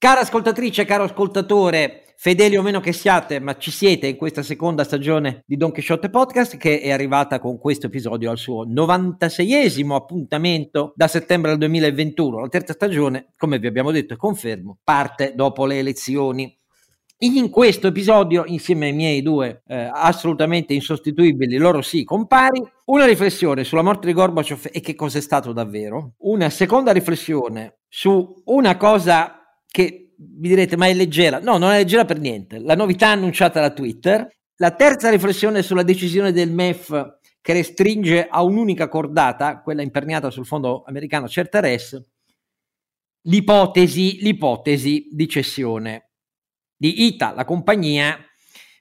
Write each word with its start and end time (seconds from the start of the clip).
Cara 0.00 0.20
ascoltatrice, 0.20 0.84
caro 0.84 1.02
ascoltatore, 1.02 2.04
fedeli 2.16 2.56
o 2.56 2.62
meno 2.62 2.78
che 2.78 2.92
siate, 2.92 3.40
ma 3.40 3.56
ci 3.56 3.72
siete 3.72 4.06
in 4.06 4.14
questa 4.14 4.44
seconda 4.44 4.84
stagione 4.84 5.42
di 5.44 5.56
Don 5.56 5.72
Quixote 5.72 6.08
Podcast 6.08 6.56
che 6.56 6.80
è 6.80 6.92
arrivata 6.92 7.40
con 7.40 7.58
questo 7.58 7.86
episodio 7.86 8.30
al 8.30 8.38
suo 8.38 8.64
96esimo 8.64 9.94
appuntamento 9.94 10.92
da 10.94 11.08
settembre 11.08 11.50
del 11.50 11.58
2021. 11.58 12.38
La 12.38 12.48
terza 12.48 12.74
stagione, 12.74 13.32
come 13.36 13.58
vi 13.58 13.66
abbiamo 13.66 13.90
detto 13.90 14.14
e 14.14 14.16
confermo, 14.16 14.78
parte 14.84 15.32
dopo 15.34 15.66
le 15.66 15.80
elezioni. 15.80 16.56
In 17.22 17.50
questo 17.50 17.88
episodio, 17.88 18.44
insieme 18.46 18.86
ai 18.86 18.92
miei 18.92 19.20
due 19.20 19.62
eh, 19.66 19.90
assolutamente 19.92 20.74
insostituibili, 20.74 21.56
loro 21.56 21.82
sì, 21.82 22.04
compari, 22.04 22.62
una 22.84 23.04
riflessione 23.04 23.64
sulla 23.64 23.82
morte 23.82 24.06
di 24.06 24.12
Gorbaciov 24.12 24.68
e 24.70 24.80
che 24.80 24.94
cos'è 24.94 25.20
stato 25.20 25.52
davvero, 25.52 26.12
una 26.18 26.50
seconda 26.50 26.92
riflessione 26.92 27.78
su 27.88 28.42
una 28.44 28.76
cosa 28.76 29.37
che 29.70 30.14
vi 30.16 30.48
direte 30.48 30.76
ma 30.76 30.86
è 30.86 30.94
leggera, 30.94 31.38
no 31.38 31.58
non 31.58 31.70
è 31.70 31.78
leggera 31.78 32.04
per 32.04 32.18
niente, 32.18 32.58
la 32.58 32.74
novità 32.74 33.08
annunciata 33.08 33.60
da 33.60 33.70
Twitter, 33.70 34.26
la 34.56 34.70
terza 34.72 35.10
riflessione 35.10 35.62
sulla 35.62 35.82
decisione 35.82 36.32
del 36.32 36.50
MEF 36.50 37.18
che 37.40 37.52
restringe 37.52 38.26
a 38.28 38.42
un'unica 38.42 38.88
cordata, 38.88 39.60
quella 39.60 39.82
imperniata 39.82 40.30
sul 40.30 40.44
fondo 40.44 40.82
americano 40.86 41.28
Certares, 41.28 41.98
l'ipotesi, 43.22 44.18
l'ipotesi 44.20 45.08
di 45.10 45.28
cessione 45.28 46.10
di 46.76 47.06
ITA, 47.06 47.32
la 47.34 47.44
compagnia 47.44 48.18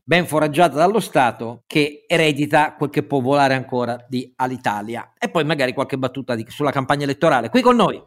ben 0.03 0.25
foraggiata 0.25 0.77
dallo 0.77 0.99
Stato 0.99 1.63
che 1.67 2.05
eredita 2.07 2.75
quel 2.75 2.89
che 2.89 3.03
può 3.03 3.19
volare 3.19 3.55
ancora 3.55 4.05
di 4.07 4.31
Alitalia. 4.37 5.13
E 5.17 5.29
poi 5.29 5.43
magari 5.43 5.73
qualche 5.73 5.97
battuta 5.97 6.33
di, 6.35 6.45
sulla 6.47 6.71
campagna 6.71 7.03
elettorale. 7.03 7.49
Qui 7.49 7.61
con 7.61 7.75
noi. 7.75 8.01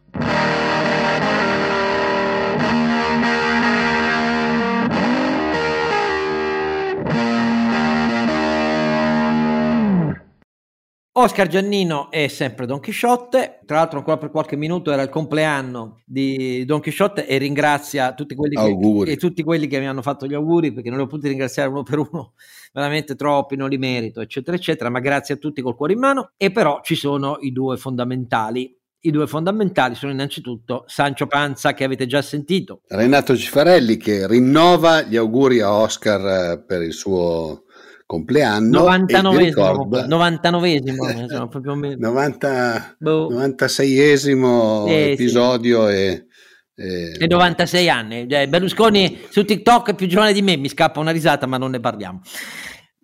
Oscar 11.20 11.48
Giannino 11.48 12.10
è 12.10 12.28
sempre 12.28 12.64
Don 12.64 12.80
Chisciotte, 12.80 13.60
tra 13.66 13.76
l'altro 13.76 13.98
ancora 13.98 14.16
per 14.16 14.30
qualche 14.30 14.56
minuto 14.56 14.90
era 14.90 15.02
il 15.02 15.10
compleanno 15.10 16.00
di 16.06 16.64
Don 16.64 16.80
Chisciotte 16.80 17.26
e 17.26 17.36
ringrazia 17.36 18.14
tutti 18.14 18.34
quelli, 18.34 18.56
che, 19.04 19.16
tutti 19.16 19.42
quelli 19.42 19.66
che 19.66 19.78
mi 19.78 19.86
hanno 19.86 20.00
fatto 20.00 20.26
gli 20.26 20.32
auguri 20.32 20.72
perché 20.72 20.88
non 20.88 20.98
li 20.98 21.04
ho 21.04 21.08
potuti 21.08 21.28
ringraziare 21.28 21.68
uno 21.68 21.82
per 21.82 21.98
uno, 21.98 22.32
veramente 22.72 23.16
troppi, 23.16 23.56
non 23.56 23.68
li 23.68 23.76
merito, 23.76 24.22
eccetera, 24.22 24.56
eccetera, 24.56 24.88
ma 24.88 25.00
grazie 25.00 25.34
a 25.34 25.36
tutti 25.36 25.60
col 25.60 25.76
cuore 25.76 25.92
in 25.92 25.98
mano. 25.98 26.30
E 26.38 26.50
però 26.50 26.80
ci 26.82 26.94
sono 26.94 27.36
i 27.40 27.52
due 27.52 27.76
fondamentali. 27.76 28.74
I 29.02 29.10
due 29.10 29.26
fondamentali 29.26 29.94
sono 29.94 30.12
innanzitutto 30.12 30.84
Sancio 30.86 31.26
Panza 31.26 31.74
che 31.74 31.84
avete 31.84 32.06
già 32.06 32.22
sentito. 32.22 32.80
Renato 32.88 33.36
Cifarelli 33.36 33.96
che 33.96 34.26
rinnova 34.26 35.02
gli 35.02 35.16
auguri 35.16 35.60
a 35.60 35.72
Oscar 35.72 36.52
eh, 36.52 36.64
per 36.66 36.82
il 36.82 36.92
suo 36.92 37.64
compleanno 38.10 38.82
99esimo 38.82 39.86
99esimo 40.08 41.14
insomma, 41.22 41.46
proprio 41.46 41.76
90, 41.76 42.96
boh. 42.98 43.30
96esimo 43.30 44.88
eh, 44.88 45.12
episodio 45.12 45.88
sì. 45.88 45.94
e, 45.94 46.26
e, 46.74 47.16
e 47.16 47.26
96 47.28 47.88
anni 47.88 48.26
cioè, 48.28 48.48
Berlusconi 48.48 49.20
su 49.28 49.44
TikTok 49.44 49.90
è 49.90 49.94
più 49.94 50.08
giovane 50.08 50.32
di 50.32 50.42
me 50.42 50.56
mi 50.56 50.68
scappa 50.68 50.98
una 50.98 51.12
risata 51.12 51.46
ma 51.46 51.56
non 51.56 51.70
ne 51.70 51.78
parliamo 51.78 52.20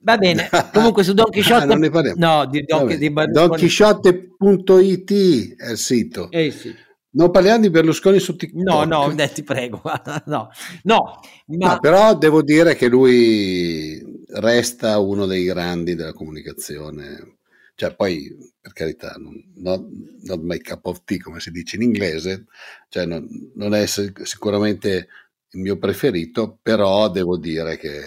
Va 0.02 0.18
bene, 0.18 0.48
comunque 0.72 1.02
su 1.02 1.14
Don 1.14 1.30
Chisciotte, 1.30 1.72
ah, 1.72 2.12
no, 2.14 2.46
di 2.46 2.62
Don, 2.64 2.86
di 2.96 3.12
Don 3.12 3.50
Chisciotte.it 3.56 5.10
è 5.56 5.70
il 5.72 5.78
sito. 5.78 6.30
Eh 6.30 6.52
sì. 6.52 6.72
Non 7.16 7.30
parliamo 7.30 7.60
di 7.60 7.70
Berlusconi 7.70 8.18
su 8.18 8.36
TikTok. 8.36 8.62
No, 8.62 8.84
no, 8.84 9.10
eh, 9.10 9.32
ti 9.32 9.42
prego. 9.42 9.80
no, 10.26 10.50
no, 10.82 11.20
ma... 11.46 11.72
no, 11.72 11.80
però 11.80 12.14
devo 12.16 12.42
dire 12.42 12.74
che 12.74 12.88
lui 12.88 14.02
resta 14.34 14.98
uno 14.98 15.24
dei 15.24 15.44
grandi 15.44 15.94
della 15.94 16.12
comunicazione. 16.12 17.38
Cioè, 17.74 17.94
poi, 17.94 18.36
per 18.60 18.72
carità, 18.72 19.14
non, 19.18 19.34
not, 19.56 19.86
not 20.24 20.40
my 20.40 20.58
cup 20.58 20.86
of 20.86 21.04
tea, 21.04 21.18
come 21.18 21.40
si 21.40 21.50
dice 21.50 21.76
in 21.76 21.82
inglese, 21.82 22.46
cioè 22.88 23.06
non, 23.06 23.26
non 23.54 23.74
è 23.74 23.86
sicuramente 23.86 25.08
il 25.52 25.60
mio 25.60 25.78
preferito, 25.78 26.58
però 26.60 27.10
devo 27.10 27.38
dire 27.38 27.78
che 27.78 28.02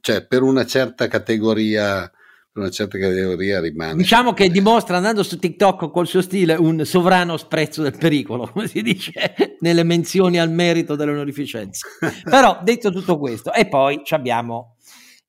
cioè, 0.00 0.26
per 0.26 0.42
una 0.42 0.66
certa 0.66 1.06
categoria 1.06 2.10
una 2.60 2.70
certa 2.70 2.98
categoria 2.98 3.60
rimane. 3.60 3.96
Diciamo 3.96 4.32
che 4.32 4.48
dimostra 4.48 4.96
andando 4.96 5.22
su 5.22 5.38
TikTok 5.38 5.90
col 5.90 6.06
suo 6.06 6.22
stile 6.22 6.54
un 6.54 6.84
sovrano 6.84 7.36
sprezzo 7.36 7.82
del 7.82 7.96
pericolo, 7.96 8.48
come 8.52 8.68
si 8.68 8.82
dice 8.82 9.12
nelle 9.60 9.82
menzioni 9.82 10.38
al 10.38 10.50
merito 10.50 10.96
dell'onorificenza. 10.96 11.86
Però 12.28 12.60
detto 12.62 12.90
tutto 12.90 13.18
questo, 13.18 13.52
e 13.52 13.68
poi 13.68 14.02
abbiamo 14.10 14.76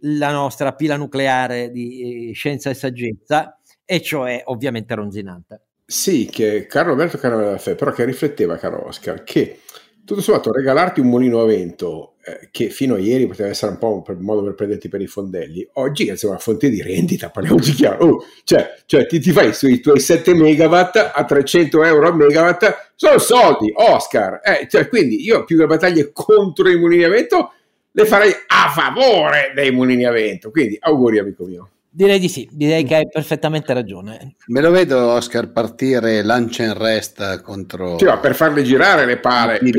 la 0.02 0.32
nostra 0.32 0.74
pila 0.74 0.96
nucleare 0.96 1.72
di 1.72 2.30
eh, 2.30 2.34
scienza 2.34 2.70
e 2.70 2.74
saggezza, 2.74 3.60
e 3.84 4.02
cioè 4.02 4.42
ovviamente 4.46 4.96
Ronzinante. 4.96 5.62
Sì, 5.86 6.28
che 6.30 6.66
caro 6.66 6.90
Roberto 6.90 7.18
Caravella 7.18 7.58
però 7.76 7.92
che 7.92 8.04
rifletteva, 8.04 8.58
caro 8.58 8.88
Oscar, 8.88 9.24
che 9.24 9.62
tutto 10.08 10.22
sommato 10.22 10.54
regalarti 10.54 11.02
un 11.02 11.08
mulino 11.08 11.42
a 11.42 11.46
vento 11.46 12.14
eh, 12.24 12.48
che 12.50 12.70
fino 12.70 12.96
a 12.96 12.98
ieri 12.98 13.28
poteva 13.28 13.50
essere 13.50 13.74
un 13.74 13.78
po' 13.78 14.02
un 14.08 14.18
modo 14.22 14.42
per 14.42 14.54
prenderti 14.54 14.88
per 14.88 15.02
i 15.02 15.06
fondelli 15.06 15.68
oggi 15.74 16.08
è 16.08 16.16
una 16.24 16.38
fonte 16.38 16.70
di 16.70 16.82
rendita 16.82 17.30
parliamoci 17.30 17.74
chiaro. 17.74 18.06
Oh, 18.06 18.24
cioè, 18.46 18.74
cioè 18.86 19.06
ti, 19.06 19.20
ti, 19.20 19.34
fai 19.34 19.54
sui 19.54 19.82
tuoi 19.82 20.00
7 20.00 20.34
megawatt 20.34 21.12
a 21.14 21.26
300 21.26 21.84
euro 21.84 22.08
a 22.08 22.16
megawatt 22.16 22.92
sono 22.96 23.18
soldi 23.18 23.70
Oscar. 23.76 24.40
Eh, 24.42 24.68
cioè, 24.70 24.88
quindi 24.88 25.26
io 25.26 25.44
più 25.44 25.58
che 25.58 25.66
battaglie 25.66 26.12
contro 26.14 26.70
i 26.70 26.80
mulini 26.80 27.04
a 27.04 27.10
vento 27.10 27.52
le 27.92 28.06
farei 28.06 28.32
a 28.32 28.70
favore 28.70 29.52
dei 29.54 29.72
mulini 29.72 30.06
a 30.06 30.12
vento. 30.12 30.52
Quindi 30.52 30.78
auguri 30.80 31.20
amico 31.20 31.44
mio 31.44 31.70
Direi 31.98 32.20
di 32.20 32.30
sì, 32.30 32.48
direi 32.52 32.84
che 32.84 32.94
hai 32.94 33.08
perfettamente 33.10 33.74
ragione. 33.74 34.36
Me 34.50 34.62
lo 34.62 34.70
vedo 34.70 35.14
Oscar 35.14 35.52
partire 35.52 36.22
lancia 36.22 36.64
in 36.64 36.78
resta 36.78 37.42
contro... 37.42 37.98
Cioè, 37.98 38.20
per 38.20 38.36
farle 38.36 38.62
girare 38.62 39.08
le 39.08 39.18
pare, 39.18 39.58
quelle, 39.58 39.72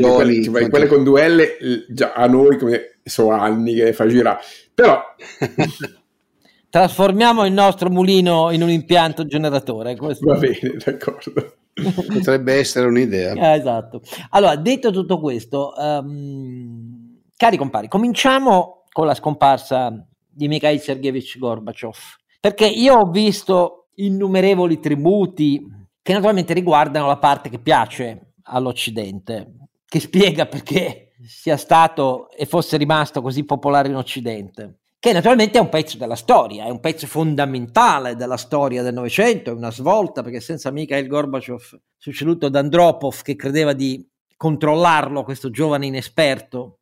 cioè, 0.43 0.51
contro... 0.51 0.69
quelle, 0.69 0.87
con 0.87 1.05
due 1.05 1.29
L 1.29 1.85
già 1.87 2.11
a 2.11 2.27
noi 2.27 2.57
come 2.57 2.97
sono 3.05 3.39
anni 3.39 3.73
che 3.73 3.85
le 3.85 3.93
fa 3.93 4.05
girare, 4.05 4.39
però... 4.73 5.01
Trasformiamo 6.69 7.45
il 7.45 7.53
nostro 7.53 7.89
mulino 7.89 8.51
in 8.51 8.63
un 8.63 8.69
impianto 8.69 9.25
generatore. 9.25 9.95
Questo. 9.95 10.25
Va 10.25 10.37
bene, 10.37 10.75
d'accordo. 10.83 11.53
Potrebbe 12.13 12.53
essere 12.55 12.87
un'idea. 12.87 13.31
Eh, 13.31 13.59
esatto. 13.59 14.01
Allora, 14.31 14.57
detto 14.57 14.91
tutto 14.91 15.21
questo, 15.21 15.73
um, 15.77 17.21
cari 17.37 17.55
compari, 17.55 17.87
cominciamo 17.87 18.83
con 18.91 19.05
la 19.05 19.13
scomparsa 19.13 20.05
di 20.39 20.47
Mikhail 20.47 20.79
Sergeyevich 20.79 21.37
Gorbachev. 21.37 21.97
Perché 22.39 22.65
io 22.65 22.95
ho 22.95 23.11
visto 23.11 23.89
innumerevoli 23.95 24.79
tributi 24.79 25.61
che 26.01 26.13
naturalmente 26.13 26.53
riguardano 26.53 27.07
la 27.07 27.17
parte 27.17 27.49
che 27.49 27.59
piace 27.59 28.35
all'Occidente, 28.43 29.55
che 29.85 29.99
spiega 29.99 30.45
perché 30.45 31.11
sia 31.27 31.57
stato 31.57 32.31
e 32.31 32.45
fosse 32.45 32.77
rimasto 32.77 33.21
così 33.21 33.43
popolare 33.43 33.89
in 33.89 33.97
Occidente 33.97 34.75
che 35.01 35.13
naturalmente 35.13 35.57
è 35.57 35.61
un 35.61 35.69
pezzo 35.69 35.97
della 35.97 36.17
storia, 36.17 36.65
è 36.65 36.69
un 36.69 36.81
pezzo 36.81 37.07
fondamentale 37.07 38.17
della 38.17 38.35
storia 38.35 38.83
del 38.83 38.93
Novecento, 38.93 39.49
è 39.49 39.53
una 39.53 39.71
svolta 39.71 40.21
perché 40.21 40.41
senza 40.41 40.71
Mikhail 40.71 41.07
Gorbachev, 41.07 41.79
succeduto 41.95 42.47
ad 42.47 42.55
Andropov 42.55 43.21
che 43.21 43.37
credeva 43.37 43.71
di 43.71 44.05
controllarlo, 44.35 45.23
questo 45.23 45.49
giovane 45.51 45.85
inesperto 45.85 46.79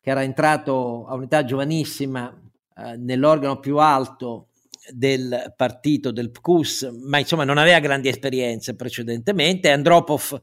che 0.00 0.10
era 0.10 0.24
entrato 0.24 1.06
a 1.06 1.14
un'età 1.14 1.44
giovanissima 1.44 2.36
eh, 2.76 2.96
nell'organo 2.96 3.58
più 3.58 3.78
alto 3.78 4.48
del 4.90 5.52
partito 5.56 6.10
del 6.10 6.30
PQS, 6.30 6.90
ma 7.04 7.18
insomma 7.18 7.44
non 7.44 7.58
aveva 7.58 7.78
grandi 7.78 8.08
esperienze 8.08 8.74
precedentemente. 8.74 9.70
Andropov, 9.70 10.40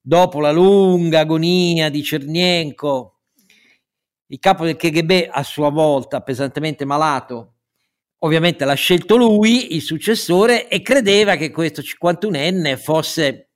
dopo 0.00 0.40
la 0.40 0.52
lunga 0.52 1.20
agonia 1.20 1.88
di 1.88 2.02
Cernienko, 2.02 3.20
il 4.26 4.38
capo 4.38 4.64
del 4.64 4.76
KGB 4.76 5.28
a 5.30 5.42
sua 5.42 5.70
volta 5.70 6.20
pesantemente 6.20 6.84
malato, 6.84 7.54
ovviamente 8.18 8.64
l'ha 8.64 8.74
scelto 8.74 9.16
lui, 9.16 9.74
il 9.74 9.82
successore, 9.82 10.68
e 10.68 10.82
credeva 10.82 11.36
che 11.36 11.50
questo 11.50 11.80
51enne 11.80 12.76
fosse 12.76 13.50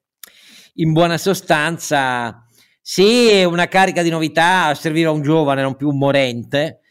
in 0.74 0.92
buona 0.92 1.18
sostanza, 1.18 2.46
sì, 2.80 3.42
una 3.44 3.68
carica 3.68 4.02
di 4.02 4.08
novità 4.08 4.66
a 4.66 4.74
servire 4.74 5.08
a 5.08 5.12
un 5.12 5.22
giovane, 5.22 5.60
non 5.60 5.76
più 5.76 5.88
un 5.88 5.98
morente, 5.98 6.81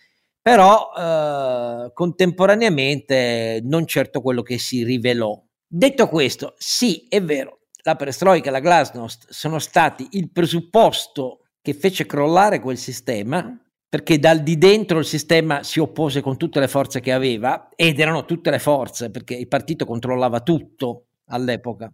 però 0.42 0.92
eh, 0.98 1.92
contemporaneamente 1.94 3.62
non 3.64 3.86
certo 3.86 4.22
quello 4.22 4.42
che 4.42 4.58
si 4.58 4.84
rivelò. 4.84 5.40
Detto 5.68 6.08
questo, 6.08 6.56
sì, 6.58 7.06
è 7.08 7.22
vero, 7.22 7.60
la 7.84 7.96
perestroica 7.96 8.50
e 8.50 8.52
la 8.52 8.60
glasnost 8.60 9.30
sono 9.30 9.60
stati 9.60 10.08
il 10.12 10.32
presupposto 10.32 11.46
che 11.62 11.74
fece 11.74 12.06
crollare 12.06 12.60
quel 12.60 12.78
sistema, 12.78 13.56
perché 13.88 14.20
dal 14.20 14.42
di 14.42 14.58
dentro 14.58 15.00
il 15.00 15.06
sistema 15.06 15.64
si 15.64 15.80
oppose 15.80 16.22
con 16.22 16.38
tutte 16.38 16.60
le 16.60 16.68
forze 16.68 17.00
che 17.02 17.12
aveva, 17.12 17.70
ed 17.76 18.00
erano 18.00 18.26
tutte 18.26 18.50
le 18.50 18.60
forze, 18.60 19.12
perché 19.12 19.36
il 19.36 19.48
partito 19.48 19.86
controllava 19.86 20.42
tutto 20.42 21.08
all'epoca. 21.28 21.94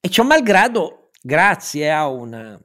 E 0.00 0.08
ciò 0.08 0.22
malgrado, 0.22 1.10
grazie 1.20 1.90
a 1.90 2.08
una 2.08 2.58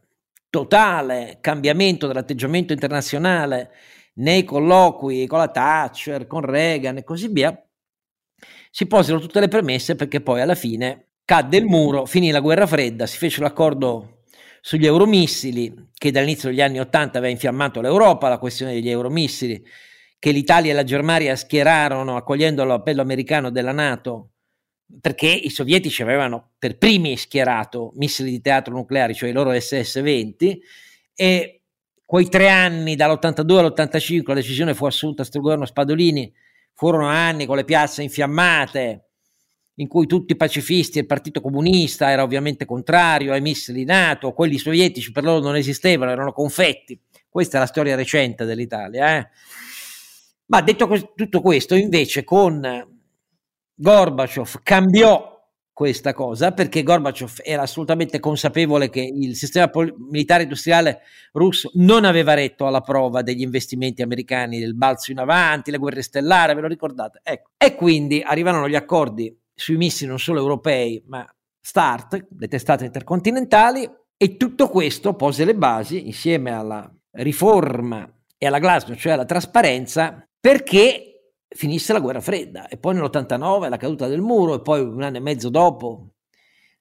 totale 0.49 1.39
cambiamento 1.41 2.07
dell'atteggiamento 2.07 2.73
internazionale 2.73 3.71
nei 4.15 4.43
colloqui 4.43 5.25
con 5.27 5.39
la 5.39 5.47
Thatcher, 5.47 6.27
con 6.27 6.41
Reagan 6.41 6.97
e 6.97 7.03
così 7.03 7.27
via, 7.27 7.57
si 8.69 8.87
posero 8.87 9.19
tutte 9.19 9.39
le 9.39 9.47
premesse 9.47 9.95
perché 9.95 10.21
poi 10.21 10.41
alla 10.41 10.55
fine 10.55 11.09
cadde 11.25 11.57
il 11.57 11.65
muro, 11.65 12.05
finì 12.05 12.31
la 12.31 12.39
guerra 12.39 12.67
fredda, 12.67 13.05
si 13.05 13.17
fece 13.17 13.41
l'accordo 13.41 14.23
sugli 14.61 14.85
euromissili 14.85 15.89
che 15.93 16.11
dall'inizio 16.11 16.49
degli 16.49 16.61
anni 16.61 16.79
Ottanta 16.79 17.17
aveva 17.17 17.33
infiammato 17.33 17.81
l'Europa, 17.81 18.29
la 18.29 18.37
questione 18.37 18.73
degli 18.73 18.89
euromissili 18.89 19.63
che 20.19 20.31
l'Italia 20.31 20.71
e 20.71 20.75
la 20.75 20.83
Germania 20.83 21.35
schierarono 21.35 22.15
accogliendo 22.15 22.63
l'appello 22.63 23.01
americano 23.01 23.49
della 23.49 23.73
Nato 23.73 24.29
perché 25.01 25.27
i 25.27 25.49
sovietici 25.49 26.01
avevano 26.01 26.51
per 26.57 26.77
primi 26.77 27.17
schierato 27.17 27.91
missili 27.95 28.31
di 28.31 28.41
teatro 28.41 28.73
nucleari, 28.73 29.13
cioè 29.13 29.29
i 29.29 29.33
loro 29.33 29.51
SS-20 29.51 30.57
e 31.15 31.62
quei 32.05 32.29
tre 32.29 32.49
anni 32.49 32.95
dall'82 32.95 33.57
all'85 33.57 34.23
la 34.27 34.33
decisione 34.35 34.73
fu 34.73 34.85
assunta 34.85 35.23
sul 35.23 35.41
governo 35.41 35.65
Spadolini 35.65 36.31
furono 36.73 37.07
anni 37.07 37.45
con 37.45 37.55
le 37.55 37.65
piazze 37.65 38.03
infiammate 38.03 39.05
in 39.75 39.87
cui 39.87 40.05
tutti 40.05 40.33
i 40.33 40.37
pacifisti 40.37 40.97
e 40.97 41.01
il 41.01 41.07
Partito 41.07 41.41
Comunista 41.41 42.11
era 42.11 42.23
ovviamente 42.23 42.65
contrario 42.65 43.31
ai 43.31 43.41
missili 43.41 43.83
NATO, 43.85 44.33
quelli 44.33 44.57
sovietici 44.57 45.11
per 45.11 45.23
loro 45.23 45.43
non 45.43 45.55
esistevano, 45.55 46.11
erano 46.11 46.31
confetti. 46.31 46.99
Questa 47.27 47.57
è 47.57 47.59
la 47.59 47.65
storia 47.65 47.95
recente 47.95 48.45
dell'Italia. 48.45 49.17
Eh? 49.17 49.27
Ma 50.47 50.61
detto 50.61 50.87
que- 50.87 51.13
tutto 51.15 51.41
questo, 51.41 51.73
invece, 51.73 52.23
con 52.23 52.61
Gorbaciov 53.73 54.59
cambiò 54.61 55.32
questa 55.73 56.13
cosa 56.13 56.51
perché 56.51 56.83
Gorbaciov 56.83 57.39
era 57.43 57.63
assolutamente 57.63 58.19
consapevole 58.19 58.91
che 58.91 59.01
il 59.01 59.35
sistema 59.35 59.67
pol- 59.69 59.93
militare 59.97 60.43
industriale 60.43 61.01
russo 61.31 61.71
non 61.73 62.05
aveva 62.05 62.35
retto 62.35 62.67
alla 62.67 62.81
prova 62.81 63.23
degli 63.23 63.41
investimenti 63.41 64.03
americani, 64.03 64.59
del 64.59 64.75
balzo 64.75 65.11
in 65.11 65.17
avanti, 65.17 65.71
le 65.71 65.79
guerre 65.79 66.03
stellari, 66.03 66.53
ve 66.53 66.61
lo 66.61 66.67
ricordate? 66.67 67.21
Ecco. 67.23 67.49
E 67.57 67.73
quindi 67.75 68.21
arrivarono 68.21 68.69
gli 68.69 68.75
accordi 68.75 69.35
sui 69.53 69.77
missili 69.77 70.09
non 70.09 70.19
solo 70.19 70.39
europei, 70.39 71.03
ma 71.07 71.27
START, 71.59 72.27
le 72.37 72.47
testate 72.47 72.85
intercontinentali, 72.85 73.89
e 74.15 74.37
tutto 74.37 74.69
questo 74.69 75.15
pose 75.15 75.43
le 75.43 75.55
basi, 75.55 76.05
insieme 76.05 76.51
alla 76.51 76.89
riforma 77.13 78.07
e 78.37 78.45
alla 78.45 78.59
glasnost, 78.59 78.99
cioè 78.99 79.13
alla 79.13 79.25
trasparenza, 79.25 80.23
perché 80.39 81.12
finisse 81.55 81.93
la 81.93 81.99
guerra 81.99 82.21
fredda 82.21 82.67
e 82.67 82.77
poi 82.77 82.95
nell'89 82.95 83.69
la 83.69 83.77
caduta 83.77 84.07
del 84.07 84.21
muro 84.21 84.55
e 84.55 84.61
poi 84.61 84.81
un 84.81 85.01
anno 85.01 85.17
e 85.17 85.21
mezzo 85.21 85.49
dopo 85.49 86.13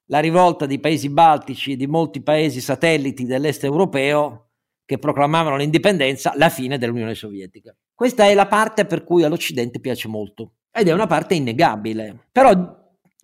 la 0.07 0.21
rivolta 0.21 0.67
dei 0.67 0.79
paesi 0.81 1.09
baltici 1.09 1.73
e 1.73 1.77
di 1.77 1.87
molti 1.87 2.23
paesi 2.23 2.61
satelliti 2.61 3.25
dell'est 3.25 3.65
europeo 3.65 4.49
che 4.85 4.99
proclamavano 4.99 5.57
l'indipendenza, 5.57 6.35
la 6.37 6.49
fine 6.49 6.77
dell'Unione 6.77 7.15
Sovietica. 7.15 7.75
Questa 7.95 8.27
è 8.27 8.35
la 8.35 8.47
parte 8.47 8.85
per 8.85 9.05
cui 9.05 9.23
all'Occidente 9.23 9.81
piace 9.81 10.09
molto 10.09 10.55
ed 10.71 10.89
è 10.89 10.93
una 10.93 11.07
parte 11.07 11.35
innegabile. 11.35 12.29
Però 12.31 12.51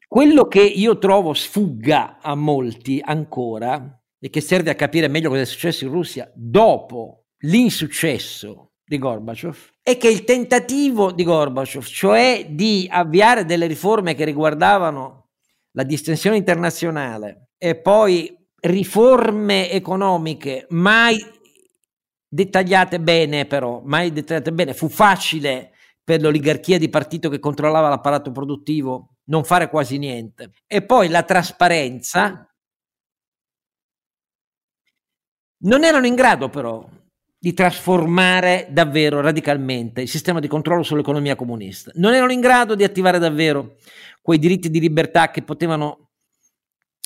quello 0.06 0.46
che 0.46 0.62
io 0.62 0.98
trovo 0.98 1.34
sfugga 1.34 2.18
a 2.22 2.34
molti 2.34 3.00
ancora 3.04 4.00
e 4.18 4.30
che 4.30 4.40
serve 4.40 4.70
a 4.70 4.74
capire 4.74 5.08
meglio 5.08 5.28
cosa 5.28 5.42
è 5.42 5.46
successo 5.46 5.84
in 5.84 5.90
Russia 5.90 6.30
dopo 6.34 7.26
l'insuccesso 7.40 8.67
di 8.88 8.98
Gorbaciov 8.98 9.56
è 9.82 9.96
che 9.98 10.08
il 10.08 10.24
tentativo 10.24 11.12
di 11.12 11.22
Gorbaciov, 11.22 11.84
cioè 11.84 12.46
di 12.48 12.88
avviare 12.90 13.44
delle 13.44 13.66
riforme 13.66 14.14
che 14.14 14.24
riguardavano 14.24 15.28
la 15.72 15.82
distensione 15.82 16.36
internazionale 16.36 17.50
e 17.58 17.76
poi 17.80 18.34
riforme 18.60 19.70
economiche 19.70 20.66
mai 20.70 21.18
dettagliate 22.26 23.00
bene 23.00 23.46
però, 23.46 23.82
mai 23.84 24.10
dettagliate 24.12 24.52
bene, 24.52 24.74
fu 24.74 24.88
facile 24.88 25.72
per 26.02 26.22
l'oligarchia 26.22 26.78
di 26.78 26.88
partito 26.88 27.28
che 27.28 27.38
controllava 27.38 27.88
l'apparato 27.88 28.32
produttivo 28.32 29.16
non 29.24 29.44
fare 29.44 29.68
quasi 29.68 29.98
niente. 29.98 30.52
E 30.66 30.82
poi 30.82 31.08
la 31.08 31.22
trasparenza 31.22 32.50
non 35.60 35.84
erano 35.84 36.06
in 36.06 36.14
grado 36.14 36.48
però 36.48 36.88
di 37.38 37.54
trasformare 37.54 38.66
davvero 38.70 39.20
radicalmente 39.20 40.00
il 40.02 40.08
sistema 40.08 40.40
di 40.40 40.48
controllo 40.48 40.82
sull'economia 40.82 41.36
comunista. 41.36 41.92
Non 41.94 42.14
erano 42.14 42.32
in 42.32 42.40
grado 42.40 42.74
di 42.74 42.82
attivare 42.82 43.20
davvero 43.20 43.76
quei 44.20 44.38
diritti 44.38 44.70
di 44.70 44.80
libertà 44.80 45.30
che 45.30 45.42
potevano 45.42 46.08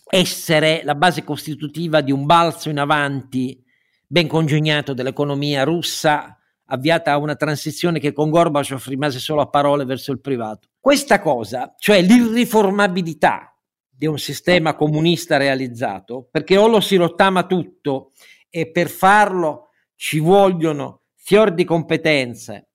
essere 0.08 0.82
la 0.84 0.94
base 0.94 1.22
costitutiva 1.22 2.00
di 2.00 2.12
un 2.12 2.24
balzo 2.24 2.70
in 2.70 2.78
avanti 2.78 3.62
ben 4.06 4.26
congegnato 4.26 4.94
dell'economia 4.94 5.64
russa 5.64 6.36
avviata 6.66 7.12
a 7.12 7.18
una 7.18 7.34
transizione 7.34 7.98
che 7.98 8.12
con 8.12 8.30
Gorbaciov 8.30 8.86
rimase 8.86 9.18
solo 9.18 9.42
a 9.42 9.48
parole 9.48 9.84
verso 9.84 10.12
il 10.12 10.20
privato. 10.20 10.68
Questa 10.80 11.20
cosa, 11.20 11.74
cioè 11.78 12.00
l'irriformabilità 12.00 13.54
di 13.88 14.06
un 14.06 14.18
sistema 14.18 14.74
comunista 14.74 15.36
realizzato, 15.36 16.26
perché 16.30 16.56
o 16.56 16.66
lo 16.66 16.80
si 16.80 16.96
rottama 16.96 17.46
tutto 17.46 18.12
e 18.48 18.70
per 18.70 18.88
farlo 18.88 19.68
ci 20.02 20.18
vogliono 20.18 21.02
fior 21.14 21.54
di 21.54 21.62
competenze 21.62 22.70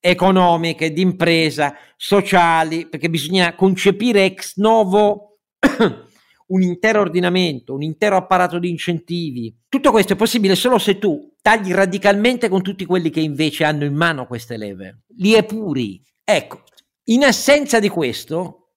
economiche, 0.00 0.94
di 0.94 1.02
impresa, 1.02 1.74
sociali, 1.94 2.88
perché 2.88 3.10
bisogna 3.10 3.54
concepire 3.54 4.24
ex 4.24 4.56
novo 4.56 5.40
un 6.48 6.62
intero 6.62 7.02
ordinamento, 7.02 7.74
un 7.74 7.82
intero 7.82 8.16
apparato 8.16 8.58
di 8.58 8.70
incentivi. 8.70 9.54
Tutto 9.68 9.90
questo 9.90 10.14
è 10.14 10.16
possibile 10.16 10.54
solo 10.54 10.78
se 10.78 10.96
tu 10.96 11.34
tagli 11.42 11.70
radicalmente 11.70 12.48
con 12.48 12.62
tutti 12.62 12.86
quelli 12.86 13.10
che 13.10 13.20
invece 13.20 13.64
hanno 13.64 13.84
in 13.84 13.94
mano 13.94 14.26
queste 14.26 14.56
leve, 14.56 15.02
li 15.18 15.34
epuri. 15.34 16.02
Ecco, 16.24 16.62
in 17.08 17.24
assenza 17.24 17.78
di 17.78 17.90
questo, 17.90 18.70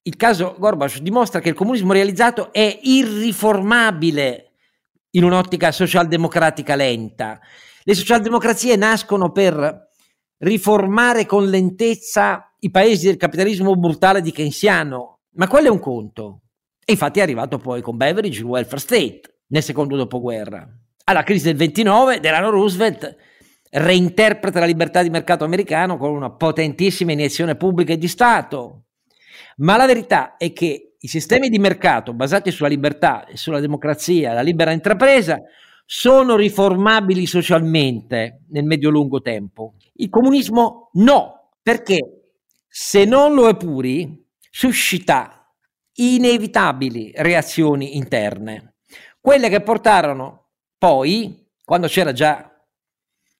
il 0.00 0.16
caso 0.16 0.56
Gorbaciov 0.58 1.02
dimostra 1.02 1.40
che 1.40 1.50
il 1.50 1.54
comunismo 1.54 1.92
realizzato 1.92 2.54
è 2.54 2.80
irriformabile 2.80 4.43
in 5.16 5.24
un'ottica 5.24 5.72
socialdemocratica 5.72 6.74
lenta. 6.74 7.40
Le 7.82 7.94
socialdemocrazie 7.94 8.76
nascono 8.76 9.30
per 9.32 9.90
riformare 10.38 11.26
con 11.26 11.48
lentezza 11.48 12.54
i 12.60 12.70
paesi 12.70 13.06
del 13.06 13.16
capitalismo 13.16 13.74
brutale 13.74 14.20
di 14.20 14.32
keynesiano, 14.32 15.20
ma 15.32 15.48
quello 15.48 15.68
è 15.68 15.70
un 15.70 15.80
conto. 15.80 16.40
E 16.84 16.92
infatti 16.92 17.20
è 17.20 17.22
arrivato 17.22 17.58
poi 17.58 17.80
con 17.80 17.96
Beveridge 17.96 18.40
il 18.40 18.46
welfare 18.46 18.80
state 18.80 19.20
nel 19.48 19.62
secondo 19.62 19.96
dopoguerra. 19.96 20.66
Alla 21.04 21.22
crisi 21.22 21.44
del 21.44 21.56
29, 21.56 22.20
Delano 22.20 22.50
Roosevelt 22.50 23.16
reinterpreta 23.70 24.60
la 24.60 24.66
libertà 24.66 25.02
di 25.02 25.10
mercato 25.10 25.44
americano 25.44 25.96
con 25.96 26.10
una 26.14 26.30
potentissima 26.30 27.12
iniezione 27.12 27.56
pubblica 27.56 27.92
e 27.92 27.98
di 27.98 28.08
Stato. 28.08 28.84
Ma 29.56 29.76
la 29.76 29.86
verità 29.86 30.36
è 30.36 30.52
che 30.52 30.83
i 31.04 31.08
sistemi 31.08 31.50
di 31.50 31.58
mercato 31.58 32.14
basati 32.14 32.50
sulla 32.50 32.68
libertà 32.68 33.26
e 33.26 33.36
sulla 33.36 33.60
democrazia, 33.60 34.32
la 34.32 34.40
libera 34.40 34.72
intrapresa, 34.72 35.38
sono 35.84 36.34
riformabili 36.34 37.26
socialmente 37.26 38.44
nel 38.48 38.64
medio-lungo 38.64 39.20
tempo. 39.20 39.74
Il 39.96 40.08
comunismo 40.08 40.88
no, 40.94 41.50
perché 41.62 42.32
se 42.66 43.04
non 43.04 43.34
lo 43.34 43.50
epuri, 43.50 44.26
suscita 44.50 45.46
inevitabili 45.96 47.12
reazioni 47.16 47.98
interne, 47.98 48.76
quelle 49.20 49.50
che 49.50 49.60
portarono 49.60 50.52
poi, 50.78 51.46
quando 51.62 51.86
c'era 51.86 52.12
già 52.12 52.50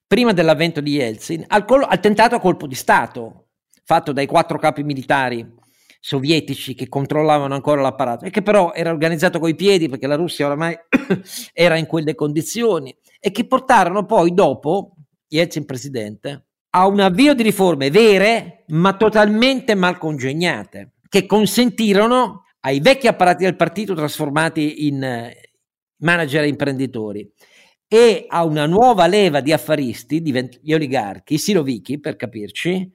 prima 0.05 0.33
dell'avvento 0.33 0.81
di 0.81 0.91
Yeltsin, 0.91 1.45
al, 1.47 1.65
col- 1.65 1.87
al 1.87 1.99
tentato 1.99 2.37
colpo 2.37 2.67
di 2.67 2.75
Stato 2.75 3.47
fatto 3.83 4.11
dai 4.11 4.27
quattro 4.27 4.59
capi 4.59 4.83
militari 4.83 5.63
sovietici 6.05 6.75
che 6.75 6.87
controllavano 6.87 7.55
ancora 7.55 7.81
l'apparato 7.81 8.25
e 8.25 8.29
che 8.29 8.43
però 8.43 8.73
era 8.73 8.91
organizzato 8.91 9.39
coi 9.39 9.55
piedi 9.55 9.89
perché 9.89 10.05
la 10.05 10.13
Russia 10.13 10.45
oramai 10.45 10.77
era 11.51 11.77
in 11.77 11.87
quelle 11.87 12.13
condizioni 12.13 12.95
e 13.19 13.31
che 13.31 13.47
portarono 13.47 14.05
poi 14.05 14.31
dopo 14.31 14.97
Yeltsin 15.27 15.65
presidente 15.65 16.45
a 16.69 16.85
un 16.85 16.99
avvio 16.99 17.33
di 17.33 17.41
riforme 17.41 17.89
vere 17.89 18.65
ma 18.67 18.95
totalmente 18.95 19.73
mal 19.73 19.97
congegnate 19.97 20.97
che 21.09 21.25
consentirono 21.25 22.43
ai 22.59 22.81
vecchi 22.81 23.07
apparati 23.07 23.43
del 23.43 23.55
partito 23.55 23.95
trasformati 23.95 24.85
in 24.85 25.01
eh, 25.01 25.35
manager 26.01 26.43
e 26.43 26.49
imprenditori 26.49 27.33
e 27.87 28.25
a 28.27 28.43
una 28.45 28.67
nuova 28.67 29.07
leva 29.07 29.41
di 29.41 29.51
affaristi, 29.51 30.21
gli 30.61 30.73
oligarchi, 30.73 31.39
silovichi 31.39 31.99
per 31.99 32.15
capirci, 32.15 32.91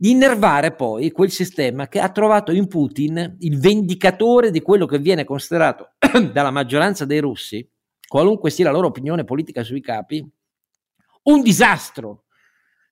di 0.00 0.10
innervare 0.10 0.76
poi 0.76 1.10
quel 1.10 1.32
sistema 1.32 1.88
che 1.88 1.98
ha 1.98 2.08
trovato 2.10 2.52
in 2.52 2.68
Putin 2.68 3.36
il 3.40 3.58
vendicatore 3.58 4.52
di 4.52 4.62
quello 4.62 4.86
che 4.86 5.00
viene 5.00 5.24
considerato 5.24 5.94
dalla 6.32 6.52
maggioranza 6.52 7.04
dei 7.04 7.18
russi, 7.18 7.68
qualunque 8.06 8.50
sia 8.50 8.66
la 8.66 8.70
loro 8.70 8.86
opinione 8.86 9.24
politica 9.24 9.64
sui 9.64 9.80
capi, 9.80 10.24
un 11.24 11.42
disastro, 11.42 12.26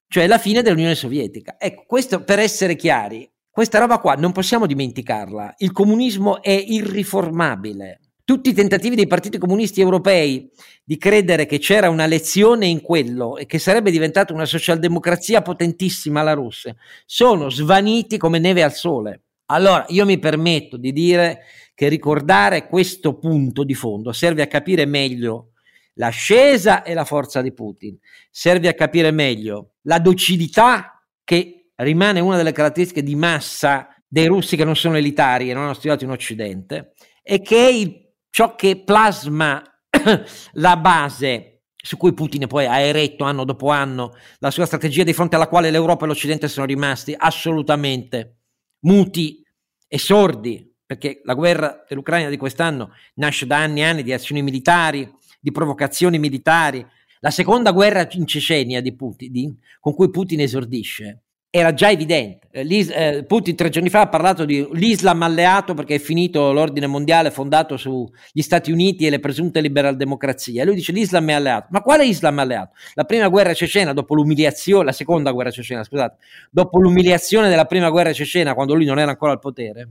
cioè 0.09 0.27
la 0.27 0.37
fine 0.37 0.61
dell'Unione 0.61 0.95
Sovietica. 0.95 1.55
Ecco, 1.57 1.85
questo 1.87 2.25
per 2.25 2.39
essere 2.39 2.75
chiari, 2.75 3.29
questa 3.49 3.79
roba 3.79 3.99
qua 3.99 4.15
non 4.15 4.33
possiamo 4.33 4.65
dimenticarla. 4.65 5.55
Il 5.59 5.71
comunismo 5.71 6.41
è 6.41 6.51
irriformabile. 6.51 8.01
Tutti 8.27 8.49
i 8.49 8.53
tentativi 8.53 8.97
dei 8.97 9.07
partiti 9.07 9.37
comunisti 9.37 9.79
europei 9.79 10.51
di 10.83 10.97
credere 10.97 11.45
che 11.45 11.59
c'era 11.59 11.89
una 11.89 12.05
lezione 12.05 12.65
in 12.65 12.81
quello 12.81 13.37
e 13.37 13.45
che 13.45 13.57
sarebbe 13.57 13.89
diventata 13.89 14.33
una 14.33 14.43
socialdemocrazia 14.43 15.41
potentissima 15.41 16.23
la 16.23 16.33
Russia 16.33 16.75
sono 17.05 17.49
svaniti 17.49 18.17
come 18.17 18.37
neve 18.37 18.63
al 18.63 18.73
sole. 18.73 19.21
Allora 19.45 19.85
io 19.87 20.03
mi 20.03 20.19
permetto 20.19 20.75
di 20.75 20.91
dire 20.91 21.43
che 21.73 21.87
ricordare 21.87 22.67
questo 22.67 23.17
punto 23.17 23.63
di 23.63 23.73
fondo 23.73 24.11
serve 24.11 24.41
a 24.41 24.47
capire 24.47 24.85
meglio 24.85 25.51
l'ascesa 25.93 26.83
e 26.83 26.93
la 26.93 27.05
forza 27.05 27.41
di 27.41 27.53
Putin, 27.53 27.97
serve 28.29 28.67
a 28.67 28.73
capire 28.73 29.11
meglio 29.11 29.75
la 29.83 29.99
docilità 29.99 31.01
che 31.23 31.69
rimane 31.75 32.19
una 32.19 32.35
delle 32.35 32.51
caratteristiche 32.51 33.03
di 33.03 33.15
massa 33.15 33.87
dei 34.05 34.25
russi 34.25 34.57
che 34.57 34.65
non 34.65 34.75
sono 34.75 34.97
elitari 34.97 35.49
e 35.49 35.53
non 35.53 35.63
hanno 35.63 35.73
studiato 35.73 36.03
in 36.03 36.09
Occidente 36.09 36.91
e 37.23 37.41
che 37.41 37.55
è 37.55 37.71
il 37.71 38.05
ciò 38.37 38.53
che 38.53 38.83
plasma 38.83 39.63
la 40.53 40.77
base 40.77 41.63
su 41.73 41.97
cui 41.97 42.13
Putin 42.13 42.45
poi 42.45 42.67
ha 42.67 42.77
eretto 42.77 43.23
anno 43.23 43.43
dopo 43.45 43.71
anno 43.71 44.15
la 44.37 44.51
sua 44.51 44.67
strategia 44.67 45.01
di 45.01 45.11
fronte 45.11 45.35
alla 45.35 45.47
quale 45.47 45.71
l'Europa 45.71 46.05
e 46.05 46.07
l'Occidente 46.07 46.47
sono 46.47 46.67
rimasti 46.67 47.15
assolutamente 47.17 48.41
muti 48.81 49.43
e 49.87 49.97
sordi, 49.97 50.71
perché 50.85 51.21
la 51.23 51.33
guerra 51.33 51.83
dell'Ucraina 51.89 52.29
di 52.29 52.37
quest'anno 52.37 52.91
nasce 53.15 53.47
da 53.47 53.57
anni 53.57 53.79
e 53.79 53.85
anni 53.85 54.03
di 54.03 54.13
azioni 54.13 54.43
militari, 54.43 55.11
di 55.39 55.51
provocazioni 55.51 56.19
militari. 56.19 56.85
La 57.21 57.31
seconda 57.31 57.71
guerra 57.71 58.07
in 58.11 58.27
Cecenia 58.27 58.81
di 58.81 58.95
Putin, 58.95 59.57
con 59.79 59.95
cui 59.95 60.11
Putin 60.11 60.41
esordisce, 60.41 61.23
era 61.49 61.73
già 61.73 61.89
evidente. 61.89 62.47
Eh, 62.51 62.65
eh, 62.67 63.23
Putin 63.23 63.55
tre 63.55 63.69
giorni 63.69 63.89
fa 63.89 64.01
ha 64.01 64.07
parlato 64.09 64.43
di 64.45 64.67
l'Islam 64.73 65.21
alleato 65.21 65.73
perché 65.73 65.95
è 65.95 65.99
finito 65.99 66.51
l'ordine 66.51 66.87
mondiale 66.87 67.31
fondato 67.31 67.77
sugli 67.77 68.41
Stati 68.41 68.71
Uniti 68.71 69.05
e 69.05 69.09
le 69.09 69.19
presunte 69.19 69.61
liberal 69.61 69.95
democrazie. 69.95 70.63
Lui 70.65 70.75
dice 70.75 70.91
l'Islam 70.91 71.29
è 71.29 71.33
alleato. 71.33 71.67
Ma 71.71 71.81
quale 71.81 72.05
Islam 72.05 72.39
è 72.39 72.41
alleato? 72.41 72.73
La 72.93 73.05
prima 73.05 73.27
guerra 73.29 73.53
cecena, 73.53 73.93
dopo 73.93 74.15
l'umiliazione, 74.15 74.85
la 74.85 74.91
seconda 74.91 75.31
guerra 75.31 75.51
cecena, 75.51 75.83
scusate, 75.83 76.17
dopo 76.51 76.79
l'umiliazione 76.79 77.49
della 77.49 77.65
prima 77.65 77.89
guerra 77.89 78.11
cecena, 78.11 78.53
quando 78.53 78.73
lui 78.73 78.85
non 78.85 78.99
era 78.99 79.11
ancora 79.11 79.31
al 79.31 79.39
potere, 79.39 79.89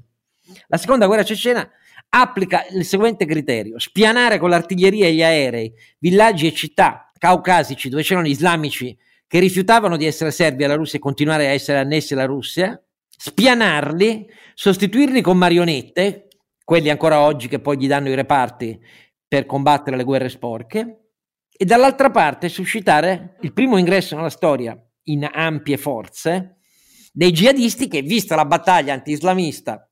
la 0.68 0.76
seconda 0.76 1.06
guerra 1.06 1.24
cecena 1.24 1.68
applica 2.10 2.66
il 2.70 2.84
seguente 2.84 3.24
criterio: 3.24 3.78
spianare 3.78 4.38
con 4.38 4.50
l'artiglieria 4.50 5.06
e 5.06 5.14
gli 5.14 5.22
aerei 5.22 5.72
villaggi 5.98 6.46
e 6.46 6.52
città 6.52 7.10
caucasici 7.18 7.88
dove 7.88 8.02
c'erano 8.02 8.28
islamici 8.28 8.96
che 9.26 9.38
rifiutavano 9.40 9.96
di 9.96 10.06
essere 10.06 10.30
serbi 10.30 10.64
alla 10.64 10.76
Russia 10.76 10.98
e 10.98 11.02
continuare 11.02 11.46
a 11.46 11.50
essere 11.50 11.78
annessi 11.78 12.12
alla 12.12 12.26
Russia, 12.26 12.80
spianarli, 13.08 14.28
sostituirli 14.54 15.20
con 15.20 15.36
marionette, 15.36 16.28
quelli 16.64 16.90
ancora 16.90 17.20
oggi 17.20 17.48
che 17.48 17.60
poi 17.60 17.78
gli 17.78 17.88
danno 17.88 18.08
i 18.08 18.14
reparti 18.14 18.78
per 19.26 19.46
combattere 19.46 19.96
le 19.96 20.04
guerre 20.04 20.28
sporche, 20.28 21.00
e 21.58 21.64
dall'altra 21.64 22.10
parte 22.10 22.48
suscitare 22.48 23.36
il 23.40 23.52
primo 23.52 23.78
ingresso 23.78 24.14
nella 24.14 24.28
storia 24.28 24.78
in 25.04 25.28
ampie 25.30 25.78
forze 25.78 26.58
dei 27.12 27.32
jihadisti 27.32 27.88
che, 27.88 28.02
vista 28.02 28.36
la 28.36 28.44
battaglia 28.44 28.92
anti-islamista 28.92 29.90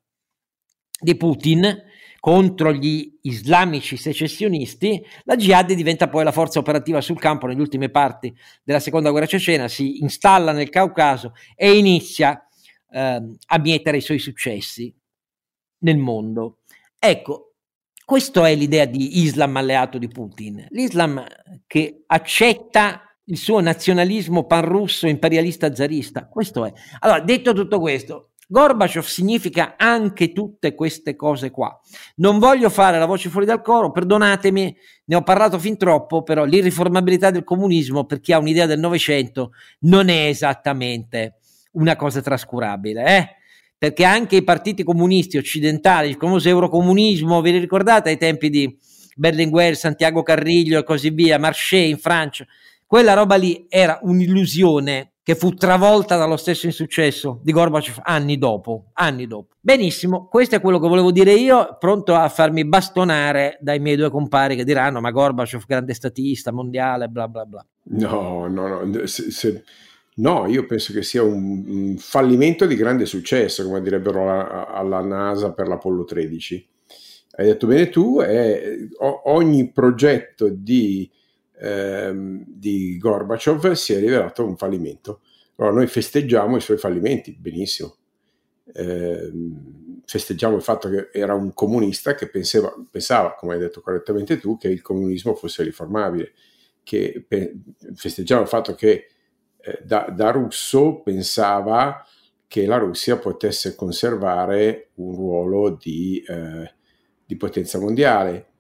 di 1.01 1.17
Putin, 1.17 1.83
contro 2.25 2.73
gli 2.73 3.19
islamici 3.25 3.99
secessionisti, 3.99 4.99
la 5.25 5.37
Jihad 5.37 5.71
diventa 5.75 6.09
poi 6.09 6.25
la 6.25 6.33
forza 6.33 6.59
operativa 6.59 7.03
sul 7.03 7.19
campo 7.19 7.47
negli 7.47 7.61
ultimi 7.61 7.91
parti 7.91 8.35
della 8.63 8.81
seconda 8.81 9.11
guerra 9.11 9.27
cecena, 9.27 9.69
si 9.69 10.01
installa 10.01 10.53
nel 10.53 10.71
Caucaso 10.71 11.35
e 11.55 11.77
inizia 11.77 12.49
eh, 12.91 13.23
a 13.47 13.59
mietere 13.59 13.99
i 13.99 14.01
suoi 14.01 14.19
successi 14.19 14.91
nel 15.81 15.99
mondo. 15.99 16.61
Ecco, 16.99 17.57
questa 18.07 18.49
è 18.49 18.55
l'idea 18.55 18.87
di 18.87 19.19
Islam 19.21 19.59
alleato 19.59 19.99
di 19.99 20.09
Putin, 20.09 20.67
l'Islam 20.71 21.23
che 21.67 22.05
accetta 22.07 23.03
il 23.25 23.37
suo 23.37 23.61
nazionalismo 23.61 24.47
panrusso 24.47 25.07
imperialista 25.07 25.75
zarista. 25.75 26.27
Questo 26.27 26.65
è. 26.65 26.73
Allora, 27.01 27.21
detto 27.21 27.53
tutto 27.53 27.81
questo, 27.81 28.31
Gorbaciov 28.55 29.05
significa 29.05 29.75
anche 29.77 30.33
tutte 30.33 30.77
queste 30.77 31.17
cose 31.17 31.51
qua. 31.51 31.77
Non 32.19 32.39
voglio 32.39 32.71
fare 32.71 33.01
la 33.01 33.05
voce 33.05 33.29
fuori 33.29 33.47
dal 33.47 33.61
coro, 33.61 33.91
perdonatemi, 33.91 34.77
ne 35.07 35.17
ho 35.17 35.23
parlato 35.23 35.59
fin 35.59 35.77
troppo, 35.77 36.23
però 36.23 36.45
l'irriformabilità 36.45 37.33
del 37.33 37.43
comunismo, 37.43 38.05
per 38.05 38.21
chi 38.21 38.33
ha 38.33 38.39
un'idea 38.39 38.67
del 38.67 38.79
Novecento, 38.79 39.55
non 39.81 40.09
è 40.09 40.27
esattamente 40.27 41.39
una 41.73 41.97
cosa 41.97 42.23
trascurabile, 42.23 43.05
eh? 43.05 43.29
perché 43.77 44.05
anche 44.05 44.37
i 44.37 44.45
partiti 44.45 44.85
comunisti 44.85 45.37
occidentali, 45.37 46.11
il 46.11 46.17
famoso 46.17 46.49
eurocomunismo, 46.49 47.41
vi 47.41 47.59
ricordate 47.59 48.11
ai 48.11 48.19
tempi 48.19 48.51
di 48.51 48.79
Berlinguer, 49.17 49.75
Santiago 49.75 50.23
Carriglio 50.23 50.79
e 50.79 50.85
così 50.85 51.11
via, 51.11 51.41
Marché 51.41 51.79
in 51.79 51.99
Francia, 51.99 52.47
quella 52.87 53.15
roba 53.15 53.35
lì 53.35 53.67
era 53.69 53.99
un'illusione 54.01 55.14
che 55.25 55.35
fu 55.35 55.55
travolta 55.55 56.19
dallo 56.19 56.37
stesso 56.37 56.67
insuccesso 56.67 57.41
di 57.43 57.51
Gorbaciov 57.51 58.01
anni 58.03 58.37
dopo, 58.37 58.91
anni 58.93 59.27
dopo. 59.27 59.55
Benissimo, 59.59 60.29
questo 60.29 60.57
è 60.57 60.61
quello 60.61 60.79
che 60.79 60.87
volevo 60.87 61.11
dire 61.11 61.33
io, 61.33 61.79
pronto 61.81 62.15
a 62.15 62.29
farmi 62.29 62.67
bastonare 62.67 63.57
dai 63.59 63.81
miei 63.81 63.97
due 63.97 64.11
compari 64.11 64.55
che 64.55 64.65
diranno 64.65 65.01
ma 65.01 65.11
Gorbaciov 65.11 65.65
grande 65.67 65.95
statista 65.95 66.53
mondiale, 66.53 67.09
bla 67.09 67.27
bla 67.27 67.47
bla. 67.47 67.67
No, 67.85 68.47
no, 68.49 68.85
no, 68.85 69.07
se, 69.07 69.31
se, 69.31 69.65
no 70.17 70.47
io 70.47 70.67
penso 70.67 70.93
che 70.93 71.03
sia 71.03 71.23
un, 71.23 71.65
un, 71.69 71.97
fallimento 71.97 72.67
di 72.67 72.77
grande 72.77 73.07
successo, 73.07 73.65
come 73.65 73.81
direbbero 73.81 74.31
alla, 74.31 74.69
alla 74.69 75.01
NASA 75.01 75.55
per 75.55 75.69
l'Apollo 75.69 76.05
13. 76.05 76.69
Hai 77.37 77.47
detto 77.47 77.67
bene 77.67 77.89
tu, 77.89 78.21
è, 78.21 78.77
ogni 79.25 79.73
progetto 79.73 80.51
di 80.51 81.11
ehm, 81.59 82.45
di 82.47 82.99
Gorbaciov 82.99 83.73
si 83.73 83.93
è 83.93 83.99
rivelato 83.99 84.45
un 84.45 84.57
fallimento. 84.57 85.21
Allora 85.57 85.75
noi 85.75 85.87
festeggiamo 85.87 86.57
i 86.57 86.61
suoi 86.61 86.79
fallimenti, 86.79 87.37
benissimo. 87.39 87.97
Eh, 88.73 89.31
festeggiamo 90.05 90.57
il 90.57 90.63
fatto 90.63 90.89
che 90.89 91.11
era 91.13 91.35
un 91.35 91.53
comunista 91.55 92.15
che 92.15 92.29
pensava, 92.29 92.75
pensava, 92.91 93.35
come 93.35 93.55
hai 93.55 93.61
detto 93.61 93.81
correttamente 93.81 94.39
tu, 94.39 94.57
che 94.57 94.69
il 94.69 94.83
comunismo 94.83 95.35
fosse 95.35 95.63
riformabile, 95.63 96.33
che 96.83 97.25
pe- 97.27 97.55
festeggiamo 97.95 98.43
il 98.43 98.49
fatto 98.49 98.75
che 98.75 99.09
eh, 99.61 99.81
da, 99.83 100.11
da, 100.11 100.31
russo 100.31 101.01
pensava 101.03 102.05
che 102.47 102.67
la 102.67 102.77
Russia 102.77 103.17
potesse 103.17 103.75
conservare 103.75 104.91
un 104.95 105.15
ruolo 105.15 105.71
di, 105.71 106.23
eh, 106.27 106.75
di 107.25 107.37
potenza 107.37 107.79
mondiale 107.79 108.54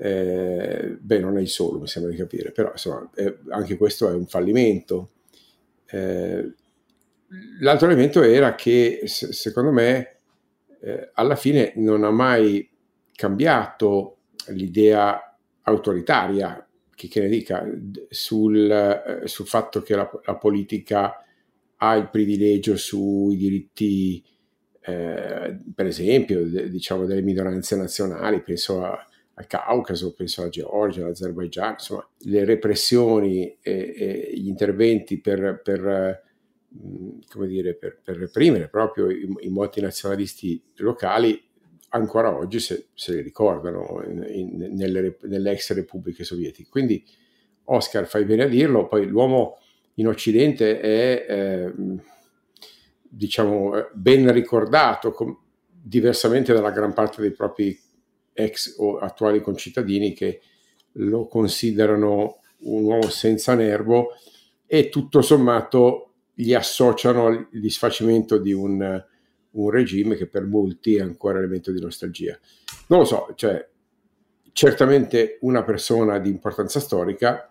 eh, 0.00 0.96
beh, 1.00 1.18
non 1.18 1.38
è 1.38 1.40
il 1.40 1.48
solo, 1.48 1.80
mi 1.80 1.88
sembra 1.88 2.12
di 2.12 2.16
capire, 2.16 2.52
però 2.52 2.70
insomma, 2.70 3.10
eh, 3.16 3.38
anche 3.48 3.76
questo 3.76 4.08
è 4.08 4.12
un 4.12 4.26
fallimento. 4.26 5.10
Eh, 5.90 6.54
l'altro 7.60 7.86
elemento 7.86 8.22
era 8.22 8.54
che, 8.54 9.02
se, 9.06 9.32
secondo 9.32 9.72
me, 9.72 10.18
eh, 10.80 11.10
alla 11.14 11.34
fine 11.34 11.72
non 11.76 12.04
ha 12.04 12.10
mai 12.10 12.70
cambiato 13.12 14.18
l'idea 14.48 15.36
autoritaria, 15.62 16.64
che, 16.94 17.08
che 17.08 17.20
ne 17.20 17.28
dica, 17.28 17.68
sul, 18.08 18.70
eh, 18.70 19.26
sul 19.26 19.46
fatto 19.46 19.82
che 19.82 19.96
la, 19.96 20.08
la, 20.24 20.36
politica 20.36 21.24
ha 21.76 21.94
il 21.96 22.08
privilegio 22.08 22.76
sui 22.76 23.36
diritti, 23.36 24.24
eh, 24.80 25.58
per 25.74 25.86
esempio, 25.86 26.46
de, 26.48 26.70
diciamo, 26.70 27.04
delle 27.04 27.22
minoranze 27.22 27.74
nazionali, 27.74 28.42
penso 28.42 28.84
a 28.84 29.07
al 29.38 29.46
Caucaso, 29.46 30.14
penso 30.14 30.40
alla 30.40 30.50
Georgia, 30.50 31.04
all'Azerbaigian, 31.04 31.72
insomma, 31.72 32.06
le 32.22 32.44
repressioni 32.44 33.56
e, 33.60 33.94
e 33.96 34.32
gli 34.34 34.48
interventi 34.48 35.20
per, 35.20 35.60
per, 35.62 36.22
come 37.28 37.46
dire, 37.46 37.74
per, 37.76 38.00
per 38.02 38.16
reprimere 38.16 38.68
proprio 38.68 39.08
i, 39.10 39.32
i 39.40 39.48
multinazionalisti 39.48 40.60
locali 40.78 41.40
ancora 41.90 42.36
oggi 42.36 42.58
se, 42.58 42.88
se 42.94 43.14
li 43.14 43.22
ricordano 43.22 44.02
in, 44.06 44.26
in, 44.28 44.74
nelle, 44.74 45.16
nelle, 45.22 45.52
ex 45.52 45.72
repubbliche 45.72 46.24
sovietiche. 46.24 46.68
Quindi 46.68 47.04
Oscar, 47.64 48.08
fai 48.08 48.24
bene 48.24 48.42
a 48.42 48.48
dirlo, 48.48 48.88
poi 48.88 49.06
l'uomo 49.06 49.58
in 49.94 50.08
Occidente 50.08 50.80
è, 50.80 51.26
eh, 51.28 51.72
diciamo, 53.02 53.88
ben 53.92 54.32
ricordato, 54.32 55.12
com- 55.12 55.38
diversamente 55.70 56.52
dalla 56.52 56.72
gran 56.72 56.92
parte 56.92 57.20
dei 57.20 57.30
propri 57.30 57.78
ex 58.38 58.76
o 58.78 58.98
attuali 58.98 59.40
concittadini 59.40 60.12
che 60.12 60.40
lo 60.92 61.26
considerano 61.26 62.40
un 62.60 62.84
uomo 62.84 63.08
senza 63.08 63.54
nervo 63.54 64.10
e 64.66 64.88
tutto 64.88 65.22
sommato 65.22 66.12
gli 66.34 66.54
associano 66.54 67.26
al 67.26 67.48
disfacimento 67.50 68.38
di 68.38 68.52
un, 68.52 69.04
un 69.50 69.70
regime 69.70 70.14
che 70.14 70.26
per 70.26 70.44
molti 70.44 70.96
è 70.96 71.00
ancora 71.00 71.38
elemento 71.38 71.72
di 71.72 71.80
nostalgia. 71.80 72.38
Non 72.86 73.00
lo 73.00 73.04
so, 73.04 73.32
cioè 73.34 73.66
certamente 74.52 75.38
una 75.40 75.64
persona 75.64 76.18
di 76.18 76.30
importanza 76.30 76.78
storica, 76.78 77.50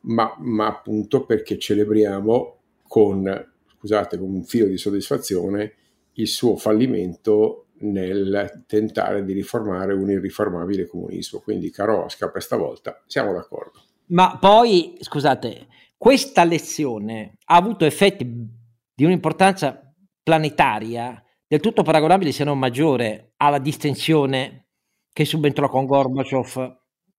ma, 0.00 0.34
ma 0.38 0.66
appunto 0.66 1.24
perché 1.24 1.58
celebriamo 1.58 2.58
con, 2.86 3.52
scusate, 3.76 4.18
con 4.18 4.30
un 4.30 4.44
filo 4.44 4.66
di 4.66 4.78
soddisfazione 4.78 5.74
il 6.14 6.28
suo 6.28 6.56
fallimento 6.56 7.63
nel 7.80 8.64
tentare 8.66 9.24
di 9.24 9.32
riformare 9.32 9.92
un 9.92 10.10
irriformabile 10.10 10.86
comunismo. 10.86 11.40
Quindi, 11.40 11.70
caro 11.70 12.04
Oscar, 12.04 12.30
questa 12.30 12.56
volta 12.56 13.02
siamo 13.06 13.32
d'accordo. 13.32 13.82
Ma 14.06 14.38
poi, 14.38 14.96
scusate, 15.00 15.66
questa 15.96 16.44
lezione 16.44 17.38
ha 17.46 17.56
avuto 17.56 17.84
effetti 17.84 18.24
di 18.94 19.04
un'importanza 19.04 19.92
planetaria 20.22 21.22
del 21.46 21.60
tutto 21.60 21.82
paragonabile, 21.82 22.32
se 22.32 22.44
non 22.44 22.58
maggiore, 22.58 23.32
alla 23.36 23.58
distensione 23.58 24.66
che 25.12 25.24
subentrò 25.24 25.68
con 25.68 25.86
Gorbaciov, 25.86 26.76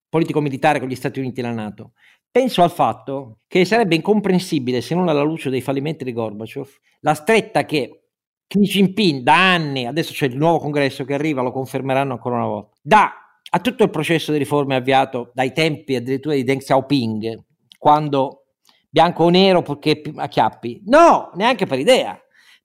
politico-militare 0.09 0.79
con 0.79 0.87
gli 0.87 0.95
Stati 0.95 1.19
Uniti 1.19 1.39
e 1.39 1.43
la 1.43 1.51
Nato. 1.51 1.93
Penso 2.29 2.61
al 2.61 2.71
fatto 2.71 3.39
che 3.47 3.63
sarebbe 3.63 3.95
incomprensibile, 3.95 4.81
se 4.81 4.93
non 4.93 5.07
alla 5.07 5.23
luce 5.23 5.49
dei 5.49 5.61
fallimenti 5.61 6.03
di 6.03 6.11
Gorbaciov, 6.11 6.69
la 6.99 7.13
stretta 7.13 7.65
che 7.65 8.04
Xi 8.47 8.59
Jinping 8.59 9.23
da 9.23 9.53
anni, 9.53 9.85
adesso 9.85 10.13
c'è 10.13 10.27
il 10.27 10.37
nuovo 10.37 10.59
congresso 10.59 11.03
che 11.03 11.13
arriva, 11.13 11.41
lo 11.41 11.51
confermeranno 11.51 12.13
ancora 12.13 12.35
una 12.35 12.45
volta, 12.45 12.77
dà 12.81 13.13
a 13.49 13.59
tutto 13.59 13.83
il 13.83 13.89
processo 13.89 14.31
di 14.31 14.37
riforme 14.37 14.75
avviato 14.75 15.31
dai 15.33 15.51
tempi 15.53 15.95
addirittura 15.95 16.35
di 16.35 16.43
Deng 16.43 16.61
Xiaoping, 16.61 17.43
quando 17.77 18.45
bianco 18.89 19.25
o 19.25 19.29
nero 19.29 19.61
perché 19.61 20.01
a 20.15 20.27
chiappi. 20.27 20.81
No, 20.85 21.31
neanche 21.35 21.65
per 21.65 21.79
idea, 21.79 22.19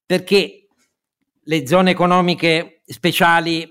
perché 0.05 0.69
le 1.43 1.67
zone 1.67 1.91
economiche 1.91 2.83
speciali 2.85 3.69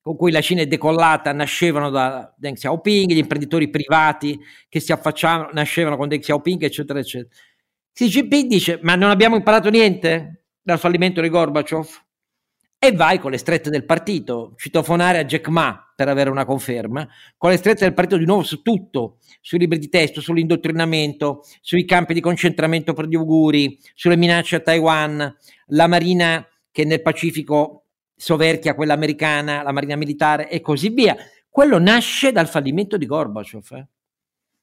con 0.00 0.16
cui 0.16 0.32
la 0.32 0.40
Cina 0.40 0.62
è 0.62 0.66
decollata 0.66 1.32
nascevano 1.32 1.88
da 1.88 2.34
Deng 2.36 2.56
Xiaoping, 2.56 3.12
gli 3.12 3.18
imprenditori 3.18 3.70
privati 3.70 4.38
che 4.68 4.80
si 4.80 4.90
affacciavano 4.90 5.50
nascevano 5.52 5.96
con 5.96 6.08
Deng 6.08 6.20
Xiaoping, 6.20 6.62
eccetera, 6.62 6.98
eccetera. 6.98 7.32
Xi 7.92 8.06
Jinping 8.08 8.48
dice, 8.48 8.80
ma 8.82 8.96
non 8.96 9.10
abbiamo 9.10 9.36
imparato 9.36 9.70
niente? 9.70 10.41
Dal 10.62 10.78
fallimento 10.78 11.20
di 11.20 11.28
Gorbaciov 11.28 11.88
e 12.78 12.90
vai 12.92 13.20
con 13.20 13.30
le 13.30 13.38
strette 13.38 13.70
del 13.70 13.84
partito, 13.84 14.54
citofonare 14.56 15.18
a 15.18 15.24
Jack 15.24 15.46
Ma 15.48 15.92
per 15.94 16.08
avere 16.08 16.30
una 16.30 16.44
conferma, 16.44 17.06
con 17.36 17.50
le 17.50 17.56
strette 17.56 17.84
del 17.84 17.94
partito 17.94 18.16
di 18.16 18.24
nuovo 18.24 18.42
su 18.42 18.60
tutto, 18.60 19.18
sui 19.40 19.58
libri 19.58 19.78
di 19.78 19.88
testo, 19.88 20.20
sull'indottrinamento, 20.20 21.44
sui 21.60 21.84
campi 21.84 22.12
di 22.12 22.20
concentramento 22.20 22.92
per 22.92 23.06
gli 23.06 23.14
auguri, 23.14 23.78
sulle 23.94 24.16
minacce 24.16 24.56
a 24.56 24.60
Taiwan, 24.60 25.36
la 25.66 25.86
marina 25.86 26.44
che 26.72 26.84
nel 26.84 27.02
Pacifico 27.02 27.84
soverchia 28.16 28.74
quella 28.74 28.94
americana, 28.94 29.62
la 29.62 29.72
marina 29.72 29.94
militare 29.94 30.50
e 30.50 30.60
così 30.60 30.88
via. 30.88 31.16
Quello 31.48 31.78
nasce 31.78 32.32
dal 32.32 32.48
fallimento 32.48 32.96
di 32.96 33.06
Gorbaciov 33.06 33.72
eh? 33.72 33.86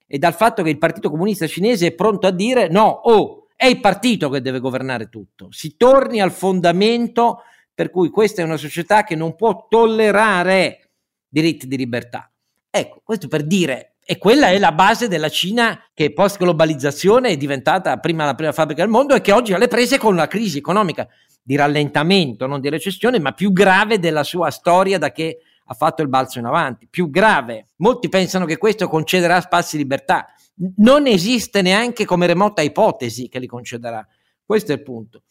e 0.08 0.18
dal 0.18 0.34
fatto 0.34 0.62
che 0.62 0.70
il 0.70 0.77
Partito 0.77 1.10
Comunista 1.10 1.48
Cinese 1.48 1.88
è 1.88 1.91
pronto 1.94 2.27
a 2.27 2.32
dire 2.32 2.68
no, 2.68 2.86
oh, 2.88 3.48
è 3.62 3.66
il 3.66 3.82
partito 3.82 4.30
che 4.30 4.39
deve 4.39 4.62
governare 4.62 5.10
tutto. 5.10 5.50
Si 5.51 5.75
torni 5.75 6.22
al 6.22 6.32
fondamento 6.32 7.42
per 7.74 7.89
cui 7.89 8.08
questa 8.08 8.42
è 8.42 8.46
una 8.46 8.56
società 8.56 9.04
che 9.04 9.18
non 9.18 9.36
può 9.36 9.68
tollerare 9.68 10.92
diritti 11.28 11.68
di 11.68 11.75
libertà. 11.75 12.32
Ecco, 12.70 13.01
questo 13.04 13.28
per 13.28 13.46
dire, 13.46 13.96
e 14.06 14.18
quella 14.18 14.48
è 14.48 14.58
la 14.60 14.72
base 14.72 15.10
della 15.10 15.28
Cina 15.28 15.78
che 15.94 16.13
post 16.13 16.38
globalizzazione 16.38 17.32
è 17.32 17.36
diventata 17.36 17.98
prima 17.98 18.24
la 18.24 18.34
prima 18.34 18.54
fabbrica 18.54 18.82
del 18.82 18.92
mondo 18.92 19.13
e 19.13 19.20
che 19.20 19.34
oggi 19.34 19.51
ha 19.51 19.58
le 19.58 19.68
prese 19.68 19.98
con 19.98 20.16
la 20.16 20.28
crisi 20.28 20.60
economica 20.60 21.06
di 21.44 21.58
rallentamento, 21.58 22.48
non 22.48 22.62
di 22.62 22.70
recessione, 22.70 23.20
ma 23.20 23.34
più 23.34 23.51
grave 23.51 24.00
della 24.00 24.24
sua 24.24 24.51
storia 24.51 24.98
da 24.98 25.12
che 25.12 25.39
ha 25.66 25.74
fatto 25.74 26.01
il 26.01 26.08
balzo 26.08 26.39
in 26.39 26.46
avanti, 26.46 26.88
più 26.89 27.10
grave. 27.10 27.68
Molti 27.80 28.08
pensano 28.08 28.46
che 28.46 28.58
questo 28.58 28.88
concederà 28.88 29.42
spazi 29.42 29.75
di 29.75 29.84
libertà 29.84 30.34
non 30.78 31.08
esiste 31.08 31.62
neanche 31.62 32.06
come 32.06 32.28
remota 32.28 32.62
ipotesi 32.62 33.30
che 33.30 33.39
li 33.39 33.48
concederà. 33.48 34.06
Questo 34.44 34.72
è 34.72 34.75
il 34.75 34.84
punto. 34.84 35.24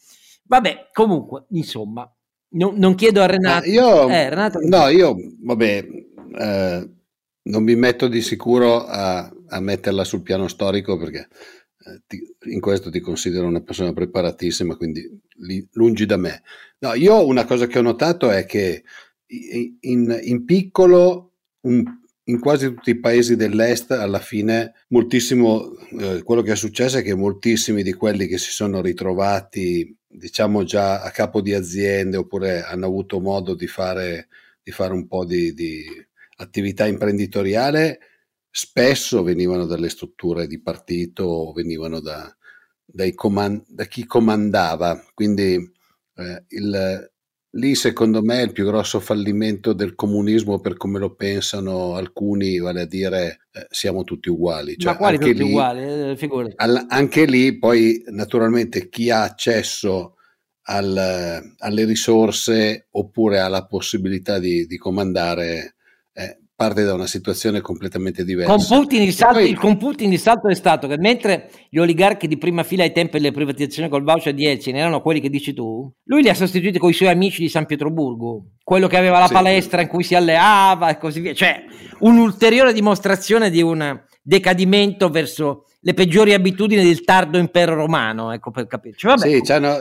Vabbè, 0.44 0.88
comunque, 0.92 1.44
insomma, 1.50 2.11
no, 2.50 2.73
non 2.75 2.94
chiedo 2.94 3.20
a 3.20 3.26
Renato. 3.26 3.68
Io, 3.68 4.08
eh, 4.08 4.28
Renato 4.28 4.61
no, 4.62 4.88
io, 4.88 5.16
vabbè, 5.40 5.87
eh, 6.38 6.90
non 7.42 7.62
mi 7.62 7.76
metto 7.76 8.08
di 8.08 8.23
sicuro 8.23 8.85
a, 8.85 9.30
a, 9.49 9.61
metterla 9.61 10.04
sul 10.04 10.23
piano 10.23 10.49
storico 10.49 10.97
perché 10.97 11.28
eh, 11.78 12.02
ti, 12.06 12.37
in 12.50 12.61
questo 12.61 12.90
ti 12.90 13.00
considero 13.00 13.47
una 13.47 13.62
persona 13.62 13.92
preparatissima, 13.92 14.76
quindi 14.76 15.07
li, 15.40 15.66
lungi 15.72 16.07
da 16.07 16.16
me. 16.16 16.42
No, 16.79 16.94
io 16.94 17.26
una 17.26 17.44
cosa 17.44 17.66
che 17.66 17.79
ho 17.79 17.83
notato 17.83 18.31
è 18.31 18.46
che 18.46 18.85
in, 19.81 20.18
in 20.22 20.44
piccolo 20.44 21.33
un 21.62 21.83
in 22.28 22.40
quasi 22.40 22.66
tutti 22.66 22.90
i 22.90 23.00
paesi 23.00 23.36
dell'est 23.36 23.90
alla 23.92 24.18
fine 24.18 24.74
moltissimo 24.88 25.74
eh, 25.98 26.22
quello 26.22 26.42
che 26.42 26.52
è 26.52 26.56
successo 26.56 26.98
è 26.98 27.02
che 27.02 27.14
moltissimi 27.14 27.82
di 27.82 27.92
quelli 27.92 28.26
che 28.26 28.38
si 28.38 28.50
sono 28.50 28.80
ritrovati 28.80 29.96
diciamo 30.06 30.64
già 30.64 31.02
a 31.02 31.10
capo 31.10 31.40
di 31.40 31.54
aziende 31.54 32.16
oppure 32.16 32.62
hanno 32.62 32.86
avuto 32.86 33.20
modo 33.20 33.54
di 33.54 33.66
fare, 33.66 34.28
di 34.62 34.70
fare 34.70 34.92
un 34.92 35.06
po' 35.06 35.24
di, 35.24 35.52
di 35.52 35.84
attività 36.36 36.86
imprenditoriale 36.86 37.98
spesso 38.50 39.22
venivano 39.22 39.66
dalle 39.66 39.88
strutture 39.88 40.46
di 40.46 40.60
partito 40.60 41.24
o 41.24 41.52
venivano 41.52 42.00
da, 42.00 42.34
comand- 43.14 43.64
da 43.68 43.84
chi 43.84 44.04
comandava. 44.04 45.04
Quindi 45.14 45.54
eh, 46.14 46.44
il, 46.48 47.10
Lì 47.52 47.74
secondo 47.74 48.22
me 48.22 48.42
il 48.42 48.52
più 48.52 48.66
grosso 48.66 49.00
fallimento 49.00 49.72
del 49.72 49.94
comunismo 49.94 50.61
per 50.61 50.76
come 50.76 50.98
lo 50.98 51.14
pensano 51.14 51.94
alcuni, 51.94 52.58
vale 52.58 52.82
a 52.82 52.87
dire 52.87 53.46
eh, 53.50 53.66
siamo 53.70 54.04
tutti 54.04 54.28
uguali. 54.28 54.76
Cioè, 54.76 54.92
Ma 54.92 54.98
quali 54.98 55.18
tutti 55.18 55.34
lì, 55.34 55.42
uguali? 55.42 55.82
Eh, 55.82 56.52
al, 56.56 56.87
anche 56.88 57.24
lì 57.24 57.58
poi 57.58 58.02
naturalmente 58.08 58.90
chi 58.90 59.11
ha 59.11 59.22
accesso 59.22 60.16
al, 60.64 61.54
alle 61.56 61.84
risorse 61.87 62.88
oppure 62.90 63.40
ha 63.40 63.48
la 63.48 63.64
possibilità 63.66 64.38
di, 64.38 64.66
di 64.66 64.76
comandare 64.76 65.76
parte 66.59 66.83
da 66.83 66.92
una 66.92 67.07
situazione 67.07 67.61
completamente 67.61 68.25
diversa. 68.25 68.53
Con 68.53 68.66
Putin, 68.66 69.03
il 69.03 69.12
salto, 69.12 69.38
poi... 69.38 69.55
con 69.55 69.77
Putin, 69.77 70.12
il 70.12 70.18
salto, 70.18 70.49
è 70.49 70.57
stato 70.57 70.88
che 70.88 70.99
mentre 70.99 71.51
gli 71.71 71.79
oligarchi 71.79 72.27
di 72.27 72.37
prima 72.37 72.64
fila 72.64 72.83
ai 72.83 72.90
tempi 72.90 73.12
delle 73.18 73.31
privatizzazioni 73.31 73.88
col 73.88 74.03
voucher 74.03 74.35
di 74.35 74.44
Elsin 74.44 74.75
erano 74.75 75.01
quelli 75.01 75.21
che 75.21 75.31
dici 75.31 75.55
tu, 75.55 75.88
lui 76.07 76.21
li 76.21 76.29
ha 76.29 76.35
sostituiti 76.35 76.81
con 76.81 76.90
i 76.90 76.94
suoi 76.94 77.11
amici 77.11 77.42
di 77.42 77.49
San 77.49 77.64
Pietroburgo, 77.64 78.55
quello 78.64 78.88
che 78.88 78.97
aveva 78.97 79.21
la 79.21 79.29
sì. 79.29 79.35
palestra 79.35 79.83
in 79.83 79.87
cui 79.87 80.03
si 80.03 80.16
alleava 80.16 80.88
e 80.88 80.99
così 80.99 81.21
via. 81.21 81.33
Cioè, 81.33 81.62
un'ulteriore 82.01 82.73
dimostrazione 82.73 83.51
di 83.51 83.62
un 83.62 83.97
decadimento 84.21 85.11
verso 85.11 85.62
le 85.88 85.94
peggiori 85.94 86.35
abitudini 86.35 86.85
del 86.85 87.03
tardo 87.03 87.38
impero 87.38 87.74
romano, 87.74 88.31
ecco 88.31 88.51
per 88.51 88.66
capirci. 88.66 89.07
Vabbè. 89.07 89.27
Sì, 89.27 89.40
c'hanno, 89.40 89.79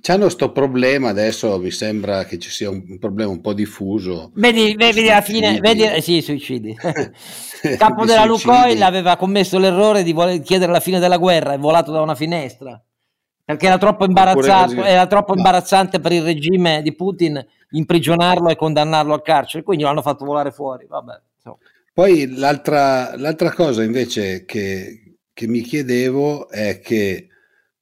c'hanno 0.00 0.28
sto 0.28 0.52
problema 0.52 1.08
adesso, 1.08 1.58
mi 1.58 1.72
sembra 1.72 2.24
che 2.26 2.38
ci 2.38 2.48
sia 2.48 2.70
un, 2.70 2.84
un 2.88 2.98
problema 3.00 3.32
un 3.32 3.40
po' 3.40 3.54
diffuso. 3.54 4.30
Vedi, 4.34 4.76
vedi 4.76 5.10
alla 5.10 5.20
fine, 5.20 5.58
vedi, 5.58 5.82
eh, 5.82 6.00
sì, 6.00 6.22
suicidi. 6.22 6.76
Il 7.64 7.76
capo 7.76 8.04
della 8.04 8.24
Lucoil 8.24 8.80
aveva 8.82 9.16
commesso 9.16 9.58
l'errore 9.58 10.04
di 10.04 10.12
voler 10.12 10.40
chiedere 10.42 10.70
la 10.70 10.78
fine 10.78 11.00
della 11.00 11.16
guerra, 11.16 11.54
è 11.54 11.58
volato 11.58 11.90
da 11.90 12.02
una 12.02 12.14
finestra. 12.14 12.80
Perché 13.44 13.66
era 13.66 13.78
troppo, 13.78 14.04
imbarazzato, 14.04 14.84
era 14.84 15.08
troppo 15.08 15.32
no. 15.32 15.38
imbarazzante 15.38 15.98
per 15.98 16.12
il 16.12 16.22
regime 16.22 16.82
di 16.82 16.94
Putin 16.94 17.44
imprigionarlo 17.70 18.48
e 18.48 18.54
condannarlo 18.54 19.12
al 19.12 19.22
carcere, 19.22 19.64
quindi 19.64 19.82
l'hanno 19.82 20.02
fatto 20.02 20.24
volare 20.24 20.52
fuori. 20.52 20.86
Vabbè, 20.88 21.20
Poi 21.92 22.36
l'altra, 22.36 23.16
l'altra 23.16 23.52
cosa 23.52 23.82
invece 23.82 24.44
che, 24.44 25.08
che 25.38 25.46
mi 25.46 25.60
chiedevo 25.60 26.48
è 26.48 26.80
che, 26.80 27.28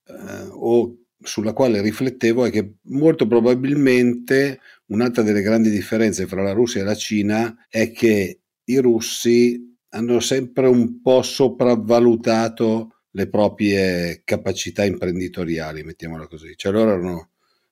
eh, 0.05 0.47
o 0.51 0.95
sulla 1.19 1.55
quale 1.55 1.81
riflettevo, 1.81 2.45
è 2.45 2.51
che 2.51 2.75
molto 2.89 3.27
probabilmente 3.27 4.61
un'altra 4.89 5.23
delle 5.23 5.41
grandi 5.41 5.71
differenze 5.71 6.27
fra 6.27 6.43
la 6.43 6.53
Russia 6.53 6.83
e 6.83 6.85
la 6.85 6.95
Cina 6.95 7.67
è 7.71 7.93
che 7.93 8.41
i 8.63 8.77
russi 8.77 9.75
hanno 9.89 10.21
sempre 10.21 10.67
un 10.67 11.01
po' 11.01 11.23
sopravvalutato 11.23 13.05
le 13.13 13.27
proprie 13.31 14.21
capacità 14.23 14.85
imprenditoriali, 14.85 15.83
mettiamola 15.83 16.27
così. 16.27 16.53
Cioè 16.57 16.73
loro 16.73 16.91
erano 16.91 17.31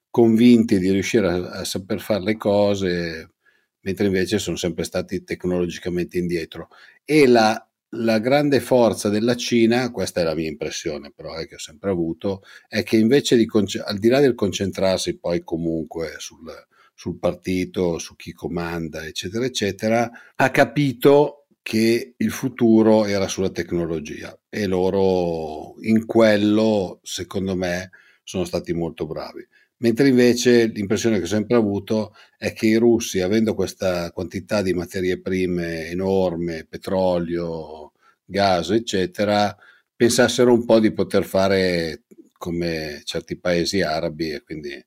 convinti 0.08 0.78
di 0.78 0.90
riuscire 0.90 1.28
a, 1.28 1.50
a 1.58 1.64
saper 1.64 2.00
fare 2.00 2.22
le 2.22 2.38
cose, 2.38 3.34
mentre 3.80 4.06
invece 4.06 4.38
sono 4.38 4.56
sempre 4.56 4.84
stati 4.84 5.24
tecnologicamente 5.24 6.16
indietro. 6.16 6.68
E 7.04 7.26
la 7.26 7.68
la 7.94 8.18
grande 8.18 8.60
forza 8.60 9.08
della 9.08 9.36
Cina, 9.36 9.90
questa 9.90 10.20
è 10.20 10.24
la 10.24 10.34
mia 10.34 10.48
impressione 10.48 11.12
però 11.14 11.36
eh, 11.38 11.46
che 11.46 11.56
ho 11.56 11.58
sempre 11.58 11.90
avuto, 11.90 12.42
è 12.68 12.82
che 12.82 12.96
invece 12.96 13.36
di, 13.36 13.48
al 13.84 13.98
di 13.98 14.08
là 14.08 14.20
del 14.20 14.34
concentrarsi 14.34 15.18
poi 15.18 15.42
comunque 15.42 16.14
sul, 16.18 16.50
sul 16.94 17.18
partito, 17.18 17.98
su 17.98 18.16
chi 18.16 18.32
comanda, 18.32 19.04
eccetera, 19.04 19.44
eccetera, 19.44 20.10
ha 20.34 20.50
capito 20.50 21.46
che 21.62 22.14
il 22.16 22.30
futuro 22.30 23.06
era 23.06 23.26
sulla 23.26 23.50
tecnologia 23.50 24.38
e 24.50 24.66
loro 24.66 25.76
in 25.80 26.04
quello, 26.04 27.00
secondo 27.02 27.56
me, 27.56 27.90
sono 28.22 28.44
stati 28.44 28.72
molto 28.72 29.06
bravi. 29.06 29.46
Mentre 29.84 30.08
invece 30.08 30.64
l'impressione 30.68 31.18
che 31.18 31.24
ho 31.24 31.26
sempre 31.26 31.56
avuto 31.56 32.14
è 32.38 32.54
che 32.54 32.68
i 32.68 32.76
russi, 32.76 33.20
avendo 33.20 33.54
questa 33.54 34.10
quantità 34.12 34.62
di 34.62 34.72
materie 34.72 35.20
prime 35.20 35.88
enorme, 35.88 36.64
petrolio, 36.64 37.92
gas, 38.24 38.70
eccetera, 38.70 39.54
pensassero 39.94 40.54
un 40.54 40.64
po' 40.64 40.80
di 40.80 40.90
poter 40.90 41.26
fare 41.26 42.04
come 42.38 43.02
certi 43.04 43.38
paesi 43.38 43.82
arabi 43.82 44.30
e 44.30 44.42
quindi 44.42 44.82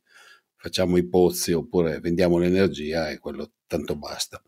facciamo 0.55 0.97
i 0.97 1.07
pozzi 1.07 1.53
oppure 1.53 1.99
vendiamo 1.99 2.39
l'energia 2.39 3.11
e 3.11 3.19
quello 3.19 3.51
tanto 3.67 3.95
basta. 3.95 4.41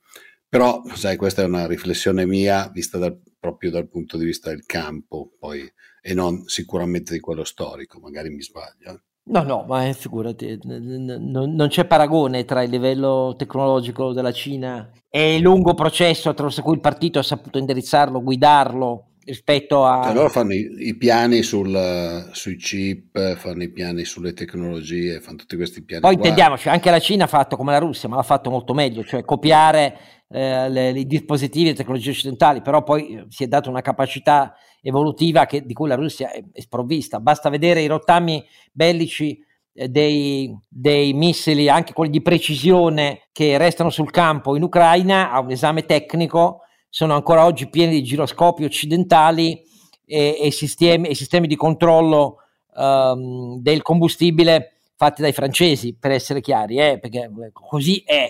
Però, 0.48 0.82
sai, 0.96 1.16
questa 1.16 1.44
è 1.44 1.46
una 1.46 1.68
riflessione 1.68 2.26
mia 2.26 2.72
vista 2.74 2.98
dal, 2.98 3.22
proprio 3.40 3.70
dal 3.70 3.88
punto 3.88 4.18
di 4.18 4.26
vista 4.26 4.50
del 4.50 4.66
campo, 4.66 5.32
poi, 5.38 5.72
e 6.02 6.16
non 6.16 6.48
sicuramente 6.48 7.14
di 7.14 7.20
quello 7.20 7.44
storico, 7.44 8.00
magari 8.00 8.32
mi 8.32 8.42
sbaglio. 8.42 9.04
No, 9.30 9.44
no, 9.44 9.66
ma 9.68 9.92
figurati, 9.94 10.60
non 10.64 11.68
c'è 11.70 11.86
paragone 11.86 12.46
tra 12.46 12.64
il 12.64 12.72
livello 12.72 13.36
tecnologico 13.38 14.12
della 14.12 14.32
Cina 14.32 14.90
e 15.08 15.36
il 15.36 15.42
lungo 15.42 15.76
processo 15.76 16.30
attraverso 16.30 16.64
cui 16.64 16.74
il 16.74 16.80
partito 16.80 17.20
ha 17.20 17.24
saputo 17.24 17.60
indirizzarlo, 17.60 18.24
guidarlo 18.24 19.10
rispetto 19.30 19.86
a... 19.86 20.06
Cioè 20.06 20.14
loro 20.14 20.30
fanno 20.30 20.54
i, 20.54 20.88
i 20.88 20.98
piani 20.98 21.44
sul, 21.44 22.30
sui 22.32 22.56
chip, 22.56 23.36
fanno 23.36 23.62
i 23.62 23.72
piani 23.72 24.04
sulle 24.04 24.34
tecnologie, 24.34 25.20
fanno 25.20 25.38
tutti 25.38 25.56
questi 25.56 25.84
piani. 25.84 26.02
Poi 26.02 26.16
qua. 26.16 26.24
intendiamoci, 26.24 26.68
anche 26.68 26.90
la 26.90 27.00
Cina 27.00 27.26
ha 27.26 27.28
fatto 27.28 27.56
come 27.56 27.72
la 27.72 27.80
Russia, 27.80 28.10
ma 28.10 28.16
l'ha 28.16 28.24
fatto 28.24 28.50
molto 28.50 28.74
meglio, 28.74 29.04
cioè 29.04 29.24
copiare 29.24 29.98
eh, 30.30 30.70
le, 30.70 30.90
i 30.90 31.06
dispositivi 31.06 31.68
e 31.68 31.72
le 31.72 31.78
tecnologie 31.78 32.10
occidentali, 32.10 32.62
però 32.62 32.84
poi 32.84 33.16
eh, 33.16 33.26
si 33.30 33.44
è 33.44 33.48
data 33.48 33.70
una 33.70 33.82
capacità 33.82 34.56
evolutiva 34.82 35.46
che, 35.46 35.66
di 35.66 35.74
cui 35.74 35.88
la 35.88 35.96
Russia 35.96 36.32
è, 36.32 36.44
è 36.52 36.62
sprovvista. 36.62 37.20
Basta 37.20 37.50
vedere 37.50 37.82
i 37.82 37.88
rottami 37.88 38.44
bellici 38.72 39.44
eh, 39.74 39.90
dei, 39.90 40.58
dei, 40.68 41.14
missili, 41.14 41.70
anche 41.70 41.94
quelli 41.94 42.12
di 42.12 42.22
precisione, 42.22 43.28
che 43.32 43.58
restano 43.58 43.90
sul 43.90 44.12
campo 44.12 44.56
in 44.56 44.64
Ucraina, 44.64 45.32
a 45.32 45.40
un 45.40 45.52
esame 45.52 45.86
tecnico, 45.86 46.62
sono 46.90 47.14
ancora 47.14 47.46
oggi 47.46 47.70
pieni 47.70 47.94
di 47.94 48.04
giroscopi 48.04 48.64
occidentali 48.64 49.62
e, 50.06 50.38
e, 50.42 50.52
sistemi, 50.52 51.08
e 51.10 51.16
sistemi, 51.16 51.48
di 51.48 51.56
controllo 51.56 52.38
um, 52.76 53.60
del 53.62 53.84
combustibile 53.84 54.74
fatti 54.96 55.22
dai 55.22 55.34
francesi, 55.34 55.96
per 55.96 56.12
essere 56.12 56.42
chiari, 56.42 56.78
eh, 56.78 57.00
perché 57.00 57.30
così 57.54 58.04
è 58.06 58.28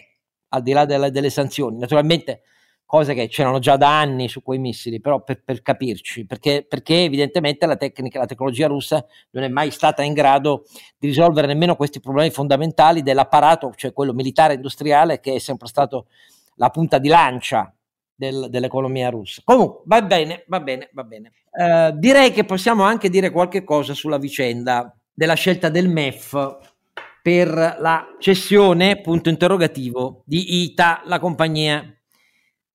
al 0.49 0.61
di 0.61 0.71
là 0.71 0.85
delle, 0.85 1.09
delle 1.09 1.29
sanzioni. 1.29 1.77
Naturalmente 1.77 2.41
cose 2.89 3.13
che 3.13 3.27
c'erano 3.27 3.59
già 3.59 3.77
da 3.77 3.99
anni 3.99 4.27
su 4.27 4.41
quei 4.41 4.57
missili, 4.57 4.99
però 4.99 5.21
per, 5.21 5.43
per 5.43 5.61
capirci, 5.61 6.25
perché, 6.25 6.65
perché, 6.67 7.03
evidentemente 7.03 7.67
la 7.67 7.75
tecnica, 7.75 8.17
la 8.17 8.25
tecnologia 8.25 8.65
russa 8.65 9.05
non 9.29 9.43
è 9.43 9.47
mai 9.47 9.69
stata 9.69 10.01
in 10.01 10.13
grado 10.13 10.63
di 10.97 11.05
risolvere 11.05 11.45
nemmeno 11.45 11.75
questi 11.75 11.99
problemi 11.99 12.31
fondamentali 12.31 13.03
dell'apparato, 13.03 13.71
cioè 13.75 13.93
quello 13.93 14.11
militare 14.11 14.55
industriale 14.55 15.19
che 15.19 15.35
è 15.35 15.37
sempre 15.37 15.67
stato 15.67 16.07
la 16.55 16.71
punta 16.71 16.97
di 16.97 17.09
lancia 17.09 17.71
del, 18.15 18.47
dell'economia 18.49 19.11
russa. 19.11 19.43
Comunque, 19.45 19.81
va 19.85 20.01
bene, 20.01 20.45
va 20.47 20.59
bene, 20.59 20.89
va 20.91 21.03
bene. 21.03 21.31
Eh, 21.51 21.93
direi 21.95 22.31
che 22.31 22.43
possiamo 22.43 22.81
anche 22.81 23.11
dire 23.11 23.29
qualche 23.29 23.63
cosa 23.63 23.93
sulla 23.93 24.17
vicenda 24.17 24.91
della 25.13 25.35
scelta 25.35 25.69
del 25.69 25.89
MEF 25.89 26.57
per 27.21 27.49
la 27.49 28.15
cessione, 28.17 28.99
punto 28.99 29.29
interrogativo, 29.29 30.23
di 30.25 30.63
ITA, 30.63 31.03
la 31.05 31.19
compagnia 31.19 31.93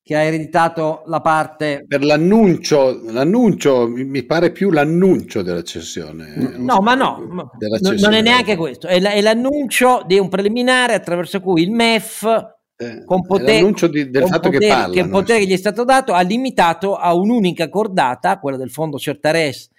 che 0.05 0.15
ha 0.15 0.21
ereditato 0.21 1.03
la 1.07 1.23
parte... 1.23 1.87
Per 1.89 2.05
l'annuncio, 2.05 3.01
l'annuncio 3.11 3.89
mi 3.89 4.23
pare 4.25 4.53
più 4.53 4.71
l'annuncio 4.71 5.41
della 5.41 5.63
cessione. 5.63 6.35
No, 6.59 6.81
ma 6.81 6.95
no, 6.95 7.49
cessione. 7.59 8.01
non 8.01 8.13
è 8.13 8.21
neanche 8.21 8.55
questo, 8.55 8.87
è, 8.87 9.01
l'annuncio 9.23 10.03
di 10.07 10.19
un 10.19 10.29
preliminare 10.29 10.93
attraverso 10.93 11.41
cui 11.41 11.63
il 11.63 11.71
MEF, 11.71 12.23
eh, 12.77 13.03
con 13.07 13.25
potere, 13.25 13.73
di, 13.89 14.11
del 14.11 14.27
fatto 14.27 14.51
potere, 14.51 14.59
che, 14.59 14.69
parla, 14.69 14.93
che 14.93 15.01
il 15.01 15.09
potere 15.09 15.39
che 15.39 15.47
gli 15.47 15.53
è 15.53 15.57
stato 15.57 15.85
dato, 15.85 16.13
ha 16.13 16.21
limitato 16.21 16.97
a 16.97 17.15
un'unica 17.15 17.71
cordata, 17.71 18.39
quella 18.39 18.59
del 18.59 18.71
fondo 18.71 18.99
Certares, 18.99 19.71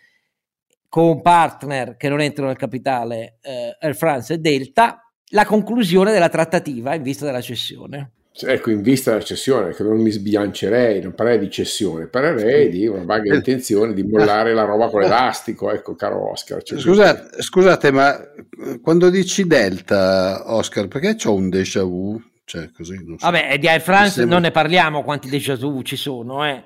con 0.89 1.21
partner 1.21 1.97
che 1.97 2.09
non 2.09 2.19
entrano 2.19 2.49
nel 2.49 2.57
capitale 2.57 3.38
eh, 3.43 3.77
Air 3.79 3.95
France 3.95 4.33
e 4.33 4.38
Delta, 4.39 5.07
la 5.29 5.45
conclusione 5.45 6.11
della 6.11 6.29
trattativa 6.29 6.95
in 6.95 7.03
vista 7.03 7.25
della 7.25 7.41
cessione. 7.41 8.14
Ecco, 8.38 8.69
in 8.69 8.82
vista 8.82 9.12
della 9.12 9.24
cessione, 9.24 9.74
che 9.74 9.82
non 9.82 9.98
mi 9.98 10.12
sbilancerei, 10.12 11.02
non 11.02 11.13
parlerei 11.13 11.39
di 11.39 11.50
cessione, 11.50 12.08
parlerei 12.08 12.69
di 12.69 12.86
una 12.86 13.06
vaga 13.06 13.32
eh. 13.32 13.38
intenzione 13.38 13.93
di 13.93 14.04
mollare 14.04 14.54
la 14.54 14.65
roba 14.65 14.89
con 14.89 15.00
l'elastico, 15.00 15.71
ecco, 15.71 15.95
caro 15.95 16.32
Oscar. 16.32 16.62
Cioè, 16.62 16.78
scusate, 16.78 17.41
scusate, 17.41 17.91
ma 17.91 18.13
eh, 18.19 18.82
quando 18.82 19.10
dici 19.10 19.48
Delta, 19.48 20.54
Oscar, 20.54 20.89
perché 20.89 21.15
c'ho 21.15 21.34
un 21.34 21.50
déjà 21.50 21.84
vu? 21.84 22.21
Cioè, 22.43 22.71
così, 22.71 22.98
so. 22.98 23.15
Vabbè, 23.21 23.58
di 23.58 23.69
Air 23.69 23.82
France 23.82 24.15
sembra... 24.15 24.34
non 24.34 24.43
ne 24.43 24.52
parliamo 24.52 25.04
quanti 25.04 25.30
déjà 25.30 25.56
vu 25.56 25.82
ci 25.84 25.95
sono, 25.95 26.45
eh. 26.45 26.62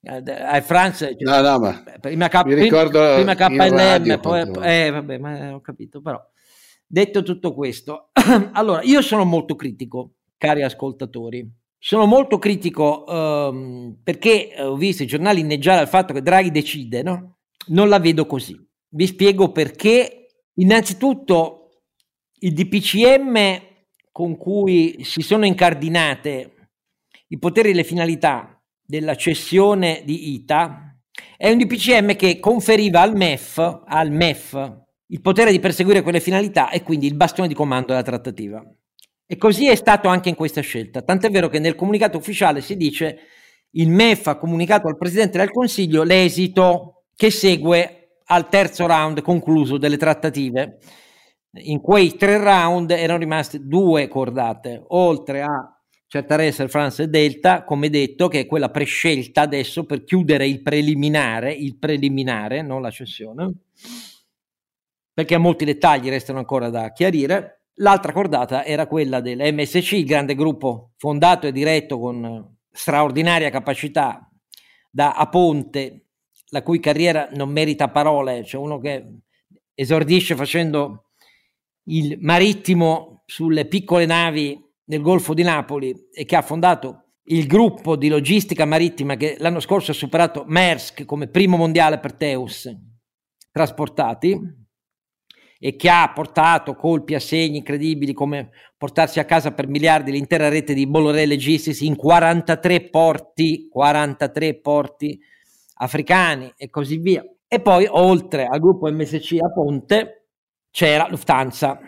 Air 0.00 0.62
France, 0.62 1.14
cioè, 1.18 1.42
no, 1.42 1.46
no, 1.46 1.58
ma 1.58 1.82
prima, 2.00 2.28
K, 2.28 2.42
prima 2.42 3.34
KLM, 3.34 4.18
poi, 4.20 4.50
eh, 4.62 4.90
vabbè, 4.90 5.18
ma 5.18 5.54
ho 5.54 5.60
capito, 5.60 6.00
però 6.00 6.18
detto 6.86 7.22
tutto 7.22 7.52
questo, 7.52 8.12
allora 8.52 8.80
io 8.82 9.02
sono 9.02 9.24
molto 9.24 9.56
critico 9.56 10.12
cari 10.46 10.62
ascoltatori. 10.62 11.44
Sono 11.78 12.06
molto 12.06 12.38
critico 12.38 13.04
um, 13.06 13.98
perché 14.02 14.54
eh, 14.54 14.62
ho 14.62 14.76
visto 14.76 15.02
i 15.02 15.06
giornali 15.06 15.40
inneggiare 15.40 15.80
al 15.80 15.88
fatto 15.88 16.12
che 16.12 16.22
Draghi 16.22 16.50
decide, 16.50 17.02
no? 17.02 17.38
Non 17.68 17.88
la 17.88 17.98
vedo 17.98 18.26
così. 18.26 18.56
Vi 18.88 19.06
spiego 19.06 19.50
perché. 19.50 20.12
Innanzitutto 20.58 21.82
il 22.40 22.54
DPCM 22.54 23.60
con 24.10 24.38
cui 24.38 25.04
si 25.04 25.20
sono 25.20 25.44
incardinate 25.44 26.70
i 27.28 27.38
poteri 27.38 27.70
e 27.70 27.74
le 27.74 27.84
finalità 27.84 28.58
della 28.82 29.16
cessione 29.16 30.00
di 30.02 30.32
ITA 30.32 30.98
è 31.36 31.50
un 31.50 31.58
DPCM 31.58 32.16
che 32.16 32.38
conferiva 32.38 33.02
al 33.02 33.14
MEF, 33.14 33.82
al 33.84 34.10
MEF 34.10 34.84
il 35.08 35.20
potere 35.20 35.50
di 35.50 35.60
perseguire 35.60 36.00
quelle 36.00 36.20
finalità 36.20 36.70
e 36.70 36.82
quindi 36.82 37.06
il 37.06 37.16
bastone 37.16 37.48
di 37.48 37.54
comando 37.54 37.88
della 37.88 38.02
trattativa. 38.02 38.64
E 39.26 39.36
così 39.36 39.68
è 39.68 39.74
stato 39.74 40.08
anche 40.08 40.28
in 40.28 40.36
questa 40.36 40.60
scelta, 40.60 41.02
tant'è 41.02 41.30
vero 41.30 41.48
che 41.48 41.58
nel 41.58 41.74
comunicato 41.74 42.16
ufficiale 42.16 42.60
si 42.60 42.76
dice 42.76 43.18
il 43.72 43.90
MEF 43.90 44.28
ha 44.28 44.38
comunicato 44.38 44.86
al 44.86 44.96
Presidente 44.96 45.38
del 45.38 45.50
Consiglio 45.50 46.04
l'esito 46.04 47.04
che 47.14 47.30
segue 47.30 48.20
al 48.26 48.48
terzo 48.48 48.86
round 48.86 49.22
concluso 49.22 49.78
delle 49.78 49.96
trattative. 49.96 50.78
In 51.64 51.80
quei 51.80 52.16
tre 52.16 52.38
round 52.38 52.90
erano 52.90 53.18
rimaste 53.18 53.60
due 53.66 54.08
cordate, 54.08 54.82
oltre 54.88 55.42
a 55.42 55.76
Certarese, 56.06 56.68
France 56.68 57.02
e 57.02 57.08
Delta, 57.08 57.64
come 57.64 57.90
detto, 57.90 58.28
che 58.28 58.40
è 58.40 58.46
quella 58.46 58.70
prescelta 58.70 59.40
adesso 59.40 59.84
per 59.84 60.04
chiudere 60.04 60.46
il 60.46 60.62
preliminare, 60.62 61.52
il 61.52 61.76
preliminare, 61.78 62.62
non 62.62 62.80
la 62.80 62.90
cessione, 62.90 63.52
perché 65.12 65.36
molti 65.36 65.64
dettagli 65.64 66.08
restano 66.08 66.38
ancora 66.38 66.70
da 66.70 66.92
chiarire. 66.92 67.55
L'altra 67.80 68.12
cordata 68.12 68.64
era 68.64 68.86
quella 68.86 69.20
dell'MSC, 69.20 69.92
il 69.92 70.06
grande 70.06 70.34
gruppo 70.34 70.92
fondato 70.96 71.46
e 71.46 71.52
diretto 71.52 71.98
con 71.98 72.56
straordinaria 72.70 73.50
capacità 73.50 74.30
da 74.90 75.12
Aponte, 75.12 76.06
la 76.50 76.62
cui 76.62 76.80
carriera 76.80 77.28
non 77.32 77.50
merita 77.50 77.90
parole, 77.90 78.44
cioè 78.44 78.60
uno 78.60 78.78
che 78.78 79.18
esordisce 79.74 80.34
facendo 80.34 81.10
il 81.88 82.16
marittimo 82.20 83.22
sulle 83.26 83.66
piccole 83.66 84.06
navi 84.06 84.58
nel 84.84 85.02
Golfo 85.02 85.34
di 85.34 85.42
Napoli 85.42 85.94
e 86.12 86.24
che 86.24 86.36
ha 86.36 86.42
fondato 86.42 87.08
il 87.24 87.46
gruppo 87.46 87.96
di 87.96 88.08
logistica 88.08 88.64
marittima 88.64 89.16
che 89.16 89.36
l'anno 89.38 89.60
scorso 89.60 89.90
ha 89.90 89.94
superato 89.94 90.44
Maersk 90.46 91.04
come 91.04 91.28
primo 91.28 91.56
mondiale 91.56 91.98
per 91.98 92.14
Teus 92.14 92.70
trasportati 93.50 94.65
e 95.58 95.76
che 95.76 95.88
ha 95.88 96.10
portato 96.14 96.74
colpi 96.74 97.14
a 97.14 97.20
segni 97.20 97.58
incredibili 97.58 98.12
come 98.12 98.50
portarsi 98.76 99.20
a 99.20 99.24
casa 99.24 99.52
per 99.52 99.68
miliardi 99.68 100.12
l'intera 100.12 100.48
rete 100.48 100.74
di 100.74 100.86
Bolloré 100.86 101.26
Logistics 101.26 101.80
in 101.80 101.96
43 101.96 102.90
porti, 102.90 103.68
43 103.70 104.60
porti 104.60 105.18
africani 105.76 106.52
e 106.56 106.68
così 106.68 106.98
via. 106.98 107.24
E 107.48 107.60
poi 107.60 107.86
oltre 107.88 108.46
al 108.46 108.60
gruppo 108.60 108.90
MSC 108.90 109.36
a 109.40 109.52
Ponte 109.52 110.26
c'era 110.70 111.06
Lufthansa. 111.08 111.78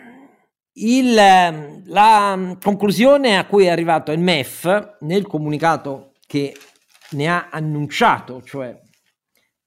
Il, 0.73 1.13
la 1.13 2.57
conclusione 2.61 3.37
a 3.37 3.45
cui 3.45 3.65
è 3.65 3.69
arrivato 3.69 4.11
il 4.11 4.19
MEF 4.19 4.97
nel 5.01 5.27
comunicato 5.27 6.13
che 6.25 6.55
ne 7.11 7.27
ha 7.27 7.49
annunciato, 7.51 8.41
cioè 8.41 8.79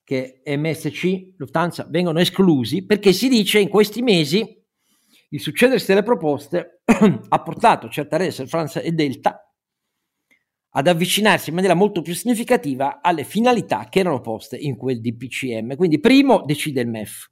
che 0.04 0.42
MSC, 0.44 1.34
Lufthansa 1.36 1.86
vengono 1.88 2.20
esclusi 2.20 2.84
perché 2.84 3.12
si 3.12 3.28
dice 3.28 3.60
in 3.60 3.68
questi 3.68 4.02
mesi 4.02 4.60
il 5.30 5.40
succedersi 5.40 5.86
delle 5.86 6.02
proposte 6.02 6.82
ha 7.28 7.42
portato 7.42 7.88
certa 7.88 8.16
Air 8.16 8.46
France 8.46 8.82
e 8.82 8.92
Delta 8.92 9.46
ad 10.74 10.86
avvicinarsi 10.86 11.50
in 11.50 11.54
maniera 11.54 11.74
molto 11.74 12.02
più 12.02 12.14
significativa 12.14 13.00
alle 13.02 13.24
finalità 13.24 13.88
che 13.88 14.00
erano 14.00 14.20
poste 14.20 14.56
in 14.56 14.76
quel 14.76 15.00
DPCM. 15.00 15.76
Quindi 15.76 16.00
primo 16.00 16.42
decide 16.44 16.80
il 16.80 16.88
MEF, 16.88 17.30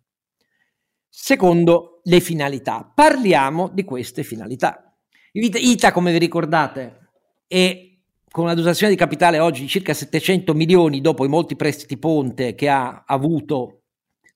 secondo 1.08 2.00
le 2.04 2.20
finalità. 2.20 2.90
Parliamo 2.94 3.68
di 3.68 3.84
queste 3.84 4.22
finalità. 4.22 4.94
ITA, 5.32 5.92
come 5.92 6.12
vi 6.12 6.18
ricordate, 6.18 7.12
è 7.46 7.89
con 8.30 8.44
una 8.44 8.54
dotazione 8.54 8.92
di 8.92 8.98
capitale 8.98 9.40
oggi 9.40 9.62
di 9.62 9.68
circa 9.68 9.92
700 9.92 10.54
milioni 10.54 11.00
dopo 11.00 11.24
i 11.24 11.28
molti 11.28 11.56
prestiti 11.56 11.98
ponte 11.98 12.54
che 12.54 12.68
ha 12.68 13.02
avuto, 13.06 13.82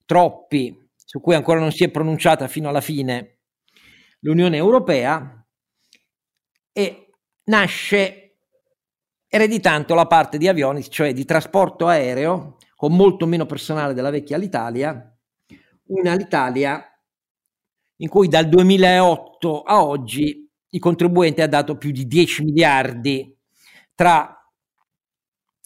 troppi, 0.04 0.76
su 0.96 1.20
cui 1.20 1.34
ancora 1.34 1.60
non 1.60 1.70
si 1.70 1.84
è 1.84 1.90
pronunciata 1.90 2.48
fino 2.48 2.68
alla 2.68 2.80
fine 2.80 3.38
l'Unione 4.20 4.56
Europea 4.56 5.46
e 6.72 7.10
nasce 7.44 8.38
ereditando 9.28 9.94
la 9.94 10.06
parte 10.06 10.38
di 10.38 10.48
avioni, 10.48 10.88
cioè 10.88 11.12
di 11.12 11.24
trasporto 11.24 11.86
aereo, 11.86 12.56
con 12.74 12.96
molto 12.96 13.26
meno 13.26 13.46
personale 13.46 13.94
della 13.94 14.10
vecchia 14.10 14.36
Alitalia, 14.36 15.16
una 15.86 16.12
Alitalia 16.12 16.84
in 17.98 18.08
cui 18.08 18.26
dal 18.26 18.48
2008 18.48 19.62
a 19.62 19.84
oggi 19.84 20.50
i 20.70 20.78
contribuenti 20.78 21.42
ha 21.42 21.46
dato 21.46 21.76
più 21.76 21.92
di 21.92 22.06
10 22.06 22.42
miliardi 22.42 23.33
tra 23.94 24.36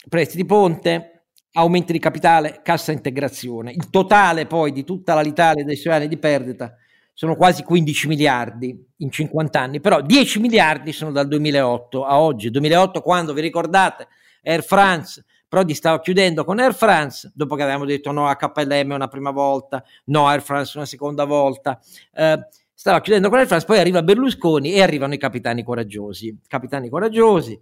prestiti 0.08 0.44
ponte, 0.44 1.26
aumenti 1.52 1.92
di 1.92 1.98
capitale, 1.98 2.60
cassa 2.62 2.92
integrazione. 2.92 3.72
Il 3.72 3.90
totale 3.90 4.46
poi 4.46 4.72
di 4.72 4.84
tutta 4.84 5.20
l'Italia 5.20 5.64
dei 5.64 5.76
suoi 5.76 5.94
anni 5.94 6.08
di 6.08 6.18
perdita 6.18 6.74
sono 7.12 7.34
quasi 7.34 7.64
15 7.64 8.06
miliardi 8.06 8.86
in 8.98 9.10
50 9.10 9.60
anni, 9.60 9.80
però 9.80 10.00
10 10.00 10.38
miliardi 10.38 10.92
sono 10.92 11.10
dal 11.10 11.26
2008 11.26 12.04
a 12.04 12.20
oggi. 12.20 12.50
2008 12.50 13.00
quando, 13.00 13.32
vi 13.32 13.40
ricordate, 13.40 14.06
Air 14.42 14.62
France, 14.62 15.24
Prodi 15.48 15.74
stava 15.74 15.98
chiudendo 16.00 16.44
con 16.44 16.60
Air 16.60 16.74
France, 16.74 17.32
dopo 17.34 17.54
che 17.56 17.62
avevamo 17.62 17.86
detto 17.86 18.12
no 18.12 18.28
a 18.28 18.36
KLM 18.36 18.92
una 18.92 19.08
prima 19.08 19.30
volta, 19.30 19.82
no 20.04 20.28
a 20.28 20.32
Air 20.32 20.42
France 20.42 20.76
una 20.76 20.86
seconda 20.86 21.24
volta, 21.24 21.80
eh, 22.12 22.46
stava 22.74 23.00
chiudendo 23.00 23.30
con 23.30 23.38
Air 23.38 23.46
France, 23.46 23.64
poi 23.64 23.78
arriva 23.78 24.02
Berlusconi 24.02 24.72
e 24.72 24.82
arrivano 24.82 25.14
i 25.14 25.18
capitani 25.18 25.64
coraggiosi. 25.64 26.38
Capitani 26.46 26.90
coraggiosi, 26.90 27.58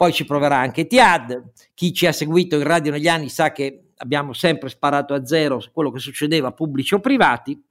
poi 0.00 0.14
ci 0.14 0.24
proverà 0.24 0.56
anche 0.56 0.86
Tiad, 0.86 1.50
chi 1.74 1.92
ci 1.92 2.06
ha 2.06 2.12
seguito 2.12 2.56
in 2.56 2.62
radio 2.62 2.90
negli 2.90 3.06
anni 3.06 3.28
sa 3.28 3.52
che 3.52 3.90
abbiamo 3.96 4.32
sempre 4.32 4.70
sparato 4.70 5.12
a 5.12 5.26
zero 5.26 5.60
su 5.60 5.72
quello 5.72 5.90
che 5.90 5.98
succedeva 5.98 6.52
pubblici 6.52 6.94
o 6.94 7.00
privati, 7.00 7.62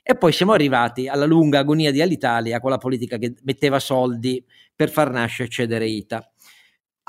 e 0.00 0.14
poi 0.14 0.30
siamo 0.30 0.52
arrivati 0.52 1.08
alla 1.08 1.24
lunga 1.24 1.58
agonia 1.58 1.90
di 1.90 2.00
Alitalia 2.00 2.60
con 2.60 2.70
la 2.70 2.78
politica 2.78 3.16
che 3.18 3.34
metteva 3.42 3.80
soldi 3.80 4.40
per 4.72 4.88
far 4.88 5.10
nascere 5.10 5.48
e 5.48 5.50
cedere 5.50 5.88
ITA. 5.88 6.32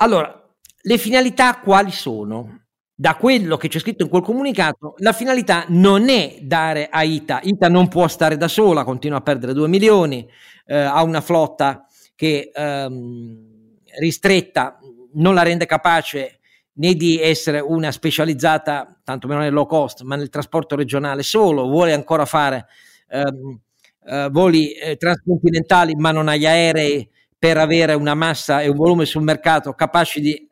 Allora, 0.00 0.52
le 0.80 0.98
finalità 0.98 1.60
quali 1.60 1.92
sono? 1.92 2.64
Da 2.92 3.14
quello 3.14 3.56
che 3.56 3.68
c'è 3.68 3.78
scritto 3.78 4.02
in 4.02 4.08
quel 4.08 4.22
comunicato, 4.22 4.94
la 4.96 5.12
finalità 5.12 5.64
non 5.68 6.08
è 6.08 6.38
dare 6.42 6.88
a 6.90 7.04
ITA. 7.04 7.38
ITA 7.40 7.68
non 7.68 7.86
può 7.86 8.08
stare 8.08 8.36
da 8.36 8.48
sola, 8.48 8.82
continua 8.82 9.18
a 9.18 9.22
perdere 9.22 9.52
2 9.52 9.68
milioni, 9.68 10.28
eh, 10.64 10.76
ha 10.76 11.04
una 11.04 11.20
flotta 11.20 11.86
che 12.16 12.50
ehm, 12.52 13.54
ristretta 13.98 14.78
non 15.14 15.34
la 15.34 15.42
rende 15.42 15.66
capace 15.66 16.40
né 16.78 16.94
di 16.94 17.20
essere 17.20 17.60
una 17.60 17.90
specializzata, 17.90 19.00
tanto 19.02 19.26
meno 19.28 19.40
nel 19.40 19.52
low 19.52 19.66
cost, 19.66 20.02
ma 20.02 20.16
nel 20.16 20.28
trasporto 20.28 20.76
regionale 20.76 21.22
solo, 21.22 21.66
vuole 21.68 21.92
ancora 21.92 22.24
fare 22.24 22.66
ehm, 23.08 23.60
eh, 24.04 24.28
voli 24.30 24.72
eh, 24.72 24.96
transcontinentali, 24.96 25.94
ma 25.94 26.10
non 26.10 26.28
ha 26.28 26.36
gli 26.36 26.46
aerei 26.46 27.08
per 27.38 27.58
avere 27.58 27.94
una 27.94 28.14
massa 28.14 28.62
e 28.62 28.68
un 28.68 28.76
volume 28.76 29.04
sul 29.04 29.22
mercato 29.22 29.72
capaci 29.72 30.20
di 30.20 30.48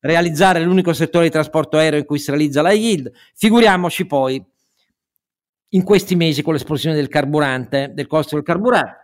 realizzare 0.00 0.60
l'unico 0.60 0.92
settore 0.92 1.24
di 1.24 1.30
trasporto 1.30 1.78
aereo 1.78 1.98
in 1.98 2.04
cui 2.04 2.18
si 2.18 2.30
realizza 2.30 2.62
la 2.62 2.72
yield. 2.72 3.10
Figuriamoci 3.34 4.06
poi 4.06 4.44
in 5.70 5.82
questi 5.82 6.14
mesi 6.14 6.42
con 6.42 6.52
l'esplosione 6.52 6.94
del 6.94 7.08
carburante, 7.08 7.90
del 7.94 8.06
costo 8.06 8.36
del 8.36 8.44
carburante. 8.44 9.03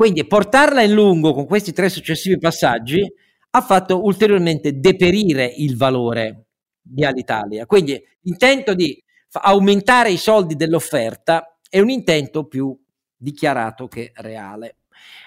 Quindi 0.00 0.26
portarla 0.26 0.80
in 0.80 0.94
lungo 0.94 1.34
con 1.34 1.44
questi 1.44 1.74
tre 1.74 1.90
successivi 1.90 2.38
passaggi 2.38 3.06
ha 3.50 3.60
fatto 3.60 4.02
ulteriormente 4.02 4.80
deperire 4.80 5.44
il 5.44 5.76
valore 5.76 6.46
di 6.80 7.04
Alitalia. 7.04 7.66
Quindi 7.66 8.02
l'intento 8.22 8.72
di 8.72 8.98
aumentare 9.32 10.10
i 10.10 10.16
soldi 10.16 10.56
dell'offerta 10.56 11.58
è 11.68 11.80
un 11.80 11.90
intento 11.90 12.46
più 12.46 12.74
dichiarato 13.14 13.88
che 13.88 14.12
reale. 14.14 14.76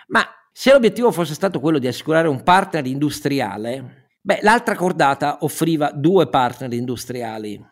Ma 0.08 0.26
se 0.52 0.72
l'obiettivo 0.72 1.12
fosse 1.12 1.36
stato 1.36 1.60
quello 1.60 1.78
di 1.78 1.86
assicurare 1.86 2.28
un 2.28 2.42
partner 2.42 2.88
industriale, 2.88 4.08
beh, 4.22 4.40
l'altra 4.42 4.74
cordata 4.74 5.38
offriva 5.42 5.92
due 5.92 6.28
partner 6.30 6.74
industriali. 6.74 7.64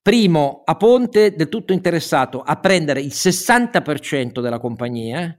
Primo, 0.00 0.62
a 0.64 0.74
Ponte, 0.76 1.34
del 1.34 1.50
tutto 1.50 1.74
interessato 1.74 2.40
a 2.40 2.58
prendere 2.58 3.02
il 3.02 3.12
60% 3.12 4.40
della 4.40 4.58
compagnia, 4.58 5.38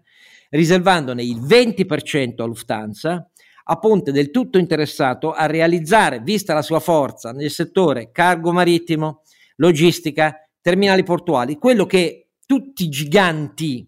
riservandone 0.51 1.23
il 1.23 1.41
20% 1.41 2.41
a 2.41 2.45
Lufthansa, 2.45 3.29
a 3.63 3.79
Ponte 3.79 4.11
del 4.11 4.31
tutto 4.31 4.57
interessato 4.57 5.31
a 5.31 5.45
realizzare, 5.45 6.19
vista 6.19 6.53
la 6.53 6.61
sua 6.61 6.79
forza 6.79 7.31
nel 7.31 7.49
settore 7.49 8.11
cargo 8.11 8.51
marittimo, 8.51 9.21
logistica, 9.57 10.47
terminali 10.61 11.03
portuali, 11.03 11.57
quello 11.57 11.85
che 11.85 12.27
tutti 12.45 12.83
i 12.85 12.89
giganti 12.89 13.87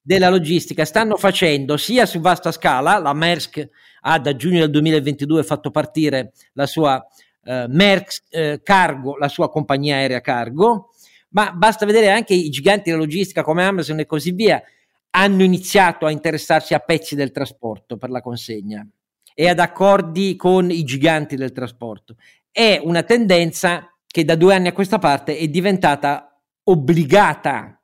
della 0.00 0.28
logistica 0.28 0.84
stanno 0.84 1.16
facendo 1.16 1.76
sia 1.76 2.06
su 2.06 2.20
vasta 2.20 2.50
scala, 2.50 2.98
la 2.98 3.12
Maersk 3.12 3.68
ha 4.00 4.18
da 4.18 4.34
giugno 4.34 4.58
del 4.58 4.70
2022 4.70 5.44
fatto 5.44 5.70
partire 5.70 6.32
la 6.54 6.66
sua 6.66 7.04
eh, 7.44 7.66
Maersk 7.68 8.24
eh, 8.30 8.60
Cargo, 8.62 9.16
la 9.16 9.28
sua 9.28 9.48
compagnia 9.48 9.96
aerea 9.96 10.20
cargo, 10.20 10.90
ma 11.30 11.52
basta 11.52 11.86
vedere 11.86 12.10
anche 12.10 12.34
i 12.34 12.50
giganti 12.50 12.90
della 12.90 13.02
logistica 13.02 13.42
come 13.42 13.64
Amazon 13.64 14.00
e 14.00 14.06
così 14.06 14.32
via 14.32 14.62
hanno 15.14 15.42
iniziato 15.42 16.06
a 16.06 16.10
interessarsi 16.10 16.74
a 16.74 16.78
pezzi 16.78 17.14
del 17.14 17.32
trasporto 17.32 17.96
per 17.96 18.10
la 18.10 18.20
consegna 18.20 18.86
e 19.34 19.48
ad 19.48 19.58
accordi 19.58 20.36
con 20.36 20.70
i 20.70 20.84
giganti 20.84 21.36
del 21.36 21.52
trasporto. 21.52 22.16
È 22.50 22.80
una 22.82 23.02
tendenza 23.02 23.94
che 24.06 24.24
da 24.24 24.36
due 24.36 24.54
anni 24.54 24.68
a 24.68 24.72
questa 24.72 24.98
parte 24.98 25.36
è 25.36 25.48
diventata 25.48 26.38
obbligata 26.64 27.80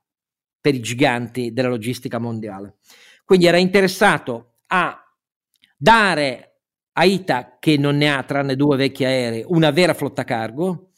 per 0.61 0.75
i 0.75 0.81
giganti 0.81 1.53
della 1.53 1.69
logistica 1.69 2.19
mondiale. 2.19 2.77
Quindi 3.23 3.45
era 3.45 3.57
interessato 3.57 4.57
a 4.67 4.97
dare 5.77 6.45
a 6.93 7.05
ITA, 7.05 7.57
che 7.59 7.77
non 7.77 7.97
ne 7.97 8.13
ha 8.13 8.23
tranne 8.23 8.55
due 8.55 8.75
vecchi 8.75 9.05
aerei, 9.05 9.45
una 9.47 9.71
vera 9.71 9.93
flotta 9.93 10.23
cargo, 10.23 10.91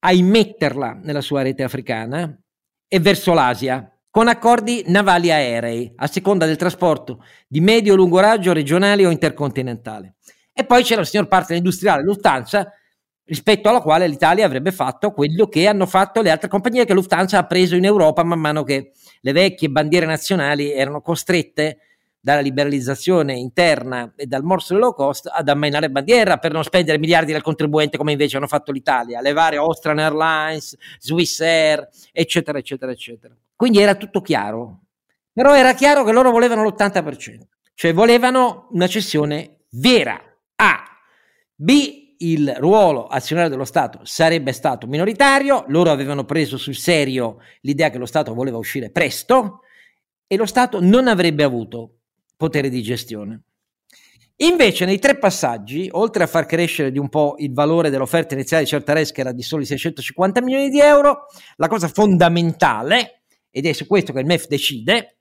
a 0.00 0.12
immetterla 0.12 1.00
nella 1.02 1.20
sua 1.20 1.42
rete 1.42 1.64
africana 1.64 2.40
e 2.86 3.00
verso 3.00 3.34
l'Asia, 3.34 3.97
con 4.10 4.28
accordi 4.28 4.84
navali 4.86 5.30
aerei, 5.30 5.92
a 5.96 6.06
seconda 6.06 6.46
del 6.46 6.56
trasporto 6.56 7.24
di 7.46 7.60
medio 7.60 7.92
o 7.92 7.96
lungo 7.96 8.20
raggio, 8.20 8.52
regionale 8.52 9.06
o 9.06 9.10
intercontinentale. 9.10 10.14
E 10.52 10.64
poi 10.64 10.82
c'era 10.82 11.02
il 11.02 11.06
signor 11.06 11.28
partner 11.28 11.58
industriale 11.58 12.02
Lufthansa, 12.02 12.72
rispetto 13.28 13.68
alla 13.68 13.80
quale 13.80 14.08
l'Italia 14.08 14.46
avrebbe 14.46 14.72
fatto 14.72 15.12
quello 15.12 15.46
che 15.46 15.66
hanno 15.66 15.86
fatto 15.86 16.22
le 16.22 16.30
altre 16.30 16.48
compagnie 16.48 16.84
che 16.84 16.94
Lufthansa 16.94 17.38
ha 17.38 17.46
preso 17.46 17.76
in 17.76 17.84
Europa 17.84 18.24
man 18.24 18.40
mano 18.40 18.62
che 18.64 18.92
le 19.20 19.32
vecchie 19.32 19.68
bandiere 19.68 20.06
nazionali 20.06 20.72
erano 20.72 21.02
costrette 21.02 21.78
dalla 22.20 22.40
liberalizzazione 22.40 23.34
interna 23.34 24.12
e 24.16 24.26
dal 24.26 24.42
morso 24.42 24.76
low 24.76 24.92
cost 24.92 25.30
ad 25.32 25.48
ammainare 25.48 25.90
bandiera 25.90 26.38
per 26.38 26.52
non 26.52 26.64
spendere 26.64 26.98
miliardi 26.98 27.32
del 27.32 27.42
contribuente 27.42 27.96
come 27.96 28.12
invece 28.12 28.38
hanno 28.38 28.48
fatto 28.48 28.72
l'Italia, 28.72 29.20
le 29.20 29.30
Austrian 29.30 29.98
Airlines, 29.98 30.76
Swiss 30.98 31.40
Air, 31.40 31.88
eccetera, 32.12 32.58
eccetera, 32.58 32.90
eccetera. 32.90 33.34
Quindi 33.58 33.80
era 33.80 33.96
tutto 33.96 34.20
chiaro, 34.20 34.82
però 35.32 35.52
era 35.52 35.74
chiaro 35.74 36.04
che 36.04 36.12
loro 36.12 36.30
volevano 36.30 36.62
l'80%, 36.62 37.40
cioè 37.74 37.92
volevano 37.92 38.68
una 38.70 38.86
cessione 38.86 39.62
vera. 39.70 40.16
A. 40.54 40.84
B 41.56 42.14
il 42.18 42.54
ruolo 42.56 43.08
azionario 43.08 43.50
dello 43.50 43.64
Stato 43.64 43.98
sarebbe 44.04 44.52
stato 44.52 44.86
minoritario, 44.86 45.64
loro 45.70 45.90
avevano 45.90 46.24
preso 46.24 46.56
sul 46.56 46.76
serio 46.76 47.38
l'idea 47.62 47.90
che 47.90 47.98
lo 47.98 48.06
Stato 48.06 48.32
voleva 48.32 48.58
uscire 48.58 48.90
presto 48.90 49.62
e 50.28 50.36
lo 50.36 50.46
Stato 50.46 50.80
non 50.80 51.08
avrebbe 51.08 51.42
avuto 51.42 51.96
potere 52.36 52.68
di 52.68 52.80
gestione. 52.80 53.42
Invece 54.36 54.84
nei 54.84 55.00
tre 55.00 55.18
passaggi, 55.18 55.88
oltre 55.90 56.22
a 56.22 56.28
far 56.28 56.46
crescere 56.46 56.92
di 56.92 56.98
un 57.00 57.08
po' 57.08 57.34
il 57.38 57.52
valore 57.52 57.90
dell'offerta 57.90 58.34
iniziale 58.34 58.62
di 58.62 58.68
Certares 58.68 59.10
che 59.10 59.22
era 59.22 59.32
di 59.32 59.42
soli 59.42 59.64
650 59.64 60.42
milioni 60.42 60.70
di 60.70 60.78
euro, 60.78 61.24
la 61.56 61.66
cosa 61.66 61.88
fondamentale, 61.88 63.17
ed 63.58 63.66
è 63.66 63.72
su 63.72 63.88
questo 63.88 64.12
che 64.12 64.20
il 64.20 64.26
MEF 64.26 64.46
decide, 64.46 65.18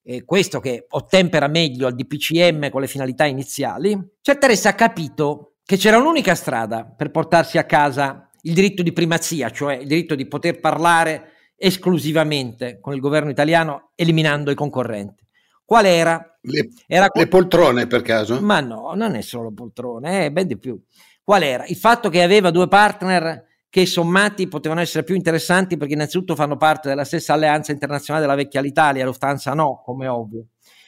e 0.00 0.24
questo 0.24 0.60
che 0.60 0.86
ottempera 0.90 1.48
meglio 1.48 1.88
al 1.88 1.96
DPCM 1.96 2.70
con 2.70 2.80
le 2.80 2.86
finalità 2.86 3.24
iniziali, 3.24 3.98
Certares 4.20 4.64
ha 4.66 4.74
capito 4.74 5.56
che 5.64 5.76
c'era 5.76 5.98
un'unica 5.98 6.36
strada 6.36 6.84
per 6.84 7.10
portarsi 7.10 7.58
a 7.58 7.64
casa 7.64 8.30
il 8.42 8.54
diritto 8.54 8.84
di 8.84 8.92
primazia, 8.92 9.50
cioè 9.50 9.74
il 9.74 9.88
diritto 9.88 10.14
di 10.14 10.28
poter 10.28 10.60
parlare 10.60 11.32
esclusivamente 11.56 12.78
con 12.80 12.94
il 12.94 13.00
governo 13.00 13.30
italiano 13.30 13.90
eliminando 13.96 14.52
i 14.52 14.54
concorrenti. 14.54 15.26
Qual 15.64 15.84
era? 15.84 16.38
Le, 16.42 16.68
era 16.86 17.08
le 17.12 17.26
poltrone 17.26 17.88
per 17.88 18.02
caso? 18.02 18.40
Ma 18.40 18.60
no, 18.60 18.92
non 18.94 19.16
è 19.16 19.20
solo 19.20 19.52
poltrone, 19.52 20.26
è 20.26 20.30
ben 20.30 20.46
di 20.46 20.58
più. 20.58 20.80
Qual 21.24 21.42
era? 21.42 21.64
Il 21.66 21.76
fatto 21.76 22.08
che 22.08 22.22
aveva 22.22 22.52
due 22.52 22.68
partner 22.68 23.43
che 23.74 23.86
sommati 23.86 24.46
potevano 24.46 24.82
essere 24.82 25.02
più 25.02 25.16
interessanti 25.16 25.76
perché 25.76 25.94
innanzitutto 25.94 26.36
fanno 26.36 26.56
parte 26.56 26.88
della 26.88 27.02
stessa 27.02 27.32
alleanza 27.32 27.72
internazionale 27.72 28.24
della 28.24 28.36
vecchia 28.36 28.60
Italia, 28.60 29.04
Lufthansa 29.04 29.52
no, 29.52 29.82
come 29.84 30.06
ovvio 30.06 30.46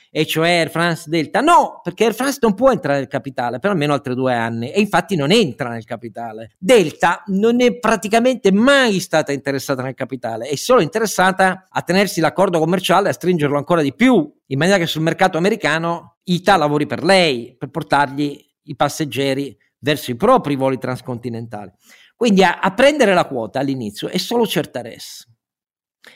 e 0.09 0.25
cioè 0.25 0.51
Air 0.51 0.71
France 0.71 1.11
Delta. 1.11 1.41
No, 1.41 1.81
perché 1.83 2.05
Air 2.05 2.15
France 2.15 2.39
non 2.43 2.55
può 2.55 2.71
entrare 2.71 3.01
nel 3.01 3.09
capitale 3.09 3.59
per 3.59 3.73
almeno 3.73 3.93
altri 3.93 4.15
due 4.15 4.35
anni 4.35 4.71
e 4.71 4.79
infatti 4.79 5.17
non 5.17 5.33
entra 5.33 5.69
nel 5.69 5.85
capitale. 5.85 6.53
Delta 6.59 7.25
non 7.27 7.61
è 7.61 7.77
praticamente 7.77 8.53
mai 8.53 9.01
stata 9.01 9.33
interessata 9.33 9.83
nel 9.83 9.95
capitale, 9.95 10.47
è 10.47 10.55
solo 10.55 10.81
interessata 10.81 11.67
a 11.69 11.83
tenersi 11.83 12.21
l'accordo 12.21 12.61
commerciale 12.61 13.09
e 13.09 13.11
a 13.11 13.15
stringerlo 13.15 13.57
ancora 13.57 13.83
di 13.83 13.97
più, 13.97 14.33
in 14.47 14.59
maniera 14.59 14.79
che 14.79 14.87
sul 14.87 15.03
mercato 15.03 15.39
americano 15.39 16.19
ITA 16.23 16.57
lavori 16.57 16.87
per 16.87 17.03
lei, 17.03 17.57
per 17.59 17.71
portargli 17.71 18.41
i 18.63 18.77
passeggeri 18.77 19.59
verso 19.81 20.13
i 20.13 20.17
propri 20.17 20.55
voli 20.55 20.79
transcontinentali. 20.79 21.73
Quindi 22.17 22.43
a, 22.43 22.59
a 22.61 22.73
prendere 22.73 23.13
la 23.13 23.27
quota 23.27 23.61
all'inizio 23.61 24.09
è 24.09 24.17
solo 24.17 24.47
Certares, 24.47 25.29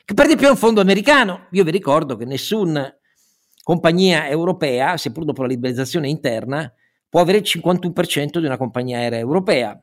che 0.04 0.14
per 0.14 0.26
di 0.26 0.36
più 0.36 0.46
è 0.46 0.50
un 0.50 0.56
fondo 0.56 0.80
americano. 0.80 1.48
Io 1.50 1.62
vi 1.62 1.70
ricordo 1.70 2.16
che 2.16 2.24
nessuna 2.24 2.92
compagnia 3.62 4.26
europea, 4.26 4.96
seppur 4.96 5.24
dopo 5.24 5.42
la 5.42 5.48
liberalizzazione 5.48 6.08
interna, 6.08 6.72
può 7.08 7.20
avere 7.20 7.38
il 7.38 7.44
51% 7.44 8.38
di 8.38 8.46
una 8.46 8.56
compagnia 8.56 8.98
aerea 8.98 9.18
europea. 9.18 9.78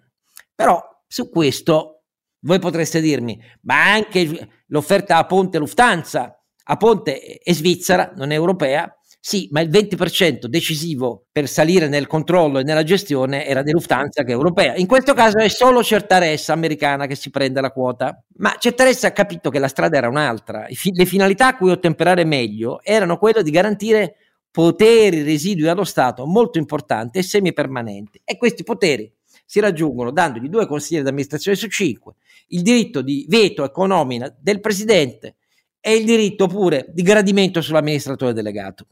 Però 0.55 0.81
su 1.05 1.29
questo 1.29 2.03
voi 2.39 2.59
potreste 2.59 2.99
dirmi, 2.99 3.39
ma 3.61 3.91
anche 3.91 4.63
l'offerta 4.67 5.17
a 5.17 5.25
Ponte 5.25 5.59
Lufthansa, 5.59 6.43
a 6.69 6.77
Ponte 6.77 7.19
è 7.19 7.53
svizzera, 7.53 8.11
non 8.15 8.31
è 8.31 8.33
europea, 8.33 8.91
sì, 9.27 9.49
ma 9.51 9.59
il 9.59 9.67
20% 9.69 10.45
decisivo 10.45 11.25
per 11.33 11.49
salire 11.49 11.89
nel 11.89 12.07
controllo 12.07 12.59
e 12.59 12.63
nella 12.63 12.83
gestione 12.83 13.45
era 13.45 13.61
di 13.61 13.73
Lufthansa 13.73 14.23
che 14.23 14.31
è 14.31 14.33
europea. 14.33 14.77
In 14.77 14.87
questo 14.87 15.13
caso 15.13 15.39
è 15.39 15.49
solo 15.49 15.83
Certaressa 15.83 16.53
americana 16.53 17.07
che 17.07 17.15
si 17.15 17.29
prende 17.29 17.59
la 17.59 17.71
quota. 17.71 18.23
Ma 18.35 18.55
Certaressa 18.57 19.07
ha 19.07 19.11
capito 19.11 19.49
che 19.49 19.59
la 19.59 19.67
strada 19.67 19.97
era 19.97 20.07
un'altra. 20.07 20.65
Le 20.69 21.05
finalità 21.05 21.47
a 21.47 21.57
cui 21.57 21.71
ottemperare 21.71 22.23
meglio 22.23 22.79
erano 22.81 23.17
quelle 23.17 23.43
di 23.43 23.51
garantire 23.51 24.15
poteri 24.49 25.23
residui 25.23 25.67
allo 25.67 25.83
Stato 25.83 26.25
molto 26.25 26.57
importanti 26.57 27.17
e 27.17 27.21
semipermanenti. 27.21 28.21
E 28.23 28.37
questi 28.37 28.63
poteri 28.63 29.11
si 29.45 29.59
raggiungono 29.59 30.11
dandogli 30.11 30.47
due 30.47 30.65
consiglieri 30.65 31.03
d'amministrazione 31.03 31.57
su 31.57 31.67
cinque, 31.67 32.13
il 32.47 32.61
diritto 32.61 33.01
di 33.01 33.25
veto 33.27 33.65
e 33.65 33.87
nomina 33.87 34.33
del 34.39 34.61
presidente 34.61 35.35
e 35.81 35.95
il 35.95 36.05
diritto 36.05 36.47
pure 36.47 36.85
di 36.93 37.01
gradimento 37.01 37.59
sull'amministratore 37.59 38.31
delegato 38.31 38.87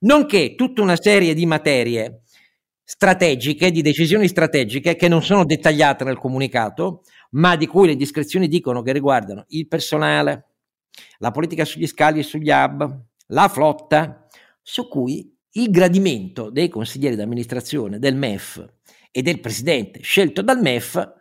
nonché 0.00 0.54
tutta 0.54 0.82
una 0.82 0.96
serie 1.00 1.34
di 1.34 1.46
materie 1.46 2.22
strategiche, 2.84 3.70
di 3.70 3.82
decisioni 3.82 4.28
strategiche 4.28 4.94
che 4.94 5.08
non 5.08 5.22
sono 5.22 5.44
dettagliate 5.44 6.04
nel 6.04 6.18
comunicato, 6.18 7.02
ma 7.30 7.56
di 7.56 7.66
cui 7.66 7.86
le 7.86 7.96
discrezioni 7.96 8.46
dicono 8.46 8.82
che 8.82 8.92
riguardano 8.92 9.44
il 9.48 9.66
personale, 9.66 10.48
la 11.18 11.30
politica 11.30 11.64
sugli 11.64 11.86
scali 11.86 12.20
e 12.20 12.22
sugli 12.22 12.50
hub, 12.50 13.04
la 13.28 13.48
flotta, 13.48 14.26
su 14.60 14.86
cui 14.88 15.34
il 15.52 15.70
gradimento 15.70 16.50
dei 16.50 16.68
consiglieri 16.68 17.16
d'amministrazione 17.16 17.98
del 17.98 18.16
MEF 18.16 18.64
e 19.10 19.22
del 19.22 19.40
presidente 19.40 20.00
scelto 20.00 20.42
dal 20.42 20.60
MEF, 20.60 21.12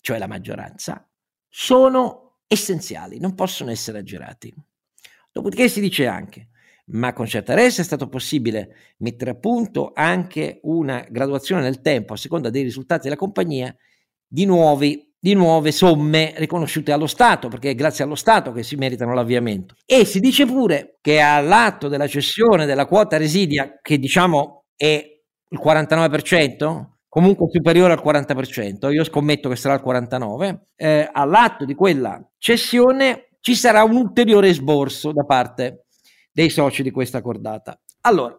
cioè 0.00 0.18
la 0.18 0.26
maggioranza, 0.26 1.06
sono 1.48 2.40
essenziali, 2.46 3.18
non 3.18 3.34
possono 3.34 3.70
essere 3.70 3.98
aggirati. 3.98 4.54
Dopodiché 5.32 5.68
si 5.68 5.80
dice 5.80 6.06
anche 6.06 6.49
ma 6.92 7.12
con 7.12 7.26
certa 7.26 7.54
è 7.54 7.70
stato 7.70 8.08
possibile 8.08 8.94
mettere 8.98 9.32
a 9.32 9.34
punto 9.34 9.92
anche 9.94 10.60
una 10.62 11.04
graduazione 11.08 11.62
nel 11.62 11.80
tempo 11.80 12.14
a 12.14 12.16
seconda 12.16 12.50
dei 12.50 12.62
risultati 12.62 13.04
della 13.04 13.16
compagnia 13.16 13.74
di, 14.26 14.44
nuovi, 14.44 15.12
di 15.18 15.34
nuove 15.34 15.72
somme 15.72 16.32
riconosciute 16.36 16.92
allo 16.92 17.06
Stato, 17.06 17.48
perché 17.48 17.70
è 17.70 17.74
grazie 17.74 18.04
allo 18.04 18.14
Stato 18.14 18.52
che 18.52 18.62
si 18.62 18.76
meritano 18.76 19.14
l'avviamento. 19.14 19.74
E 19.84 20.04
si 20.04 20.20
dice 20.20 20.46
pure 20.46 20.98
che 21.00 21.20
all'atto 21.20 21.88
della 21.88 22.06
cessione 22.06 22.66
della 22.66 22.86
quota 22.86 23.16
residia, 23.16 23.78
che 23.82 23.98
diciamo 23.98 24.64
è 24.76 25.04
il 25.48 25.60
49%, 25.62 26.84
comunque 27.08 27.48
superiore 27.50 27.92
al 27.92 28.02
40%, 28.04 28.92
io 28.92 29.04
scommetto 29.04 29.48
che 29.48 29.56
sarà 29.56 29.74
il 29.74 29.82
49%, 29.84 30.58
eh, 30.76 31.08
all'atto 31.12 31.64
di 31.64 31.74
quella 31.74 32.24
cessione 32.38 33.30
ci 33.40 33.54
sarà 33.54 33.82
un 33.82 33.96
ulteriore 33.96 34.52
sborso 34.52 35.12
da 35.12 35.24
parte 35.24 35.86
dei 36.32 36.50
soci 36.50 36.82
di 36.82 36.90
questa 36.90 37.20
cordata. 37.20 37.80
Allora, 38.02 38.38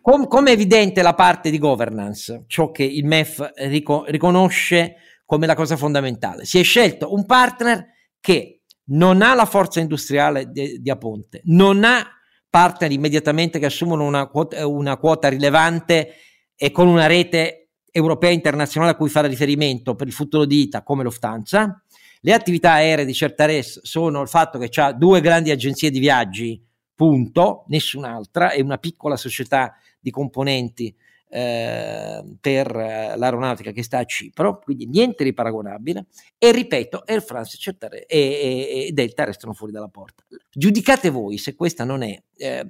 com- 0.00 0.26
come 0.26 0.50
è 0.50 0.54
evidente 0.54 1.02
la 1.02 1.14
parte 1.14 1.50
di 1.50 1.58
governance, 1.58 2.44
ciò 2.46 2.70
che 2.70 2.84
il 2.84 3.04
MEF 3.04 3.52
rico- 3.56 4.04
riconosce 4.06 4.96
come 5.24 5.46
la 5.46 5.54
cosa 5.54 5.76
fondamentale, 5.76 6.44
si 6.44 6.58
è 6.58 6.62
scelto 6.62 7.12
un 7.12 7.24
partner 7.24 7.86
che 8.20 8.62
non 8.86 9.22
ha 9.22 9.34
la 9.34 9.44
forza 9.44 9.80
industriale 9.80 10.50
di, 10.50 10.80
di 10.80 10.90
Aponte, 10.90 11.42
non 11.44 11.84
ha 11.84 12.04
partner 12.50 12.90
immediatamente 12.90 13.60
che 13.60 13.66
assumono 13.66 14.04
una 14.04 14.26
quota, 14.26 14.66
una 14.66 14.96
quota 14.96 15.28
rilevante 15.28 16.14
e 16.56 16.72
con 16.72 16.88
una 16.88 17.06
rete 17.06 17.70
europea 17.92 18.30
e 18.30 18.34
internazionale 18.34 18.92
a 18.92 18.96
cui 18.96 19.08
fare 19.08 19.28
riferimento 19.28 19.94
per 19.94 20.08
il 20.08 20.12
futuro 20.12 20.44
di 20.44 20.62
ITA 20.62 20.82
come 20.82 21.04
Lufthansa, 21.04 21.84
le 22.20 22.32
attività 22.32 22.72
aeree 22.72 23.04
di 23.04 23.14
Certares 23.14 23.80
sono 23.82 24.20
il 24.20 24.28
fatto 24.28 24.58
che 24.58 24.80
ha 24.80 24.92
due 24.92 25.20
grandi 25.20 25.50
agenzie 25.50 25.90
di 25.90 25.98
viaggi, 25.98 26.62
punto, 26.94 27.64
nessun'altra, 27.68 28.50
e 28.50 28.60
una 28.60 28.78
piccola 28.78 29.16
società 29.16 29.74
di 29.98 30.10
componenti 30.10 30.94
eh, 31.32 32.22
per 32.40 32.74
l'aeronautica 32.74 33.70
che 33.70 33.82
sta 33.82 33.98
a 33.98 34.04
Cipro, 34.04 34.58
quindi 34.58 34.86
niente 34.86 35.24
di 35.24 35.32
paragonabile. 35.32 36.06
E 36.36 36.52
ripeto, 36.52 37.04
Air 37.06 37.22
France 37.22 37.56
Certares 37.56 38.04
e, 38.06 38.18
e, 38.18 38.86
e, 38.88 38.92
Delta 38.92 39.24
restano 39.24 39.54
fuori 39.54 39.72
dalla 39.72 39.88
porta. 39.88 40.24
Giudicate 40.52 41.08
voi 41.08 41.38
se 41.38 41.54
questa 41.54 41.84
non 41.84 42.02
è 42.02 42.20
eh, 42.36 42.66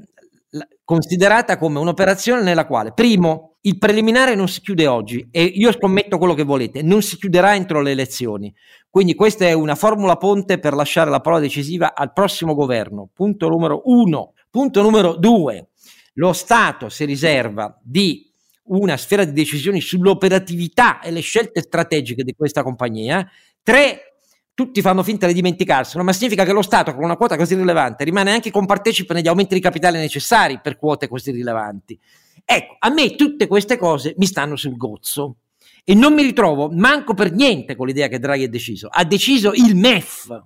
considerata 0.85 1.57
come 1.57 1.79
un'operazione 1.79 2.43
nella 2.43 2.67
quale, 2.67 2.93
primo, 2.93 3.50
il 3.63 3.77
preliminare 3.79 4.35
non 4.35 4.49
si 4.49 4.61
chiude 4.61 4.87
oggi 4.87 5.29
e 5.31 5.43
io 5.43 5.71
scommetto 5.73 6.17
quello 6.17 6.35
che 6.35 6.45
volete, 6.45 6.83
non 6.83 7.03
si 7.03 7.17
chiuderà 7.17 7.55
entro 7.55 7.83
le 7.83 7.91
elezioni. 7.91 8.55
Quindi 8.89 9.15
questa 9.15 9.47
è 9.47 9.53
una 9.53 9.75
formula 9.75 10.17
ponte 10.17 10.59
per 10.59 10.73
lasciare 10.73 11.11
la 11.11 11.21
parola 11.21 11.43
decisiva 11.43 11.95
al 11.95 12.13
prossimo 12.13 12.55
governo. 12.55 13.11
Punto 13.13 13.49
numero 13.49 13.83
uno. 13.85 14.33
Punto 14.51 14.83
numero 14.83 15.15
due. 15.15 15.69
Lo 16.15 16.33
Stato 16.33 16.89
si 16.89 17.05
riserva 17.05 17.79
di 17.83 18.29
una 18.65 18.97
sfera 18.97 19.25
di 19.25 19.33
decisioni 19.33 19.81
sull'operatività 19.81 21.01
e 21.01 21.11
le 21.11 21.21
scelte 21.21 21.61
strategiche 21.61 22.25
di 22.25 22.35
questa 22.35 22.63
compagnia. 22.63 23.29
Tre, 23.63 24.17
tutti 24.55 24.81
fanno 24.81 25.03
finta 25.03 25.27
di 25.27 25.35
dimenticarselo, 25.35 26.03
ma 26.03 26.13
significa 26.13 26.45
che 26.45 26.53
lo 26.53 26.63
Stato 26.63 26.95
con 26.95 27.05
una 27.05 27.17
quota 27.17 27.37
così 27.37 27.55
rilevante 27.55 28.05
rimane 28.05 28.33
anche 28.33 28.51
compartecipe 28.51 29.15
negli 29.15 29.29
aumenti 29.29 29.55
di 29.55 29.61
capitale 29.61 29.99
necessari 29.99 30.61
per 30.63 30.79
quote 30.79 31.09
così 31.09 31.31
rilevanti. 31.31 31.99
Ecco, 32.45 32.77
a 32.79 32.91
me 32.91 33.15
tutte 33.15 33.47
queste 33.47 33.77
cose 33.77 34.15
mi 34.19 34.27
stanno 34.27 34.57
sul 34.57 34.77
gozzo 34.77 35.37
e 35.85 35.95
non 35.95 36.15
mi 36.15 36.23
ritrovo 36.23 36.71
manco 36.71 37.15
per 37.15 37.33
niente 37.33 37.77
con 37.77 37.87
l'idea 37.87 38.09
che 38.09 38.19
Draghi 38.19 38.45
ha 38.45 38.49
deciso. 38.49 38.89
Ha 38.91 39.05
deciso 39.05 39.53
il 39.53 39.77
MEF 39.77 40.45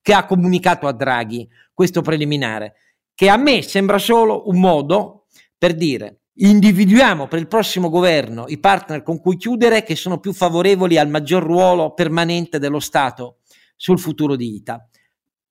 che 0.00 0.12
ha 0.12 0.26
comunicato 0.26 0.86
a 0.86 0.92
Draghi 0.92 1.48
questo 1.72 2.00
preliminare, 2.00 2.74
che 3.14 3.28
a 3.28 3.36
me 3.36 3.62
sembra 3.62 3.98
solo 3.98 4.48
un 4.48 4.60
modo 4.60 5.26
per 5.58 5.74
dire 5.74 6.20
individuiamo 6.38 7.28
per 7.28 7.38
il 7.38 7.48
prossimo 7.48 7.88
governo 7.88 8.44
i 8.48 8.58
partner 8.58 9.02
con 9.02 9.20
cui 9.20 9.36
chiudere 9.36 9.82
che 9.82 9.96
sono 9.96 10.18
più 10.18 10.32
favorevoli 10.32 10.98
al 10.98 11.08
maggior 11.08 11.42
ruolo 11.42 11.94
permanente 11.94 12.58
dello 12.58 12.80
Stato 12.80 13.38
sul 13.74 13.98
futuro 13.98 14.36
di 14.36 14.54
ITA. 14.56 14.88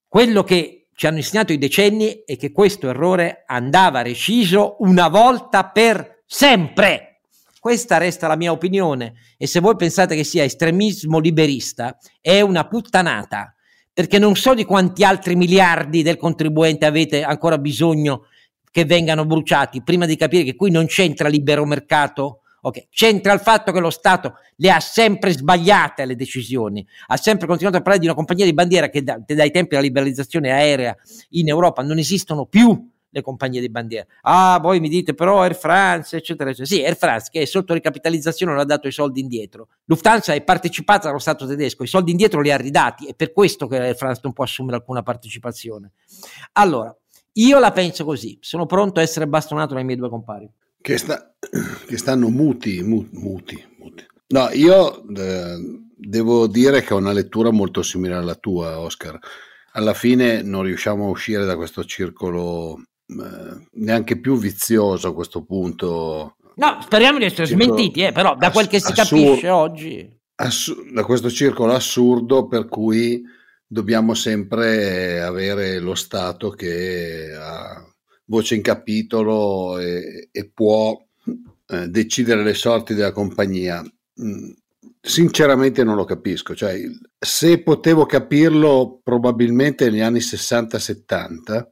Quello 0.08 0.44
che 0.44 0.85
ci 0.96 1.08
hanno 1.08 1.18
insegnato 1.18 1.52
i 1.52 1.58
decenni 1.58 2.24
è 2.26 2.38
che 2.38 2.54
questo 2.54 2.88
errore 2.88 3.44
andava 3.46 4.02
reciso 4.02 4.78
una 4.80 5.10
volta 5.10 5.66
per 5.66 6.24
sempre. 6.26 7.20
Questa 7.60 7.98
resta 7.98 8.28
la 8.28 8.38
mia 8.38 8.54
opinione 8.54 9.16
e 9.38 9.46
se 9.46 9.60
voi 9.60 9.76
pensate 9.76 10.16
che 10.16 10.24
sia 10.24 10.44
estremismo 10.44 11.20
liberista 11.20 11.98
è 12.22 12.40
una 12.40 12.66
puttanata 12.68 13.54
perché 13.92 14.20
non 14.20 14.36
so 14.36 14.54
di 14.54 14.64
quanti 14.64 15.04
altri 15.04 15.36
miliardi 15.36 16.02
del 16.02 16.18
contribuente 16.18 16.86
avete 16.86 17.24
ancora 17.24 17.58
bisogno 17.58 18.28
che 18.72 18.86
vengano 18.86 19.26
bruciati 19.26 19.84
prima 19.84 20.06
di 20.06 20.16
capire 20.16 20.44
che 20.44 20.56
qui 20.56 20.72
non 20.72 20.86
c'entra 20.86 21.28
libero 21.28 21.66
mercato 21.66 22.42
Okay. 22.66 22.88
C'entra 22.90 23.32
il 23.32 23.42
fatto 23.42 23.72
che 23.72 23.80
lo 23.80 23.92
Stato 23.92 24.38
le 24.56 24.72
ha 24.72 24.80
sempre 24.80 25.32
sbagliate 25.32 26.04
le 26.06 26.16
decisioni, 26.16 26.84
ha 27.08 27.16
sempre 27.16 27.46
continuato 27.46 27.78
a 27.78 27.82
parlare 27.82 28.00
di 28.00 28.08
una 28.08 28.16
compagnia 28.16 28.44
di 28.44 28.56
bandiera 28.56 28.90
che 28.90 29.04
da, 29.04 29.20
dai 29.24 29.52
tempi 29.52 29.70
della 29.70 29.82
liberalizzazione 29.82 30.50
aerea 30.50 30.96
in 31.32 31.48
Europa 31.48 31.84
non 31.84 32.00
esistono 32.00 32.48
più 32.48 32.92
le 33.08 33.22
compagnie 33.22 33.62
di 33.62 33.70
bandiera. 33.70 34.08
Ah, 34.24 34.58
voi 34.60 34.80
mi 34.80 34.90
dite 34.90 35.14
però 35.14 35.44
Air 35.44 35.56
France, 35.56 36.18
eccetera, 36.18 36.50
eccetera. 36.50 36.76
Sì, 36.76 36.84
Air 36.84 36.98
France 36.98 37.30
che 37.32 37.44
è 37.44 37.46
sotto 37.46 37.76
ricapitalizzazione 37.76 38.52
non 38.52 38.60
ha 38.60 38.66
dato 38.66 38.88
i 38.88 38.92
soldi 38.92 39.20
indietro. 39.20 39.68
Lufthansa 39.86 40.34
è 40.34 40.44
partecipata 40.44 41.06
dallo 41.06 41.20
Stato 41.20 41.46
tedesco, 41.46 41.84
i 41.84 41.88
soldi 41.88 42.10
indietro 42.10 42.42
li 42.42 42.52
ha 42.52 42.58
ridati, 42.58 43.06
è 43.06 43.14
per 43.14 43.32
questo 43.32 43.68
che 43.68 43.78
Air 43.78 43.96
France 43.96 44.22
non 44.24 44.34
può 44.34 44.44
assumere 44.44 44.78
alcuna 44.78 45.04
partecipazione. 45.04 45.92
Allora, 46.54 46.92
io 47.34 47.60
la 47.60 47.72
penso 47.72 48.06
così, 48.06 48.40
sono 48.42 48.66
pronto 48.66 49.00
a 49.00 49.04
essere 49.04 49.28
bastonato 49.28 49.76
dai 49.76 49.84
miei 49.84 50.00
due 50.00 50.10
compari. 50.10 50.50
Che, 50.86 51.00
sta, 51.00 51.34
che 51.88 51.98
stanno 51.98 52.30
muti, 52.30 52.84
mu, 52.84 53.08
muti, 53.14 53.60
muti. 53.80 54.06
No, 54.28 54.50
io 54.52 55.04
eh, 55.16 55.58
devo 55.98 56.46
dire 56.46 56.84
che 56.84 56.94
ho 56.94 56.98
una 56.98 57.12
lettura 57.12 57.50
molto 57.50 57.82
simile 57.82 58.14
alla 58.14 58.36
tua, 58.36 58.78
Oscar. 58.78 59.18
Alla 59.72 59.96
fine 59.96 60.44
non 60.44 60.62
riusciamo 60.62 61.08
a 61.08 61.10
uscire 61.10 61.44
da 61.44 61.56
questo 61.56 61.86
circolo 61.86 62.84
eh, 63.08 63.68
neanche 63.72 64.20
più 64.20 64.38
vizioso 64.38 65.08
a 65.08 65.14
questo 65.16 65.44
punto. 65.44 66.36
No, 66.54 66.78
speriamo 66.84 67.18
di 67.18 67.26
essere 67.26 67.48
circolo 67.48 67.74
smentiti, 67.74 68.02
eh, 68.04 68.12
però 68.12 68.36
da 68.36 68.52
quel 68.52 68.68
che 68.68 68.80
si 68.80 68.94
capisce 68.94 69.50
oggi. 69.50 70.08
Assu- 70.36 70.92
da 70.94 71.04
questo 71.04 71.32
circolo 71.32 71.74
assurdo 71.74 72.46
per 72.46 72.68
cui 72.68 73.24
dobbiamo 73.66 74.14
sempre 74.14 75.20
avere 75.20 75.80
lo 75.80 75.96
Stato 75.96 76.52
che 76.52 77.36
ha 77.36 77.84
voce 78.26 78.56
in 78.56 78.62
capitolo 78.62 79.78
e, 79.80 80.30
e 80.32 80.50
può 80.54 80.98
eh, 81.68 81.88
decidere 81.88 82.44
le 82.44 82.54
sorti 82.54 82.94
della 82.94 83.12
compagnia. 83.12 83.82
Mm, 84.22 84.52
sinceramente 85.02 85.84
non 85.84 85.96
lo 85.96 86.06
capisco, 86.06 86.56
cioè, 86.56 86.80
se 87.20 87.62
potevo 87.62 88.06
capirlo 88.06 89.00
probabilmente 89.04 89.90
negli 89.90 90.02
anni 90.02 90.20
60-70, 90.20 91.68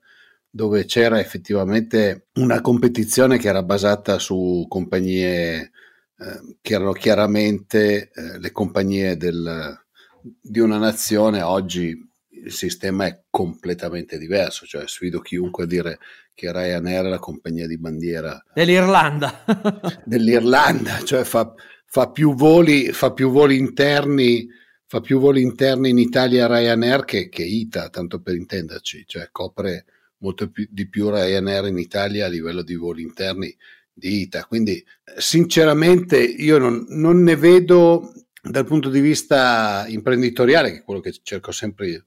dove 0.49 0.85
c'era 0.85 1.19
effettivamente 1.19 2.27
una 2.33 2.61
competizione 2.61 3.39
che 3.39 3.47
era 3.47 3.63
basata 3.63 4.19
su 4.19 4.65
compagnie 4.69 5.71
eh, 6.15 6.57
che 6.61 6.75
erano 6.75 6.91
chiaramente 6.91 8.11
eh, 8.13 8.39
le 8.39 8.51
compagnie 8.51 9.17
del, 9.17 9.75
di 10.21 10.59
una 10.59 10.77
nazione, 10.77 11.41
oggi 11.41 11.97
il 12.29 12.51
sistema 12.51 13.05
è 13.05 13.23
completamente 13.29 14.17
diverso, 14.17 14.65
cioè 14.65 14.87
sfido 14.87 15.21
chiunque 15.21 15.63
a 15.63 15.67
dire 15.67 15.99
che 16.33 16.51
Ryanair 16.51 17.05
è 17.05 17.09
la 17.09 17.19
compagnia 17.19 17.67
di 17.67 17.77
bandiera 17.77 18.43
dell'Irlanda, 18.53 19.43
dell'Irlanda 20.05 21.03
cioè 21.03 21.23
fa, 21.23 21.53
fa, 21.85 22.09
più 22.09 22.33
voli, 22.33 22.91
fa 22.91 23.13
più 23.13 23.29
voli 23.29 23.57
interni 23.57 24.47
fa 24.93 25.01
più 25.01 25.17
voli 25.17 25.41
interni 25.41 25.89
in 25.89 25.97
Italia 25.97 26.45
Ryanair 26.45 27.03
che, 27.03 27.27
che 27.27 27.43
ITA, 27.43 27.89
tanto 27.89 28.21
per 28.21 28.35
intenderci, 28.35 29.05
cioè 29.07 29.29
copre 29.31 29.85
molto 30.17 30.51
più, 30.51 30.67
di 30.69 30.87
più 30.87 31.09
Ryanair 31.09 31.65
in 31.65 31.79
Italia 31.79 32.27
a 32.27 32.29
livello 32.29 32.61
di 32.61 32.75
voli 32.75 33.01
interni 33.01 33.57
di 33.91 34.21
ITA. 34.21 34.45
Quindi 34.45 34.85
sinceramente 35.17 36.21
io 36.21 36.59
non, 36.59 36.85
non 36.89 37.23
ne 37.23 37.35
vedo 37.35 38.11
dal 38.39 38.65
punto 38.65 38.89
di 38.89 38.99
vista 38.99 39.85
imprenditoriale, 39.87 40.71
che 40.71 40.77
è 40.77 40.83
quello 40.83 40.99
che 40.99 41.15
cerco 41.23 41.51
sempre 41.51 42.05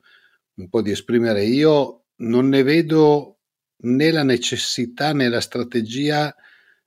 un 0.55 0.69
po' 0.69 0.81
di 0.81 0.93
esprimere 0.93 1.45
io, 1.45 2.05
non 2.19 2.49
ne 2.49 2.63
vedo 2.63 3.36
né 3.79 4.11
la 4.11 4.23
necessità 4.23 5.13
né 5.13 5.29
la 5.29 5.41
strategia 5.41 6.35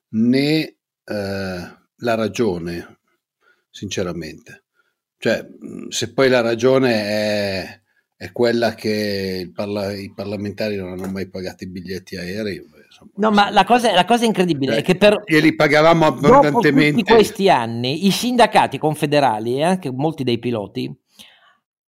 né 0.10 0.76
eh, 1.04 1.78
la 2.02 2.16
ragione, 2.16 3.00
sinceramente. 3.70 4.64
Cioè, 5.18 5.46
se 5.90 6.14
poi 6.14 6.30
la 6.30 6.42
ragione 6.42 6.94
è, 6.94 7.82
è 8.16 8.32
quella 8.32 8.74
che 8.74 9.52
parla, 9.54 9.94
i 9.94 10.14
parlamentari 10.14 10.78
non 10.78 10.92
hanno 10.92 11.10
mai 11.10 11.30
pagato 11.30 11.64
i 11.64 11.70
biglietti 11.70 12.16
aerei. 12.16 12.58
Insomma, 12.86 13.12
no, 13.16 13.32
ma 13.32 13.50
la 13.50 13.66
cosa, 13.66 13.94
la 13.94 14.06
cosa 14.06 14.26
incredibile 14.26 14.74
cioè, 14.74 14.82
è 14.82 14.84
che 14.84 14.96
per... 14.96 15.22
E 15.26 15.40
li 15.40 15.56
pagavamo 15.56 16.06
abbondantemente. 16.06 16.92
Dopo 16.92 17.00
tutti 17.00 17.14
questi 17.14 17.50
anni, 17.50 18.06
i 18.06 18.12
sindacati 18.12 18.78
confederali 18.78 19.58
e 19.58 19.64
anche 19.64 19.92
molti 19.92 20.24
dei 20.24 20.40
piloti 20.40 20.94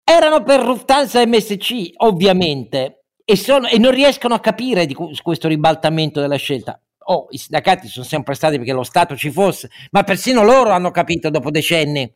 erano 0.03 0.43
per 0.43 0.65
Lufthansa 0.65 1.25
MSC, 1.25 1.93
ovviamente, 1.99 3.00
e, 3.31 3.37
sono, 3.37 3.69
e 3.69 3.79
non 3.79 3.93
riescono 3.93 4.35
a 4.35 4.41
capire 4.41 4.87
di 4.87 4.95
questo 4.95 5.47
ribaltamento 5.47 6.21
della 6.21 6.35
scelta. 6.35 6.81
Oh, 7.05 7.29
i 7.31 7.39
sindacati 7.39 7.87
sono 7.87 8.05
sempre 8.05 8.35
stati 8.35 8.57
perché 8.57 8.73
lo 8.73 8.83
Stato 8.83 9.17
ci 9.17 9.31
fosse, 9.31 9.71
ma 9.93 10.03
persino 10.03 10.43
loro 10.43 10.71
hanno 10.71 10.91
capito 10.91 11.31
dopo 11.31 11.51
decenni 11.51 12.13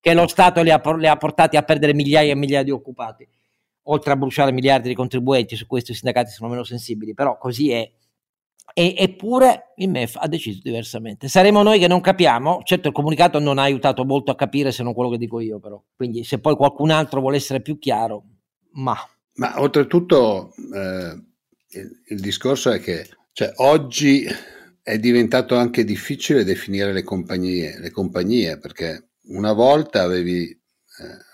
che 0.00 0.14
lo 0.14 0.28
Stato 0.28 0.62
li 0.62 0.70
ha, 0.70 0.80
li 0.96 1.08
ha 1.08 1.16
portati 1.16 1.56
a 1.56 1.62
perdere 1.62 1.94
migliaia 1.94 2.30
e 2.30 2.36
migliaia 2.36 2.62
di 2.62 2.70
occupati, 2.70 3.26
oltre 3.84 4.12
a 4.12 4.16
bruciare 4.16 4.52
miliardi 4.52 4.88
di 4.88 4.94
contribuenti, 4.94 5.56
su 5.56 5.66
questo 5.66 5.90
i 5.90 5.94
sindacati 5.96 6.30
sono 6.30 6.48
meno 6.48 6.62
sensibili, 6.62 7.12
però 7.12 7.36
così 7.38 7.72
è. 7.72 7.90
E, 8.74 8.94
eppure 8.96 9.72
il 9.76 9.88
MEF 9.88 10.16
ha 10.20 10.28
deciso 10.28 10.60
diversamente. 10.62 11.26
Saremo 11.26 11.62
noi 11.62 11.80
che 11.80 11.88
non 11.88 12.00
capiamo. 12.00 12.62
Certo, 12.62 12.86
il 12.88 12.94
comunicato 12.94 13.40
non 13.40 13.58
ha 13.58 13.62
aiutato 13.62 14.04
molto 14.04 14.30
a 14.30 14.36
capire 14.36 14.70
se 14.70 14.84
non 14.84 14.94
quello 14.94 15.10
che 15.10 15.18
dico 15.18 15.40
io, 15.40 15.58
però. 15.58 15.82
Quindi, 15.94 16.22
se 16.22 16.38
poi 16.38 16.54
qualcun 16.54 16.90
altro 16.90 17.20
vuole 17.20 17.36
essere 17.36 17.60
più 17.60 17.78
chiaro, 17.78 18.22
ma 18.74 18.96
ma 19.34 19.60
oltretutto 19.60 20.54
eh, 20.74 21.22
il, 21.68 22.02
il, 22.08 22.20
discorso 22.20 22.70
è 22.70 22.80
che 22.80 23.08
cioè, 23.32 23.52
oggi 23.56 24.26
è 24.82 24.98
diventato 24.98 25.56
anche 25.56 25.84
difficile 25.84 26.44
definire 26.44 26.92
le 26.92 27.02
compagnie, 27.02 27.78
le 27.78 27.90
compagnie 27.90 28.58
perché 28.58 29.10
una 29.28 29.52
volta 29.52 30.02
avevi 30.02 30.50
eh, 30.50 30.58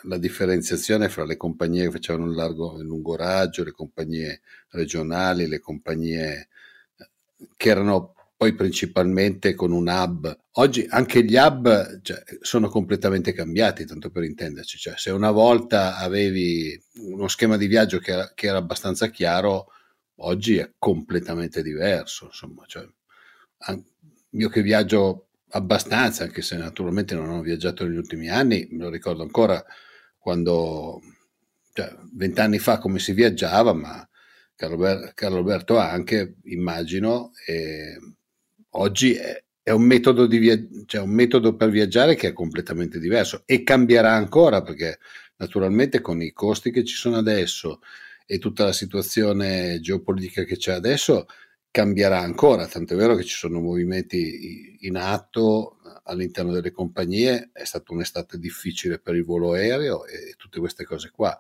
la 0.03 0.19
differenziazione 0.19 1.09
fra 1.09 1.25
le 1.25 1.37
compagnie 1.37 1.85
che 1.85 1.91
facevano 1.91 2.27
il 2.27 2.37
largo 2.37 2.79
e 2.79 2.83
lungo 2.85 3.17
raggio, 3.17 3.65
le 3.65 3.73
compagnie 3.73 4.43
regionali, 4.71 5.49
le 5.49 5.59
compagnie 5.59 6.49
eh, 6.97 7.09
che 7.57 7.69
erano 7.69 8.15
poi 8.39 8.55
principalmente 8.55 9.57
con 9.57 9.73
un 9.73 9.89
hub. 9.89 10.39
Oggi 10.53 10.87
anche 10.89 11.25
gli 11.25 11.35
hub 11.35 12.01
cioè, 12.03 12.23
sono 12.41 12.69
completamente 12.69 13.33
cambiati, 13.33 13.85
tanto 13.85 14.11
per 14.11 14.23
intenderci. 14.23 14.79
Cioè, 14.79 14.95
se 14.97 15.11
una 15.11 15.33
volta 15.33 15.97
avevi 15.97 16.81
uno 17.01 17.27
schema 17.27 17.57
di 17.57 17.67
viaggio 17.67 17.99
che 17.99 18.13
era, 18.13 18.31
che 18.35 18.47
era 18.47 18.59
abbastanza 18.59 19.09
chiaro, 19.09 19.73
oggi 20.19 20.57
è 20.57 20.73
completamente 20.79 21.63
diverso. 21.63 22.27
Insomma, 22.27 22.63
cioè, 22.69 22.89
io 24.31 24.49
che 24.49 24.63
viaggio 24.63 25.31
abbastanza, 25.49 26.23
anche 26.23 26.43
se 26.43 26.57
naturalmente 26.57 27.17
non 27.17 27.31
ho 27.31 27.41
viaggiato 27.43 27.85
negli 27.85 27.97
ultimi 27.97 28.29
anni, 28.31 28.69
me 28.71 28.85
lo 28.85 28.91
ricordo 28.91 29.25
ancora 29.25 29.61
quando, 30.17 31.01
cioè, 31.73 31.93
vent'anni 32.13 32.61
fa 32.61 32.79
come 32.79 33.01
si 33.01 33.13
viaggiava, 33.13 33.73
ma 33.73 34.09
Carlo, 34.55 35.11
Carlo 35.13 35.39
Alberto 35.39 35.77
anche, 35.77 36.37
immagino, 36.45 37.33
e 37.45 37.99
oggi 38.71 39.15
è, 39.15 39.43
è 39.63 39.71
un, 39.71 39.83
metodo 39.83 40.27
via- 40.27 40.59
cioè 40.87 41.03
un 41.03 41.11
metodo 41.11 41.57
per 41.57 41.71
viaggiare 41.71 42.15
che 42.15 42.29
è 42.29 42.33
completamente 42.33 42.99
diverso 42.99 43.43
e 43.47 43.63
cambierà 43.63 44.13
ancora 44.13 44.63
perché 44.63 44.99
naturalmente 45.37 46.01
con 46.01 46.21
i 46.23 46.33
costi 46.33 46.71
che 46.71 46.85
ci 46.85 46.95
sono 46.95 47.17
adesso 47.17 47.81
e 48.27 48.39
tutta 48.39 48.65
la 48.65 48.73
situazione 48.73 49.81
geopolitica 49.81 50.45
che 50.45 50.57
c'è 50.57 50.73
adesso 50.73 51.27
cambierà 51.71 52.19
ancora, 52.21 52.67
tanto 52.67 52.95
è 52.95 52.97
vero 52.97 53.15
che 53.15 53.25
ci 53.25 53.37
sono 53.37 53.61
movimenti 53.61 54.79
in 54.81 54.97
atto 54.97 55.79
all'interno 56.05 56.53
delle 56.53 56.71
compagnie, 56.71 57.51
è 57.53 57.65
stata 57.65 57.93
un'estate 57.93 58.39
difficile 58.39 58.99
per 58.99 59.15
il 59.15 59.25
volo 59.25 59.53
aereo 59.53 60.07
e 60.07 60.35
tutte 60.37 60.59
queste 60.59 60.85
cose 60.85 61.11
qua. 61.11 61.39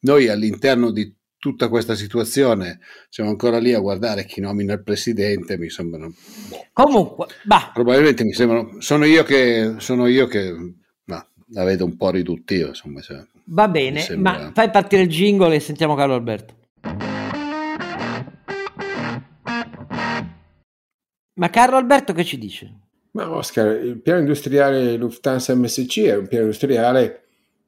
Noi 0.00 0.28
all'interno 0.28 0.90
di 0.90 1.12
tutta 1.38 1.68
questa 1.68 1.94
situazione 1.94 2.80
siamo 3.08 3.30
ancora 3.30 3.58
lì 3.58 3.72
a 3.72 3.78
guardare 3.78 4.24
chi 4.24 4.40
nomina 4.40 4.72
il 4.72 4.82
presidente 4.82 5.56
mi 5.56 5.70
sembrano 5.70 6.12
boh, 6.48 6.66
comunque 6.72 7.26
bah. 7.44 7.70
probabilmente 7.72 8.24
mi 8.24 8.32
sembrano 8.32 8.80
sono 8.80 9.04
io 9.04 9.22
che 9.22 9.74
sono 9.78 10.06
io 10.06 10.26
che 10.26 10.50
no, 10.50 11.26
la 11.50 11.64
vedo 11.64 11.84
un 11.84 11.96
po' 11.96 12.10
riduttiva 12.10 12.68
insomma 12.68 13.00
cioè, 13.00 13.24
va 13.44 13.68
bene 13.68 14.00
sembra... 14.00 14.32
ma 14.32 14.50
fai 14.52 14.70
partire 14.70 15.02
il 15.02 15.08
jingle 15.08 15.54
e 15.54 15.60
sentiamo 15.60 15.94
Carlo 15.94 16.14
Alberto 16.14 16.56
ma 21.38 21.50
Carlo 21.50 21.76
Alberto 21.76 22.12
che 22.12 22.24
ci 22.24 22.36
dice? 22.36 22.72
Ma 23.12 23.30
Oscar, 23.30 23.82
il 23.82 24.00
piano 24.00 24.20
industriale 24.20 24.96
Lufthansa 24.96 25.54
MSC 25.54 26.00
è 26.00 26.16
un 26.16 26.26
piano 26.26 26.44
industriale 26.44 27.24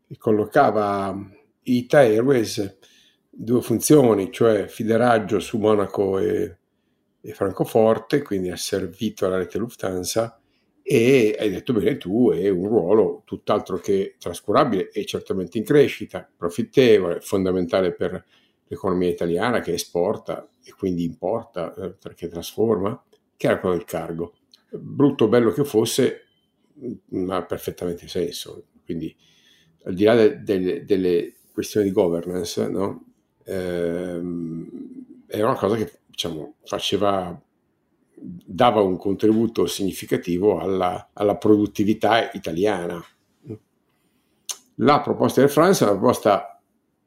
che 0.07 0.17
collocava 0.19 1.17
Ita 1.63 2.01
Airways 2.01 2.79
due 3.43 3.63
funzioni, 3.63 4.31
cioè 4.31 4.67
fideraggio 4.67 5.41
su 5.41 5.57
Monaco 5.57 6.19
e, 6.19 6.59
e 7.23 7.33
Francoforte, 7.33 8.21
quindi 8.21 8.51
ha 8.51 8.57
servito 8.57 9.25
alla 9.25 9.39
rete 9.39 9.57
Lufthansa 9.57 10.39
e 10.83 11.35
hai 11.39 11.51
detto 11.51 11.73
bene 11.73 11.97
tu, 11.97 12.31
è 12.33 12.51
un 12.51 12.69
ruolo 12.69 13.23
tutt'altro 13.25 13.79
che 13.79 14.17
trascurabile 14.19 14.91
e 14.91 15.07
certamente 15.07 15.57
in 15.57 15.65
crescita, 15.65 16.29
profittevole, 16.37 17.21
fondamentale 17.21 17.95
per 17.95 18.23
l'economia 18.67 19.09
italiana 19.09 19.61
che 19.61 19.73
esporta 19.73 20.47
e 20.63 20.73
quindi 20.73 21.05
importa 21.05 21.73
eh, 21.75 21.95
perché 21.95 22.29
trasforma, 22.29 23.03
che 23.37 23.47
era 23.47 23.59
quello 23.59 23.77
del 23.77 23.87
cargo. 23.87 24.35
Brutto 24.71 25.25
o 25.25 25.29
bello 25.29 25.51
che 25.51 25.65
fosse, 25.65 26.27
ma 27.09 27.37
ha 27.37 27.45
perfettamente 27.47 28.07
senso. 28.07 28.67
Quindi 28.85 29.17
al 29.85 29.95
di 29.95 30.05
là 30.05 30.15
de- 30.15 30.43
de- 30.43 30.85
delle 30.85 31.37
questioni 31.53 31.87
di 31.87 31.93
governance, 31.93 32.69
no? 32.69 33.10
Ehm, 33.51 34.69
era 35.27 35.49
una 35.49 35.59
cosa 35.59 35.77
che 35.77 36.01
diciamo, 36.07 36.55
faceva, 36.65 37.41
dava 38.15 38.81
un 38.83 38.97
contributo 38.97 39.67
significativo 39.67 40.59
alla, 40.59 41.11
alla 41.13 41.37
produttività 41.37 42.31
italiana. 42.33 43.03
La 44.77 45.01
proposta 45.01 45.41
del 45.41 45.51
France 45.51 45.85
è 45.85 45.89
una 45.89 45.99
proposta 45.99 46.61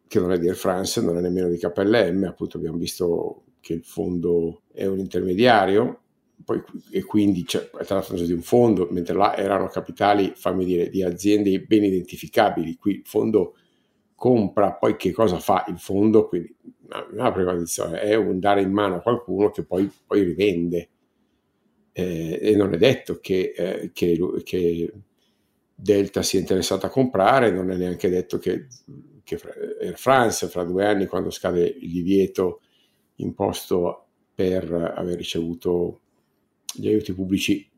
che 0.08 0.20
non 0.20 0.32
è 0.32 0.38
di 0.38 0.48
Air 0.48 0.56
France, 0.56 1.02
non 1.02 1.18
è 1.18 1.22
nemmeno 1.22 1.50
di 1.50 1.58
KLM, 1.58 2.26
appunto 2.26 2.58
abbiamo 2.58 2.78
visto 2.78 3.46
che 3.60 3.74
il 3.74 3.84
fondo 3.84 4.62
è 4.72 4.86
un 4.86 5.00
intermediario, 5.00 6.02
poi, 6.46 6.62
e 6.91 7.04
quindi 7.04 7.44
c'è, 7.46 7.70
tra 7.70 7.96
l'altro 7.96 8.18
di 8.18 8.34
un 8.34 8.41
fondo, 8.41 8.88
mentre 8.91 9.16
là 9.16 9.36
erano 9.36 9.68
capitali, 9.68 10.34
fammi 10.36 10.66
dire, 10.66 10.89
di 10.89 11.02
aziende 11.02 11.60
ben 11.62 11.84
identificabili, 11.84 12.76
qui 12.76 12.98
il 12.98 13.02
fondo 13.06 13.56
compra, 14.24 14.71
poi 14.71 14.95
che 14.95 15.11
cosa 15.11 15.38
fa 15.38 15.65
il 15.67 15.78
fondo, 15.78 16.30
quindi 16.30 16.55
una 17.11 17.30
privatizzazione, 17.34 17.99
è 17.99 18.15
un 18.15 18.39
dare 18.39 18.61
in 18.61 18.71
mano 18.71 18.95
a 18.95 19.01
qualcuno 19.01 19.49
che 19.49 19.65
poi, 19.65 19.91
poi 20.07 20.24
rivende. 20.24 20.89
Eh, 21.91 22.39
e 22.41 22.55
non 22.55 22.74
è 22.74 22.78
detto 22.78 23.19
che, 23.19 23.53
eh, 23.53 23.91
che, 23.91 24.17
che, 24.45 24.93
Delta 25.76 26.21
sia 26.21 26.39
interessato 26.39 26.86
a 26.86 26.89
comprare, 26.89 27.51
non 27.51 27.69
è 27.69 27.76
neanche 27.76 28.07
detto 28.07 28.38
che, 28.38 28.67
che 29.26 29.38
Air 29.82 29.97
France 29.97 30.47
fra 30.47 30.63
due 30.63 30.86
anni, 30.86 31.07
quando 31.07 31.30
scade 31.30 31.65
il 31.65 31.91
divieto 31.91 32.61
imposto 33.15 34.05
per 34.34 34.71
aver 34.71 35.17
ricevuto 35.17 35.99
gli 36.74 36.88
aiuti 36.88 37.13
pubblici, 37.13 37.69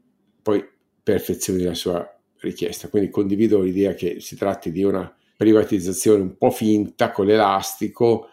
poi 0.43 0.63
perfezioni 1.01 1.63
la 1.63 1.73
sua 1.73 2.07
richiesta. 2.41 2.87
Quindi 2.87 3.09
condivido 3.09 3.61
l'idea 3.61 3.95
che 3.95 4.19
si 4.19 4.35
tratti 4.35 4.71
di 4.71 4.83
una 4.83 5.11
privatizzazione 5.35 6.21
un 6.21 6.37
po' 6.37 6.51
finta 6.51 7.11
con 7.11 7.25
l'elastico, 7.25 8.29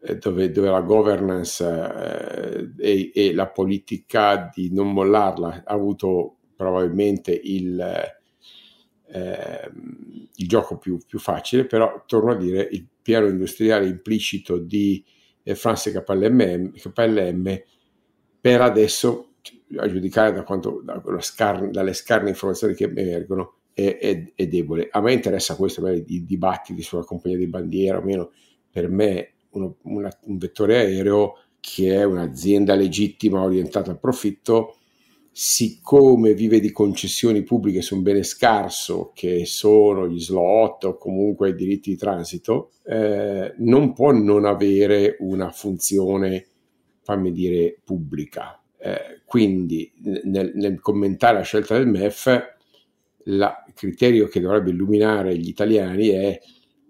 eh, 0.00 0.16
dove, 0.16 0.50
dove, 0.50 0.70
la 0.70 0.80
governance 0.80 1.64
eh, 1.64 2.70
e, 2.78 3.10
e, 3.14 3.34
la 3.34 3.48
politica 3.48 4.48
di 4.54 4.72
non 4.72 4.92
mollarla 4.92 5.64
ha 5.64 5.74
avuto 5.74 6.36
probabilmente 6.54 7.32
il, 7.32 7.80
eh, 9.10 9.70
il 10.36 10.48
gioco 10.48 10.78
più, 10.78 10.98
più, 11.06 11.18
facile, 11.18 11.66
però 11.66 12.04
torno 12.06 12.32
a 12.32 12.36
dire 12.36 12.68
il 12.70 12.86
piano 13.02 13.26
industriale 13.26 13.86
implicito 13.86 14.58
di 14.58 15.04
eh, 15.42 15.54
France 15.54 15.90
KLM, 15.90 16.72
KLM 16.72 17.62
per 18.40 18.60
adesso 18.60 19.34
a 19.76 19.88
giudicare 19.88 20.32
da 20.32 20.42
quanto, 20.42 20.80
da 20.82 21.02
scar- 21.20 21.70
dalle 21.70 21.92
scarne 21.92 22.30
informazioni 22.30 22.74
che 22.74 22.84
emergono, 22.84 23.57
è, 23.78 23.98
è, 23.98 24.32
è, 24.34 24.46
debole. 24.48 24.88
A 24.90 25.00
me 25.00 25.12
interessa 25.12 25.54
questo, 25.54 25.86
i 25.86 26.24
dibattiti 26.24 26.82
sulla 26.82 27.04
compagnia 27.04 27.36
di 27.36 27.46
bandiera 27.46 27.98
o 27.98 28.02
meno, 28.02 28.32
per 28.70 28.88
me 28.88 29.34
uno, 29.50 29.76
una, 29.82 30.10
un 30.24 30.36
vettore 30.36 30.78
aereo 30.78 31.34
che 31.60 31.94
è 31.94 32.02
un'azienda 32.02 32.74
legittima 32.74 33.40
orientata 33.40 33.92
al 33.92 34.00
profitto, 34.00 34.76
siccome 35.30 36.34
vive 36.34 36.58
di 36.58 36.72
concessioni 36.72 37.44
pubbliche 37.44 37.80
su 37.80 37.94
un 37.94 38.02
bene 38.02 38.24
scarso 38.24 39.12
che 39.14 39.44
sono 39.46 40.08
gli 40.08 40.18
slot 40.18 40.84
o 40.84 40.96
comunque 40.96 41.50
i 41.50 41.54
diritti 41.54 41.90
di 41.90 41.96
transito, 41.96 42.72
eh, 42.84 43.54
non 43.58 43.92
può 43.92 44.10
non 44.10 44.44
avere 44.44 45.16
una 45.20 45.50
funzione, 45.52 46.46
fammi 47.02 47.30
dire, 47.30 47.78
pubblica 47.84 48.60
eh, 48.80 49.22
quindi 49.24 49.92
nel, 50.24 50.52
nel, 50.54 50.80
commentare 50.80 51.38
la 51.38 51.42
scelta 51.42 51.76
del 51.76 51.88
MEF, 51.88 52.56
il 53.28 53.56
criterio 53.74 54.26
che 54.26 54.40
dovrebbe 54.40 54.70
illuminare 54.70 55.36
gli 55.36 55.48
italiani 55.48 56.08
è 56.08 56.40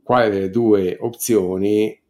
quale 0.03 0.31
delle 0.31 0.51
due 0.51 0.97
opzioni 1.01 2.01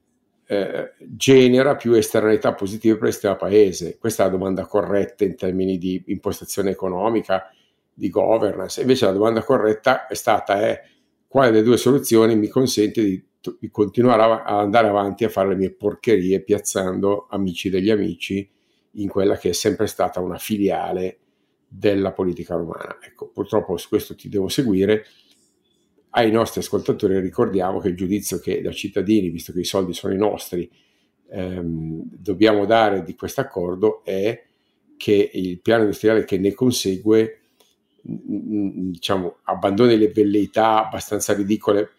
eh, 0.46 0.92
genera 0.98 1.76
più 1.76 1.92
esternalità 1.94 2.54
positive 2.54 2.96
per 2.96 3.08
il 3.08 3.12
sistema 3.12 3.36
paese. 3.36 3.98
Questa 3.98 4.22
è 4.22 4.26
la 4.26 4.32
domanda 4.32 4.66
corretta 4.66 5.24
in 5.24 5.34
termini 5.34 5.78
di 5.78 6.02
impostazione 6.06 6.70
economica, 6.70 7.50
di 7.92 8.08
governance. 8.10 8.80
Invece 8.80 9.06
la 9.06 9.12
domanda 9.12 9.42
corretta 9.42 10.06
è 10.06 10.14
stata 10.14 10.60
è 10.60 10.80
quale 11.26 11.50
delle 11.50 11.64
due 11.64 11.76
soluzioni 11.76 12.36
mi 12.36 12.48
consente 12.48 13.02
di, 13.02 13.22
di 13.58 13.70
continuare 13.70 14.22
a, 14.22 14.42
a 14.44 14.58
andare 14.60 14.88
avanti 14.88 15.24
a 15.24 15.28
fare 15.28 15.48
le 15.48 15.56
mie 15.56 15.72
porcherie 15.72 16.42
piazzando 16.42 17.26
amici 17.30 17.70
degli 17.70 17.90
amici 17.90 18.48
in 18.92 19.08
quella 19.08 19.36
che 19.36 19.50
è 19.50 19.52
sempre 19.52 19.86
stata 19.86 20.20
una 20.20 20.38
filiale 20.38 21.18
della 21.68 22.12
politica 22.12 22.54
romana. 22.56 22.98
Ecco, 23.00 23.28
purtroppo 23.28 23.76
su 23.76 23.88
questo 23.88 24.14
ti 24.14 24.28
devo 24.28 24.48
seguire. 24.48 25.04
Ai 26.10 26.30
nostri 26.30 26.60
ascoltatori 26.60 27.20
ricordiamo 27.20 27.78
che 27.78 27.88
il 27.88 27.96
giudizio 27.96 28.38
che 28.38 28.62
da 28.62 28.72
cittadini, 28.72 29.28
visto 29.28 29.52
che 29.52 29.60
i 29.60 29.64
soldi 29.64 29.92
sono 29.92 30.14
i 30.14 30.16
nostri, 30.16 30.68
ehm, 31.30 32.02
dobbiamo 32.10 32.64
dare 32.64 33.02
di 33.02 33.14
questo 33.14 33.42
accordo 33.42 34.02
è 34.04 34.44
che 34.96 35.30
il 35.32 35.60
piano 35.60 35.82
industriale 35.82 36.24
che 36.24 36.38
ne 36.38 36.54
consegue 36.54 37.42
diciamo, 38.00 39.38
abbandoni 39.44 39.96
le 39.96 40.08
velleità 40.08 40.86
abbastanza 40.86 41.34
ridicole. 41.34 41.90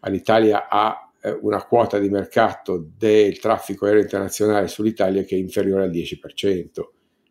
All'Italia 0.00 0.68
ha 0.68 1.12
eh, 1.20 1.38
una 1.42 1.62
quota 1.64 1.98
di 1.98 2.08
mercato 2.08 2.90
del 2.96 3.38
traffico 3.38 3.84
aereo 3.84 4.02
internazionale 4.02 4.68
sull'Italia 4.68 5.22
che 5.22 5.36
è 5.36 5.38
inferiore 5.38 5.84
al 5.84 5.90
10%, 5.90 6.18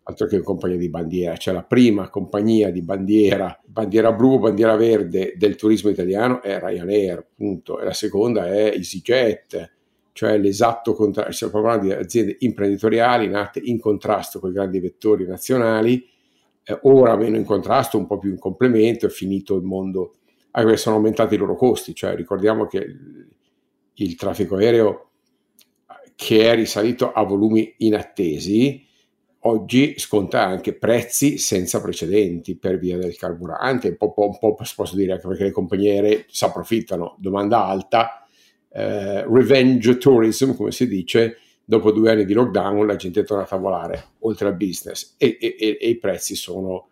altro 0.09 0.25
che 0.25 0.41
compagnia 0.41 0.77
di 0.77 0.89
bandiera, 0.89 1.37
cioè 1.37 1.53
la 1.53 1.63
prima 1.63 2.09
compagnia 2.09 2.71
di 2.71 2.81
bandiera, 2.81 3.57
bandiera 3.63 4.11
blu, 4.11 4.39
bandiera 4.39 4.75
verde 4.75 5.35
del 5.37 5.55
turismo 5.55 5.91
italiano 5.91 6.41
è 6.41 6.59
Ryanair, 6.59 7.25
punto, 7.35 7.79
e 7.79 7.85
la 7.85 7.93
seconda 7.93 8.47
è 8.47 8.71
EasyJet, 8.73 9.71
cioè 10.11 10.37
l'esatto 10.37 10.93
contrario, 10.93 11.31
stiamo 11.31 11.53
parlando 11.53 11.85
di 11.85 11.91
aziende 11.93 12.37
imprenditoriali 12.39 13.27
nate 13.27 13.61
in 13.63 13.79
contrasto 13.79 14.39
con 14.39 14.49
i 14.49 14.53
grandi 14.53 14.79
vettori 14.79 15.27
nazionali, 15.27 16.03
eh, 16.63 16.79
ora 16.83 17.15
meno 17.15 17.37
in 17.37 17.45
contrasto, 17.45 17.97
un 17.97 18.07
po' 18.07 18.17
più 18.17 18.31
in 18.31 18.39
complemento, 18.39 19.05
è 19.05 19.09
finito 19.09 19.55
il 19.55 19.63
mondo, 19.63 20.15
anche 20.51 20.75
sono 20.77 20.95
aumentati 20.95 21.35
i 21.35 21.37
loro 21.37 21.55
costi, 21.55 21.93
cioè 21.93 22.15
ricordiamo 22.15 22.65
che 22.65 22.95
il 23.93 24.15
traffico 24.15 24.55
aereo 24.55 25.09
che 26.15 26.51
è 26.51 26.55
risalito 26.55 27.11
a 27.11 27.23
volumi 27.23 27.75
inattesi, 27.77 28.87
oggi 29.41 29.97
sconta 29.97 30.45
anche 30.45 30.73
prezzi 30.73 31.37
senza 31.37 31.79
precedenti 31.81 32.55
per 32.55 32.77
via 32.77 32.97
del 32.97 33.15
carburante, 33.15 33.89
un 33.89 33.97
po', 33.97 34.13
un 34.15 34.37
po' 34.37 34.55
posso 34.55 34.95
dire 34.95 35.13
anche 35.13 35.27
perché 35.27 35.43
le 35.43 35.51
compagnie 35.51 36.25
si 36.29 36.43
approfittano, 36.43 37.15
domanda 37.19 37.65
alta, 37.65 38.25
eh, 38.71 39.23
revenge 39.25 39.97
tourism 39.97 40.55
come 40.55 40.71
si 40.71 40.87
dice, 40.87 41.37
dopo 41.63 41.91
due 41.91 42.11
anni 42.11 42.25
di 42.25 42.33
lockdown 42.33 42.85
la 42.85 42.95
gente 42.95 43.21
è 43.21 43.23
tornata 43.23 43.55
a 43.55 43.59
volare 43.59 44.05
oltre 44.19 44.47
al 44.47 44.55
business 44.55 45.15
e, 45.17 45.37
e, 45.39 45.77
e 45.79 45.89
i 45.89 45.97
prezzi 45.97 46.35
sono 46.35 46.89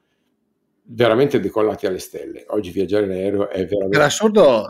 veramente 0.89 1.39
decollati 1.39 1.85
alle 1.85 1.99
stelle. 1.99 2.45
Oggi 2.49 2.71
viaggiare 2.71 3.05
in 3.05 3.11
aereo 3.11 3.49
è 3.49 3.65
veramente... 3.65 3.97
Per 3.97 4.01
assurdo, 4.01 4.67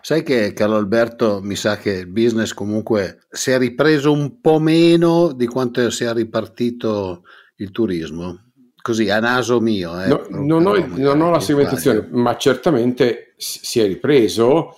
sai 0.00 0.22
che 0.22 0.52
Carlo 0.52 0.76
Alberto 0.76 1.40
mi 1.42 1.56
sa 1.56 1.76
che 1.76 1.90
il 1.90 2.08
business 2.08 2.52
comunque 2.52 3.20
si 3.30 3.50
è 3.50 3.58
ripreso 3.58 4.12
un 4.12 4.40
po' 4.40 4.58
meno 4.58 5.32
di 5.32 5.46
quanto 5.46 5.90
si 5.90 6.04
è 6.04 6.12
ripartito 6.12 7.24
il 7.56 7.70
turismo. 7.70 8.50
Così 8.80 9.08
a 9.10 9.20
naso 9.20 9.60
mio. 9.60 10.00
Eh, 10.02 10.08
no, 10.08 10.26
non, 10.30 10.66
ho, 10.66 10.86
non 10.96 11.20
ho 11.20 11.30
la 11.30 11.38
segmentazione, 11.38 12.08
ma 12.10 12.36
certamente 12.36 13.34
si 13.36 13.78
è 13.78 13.86
ripreso 13.86 14.76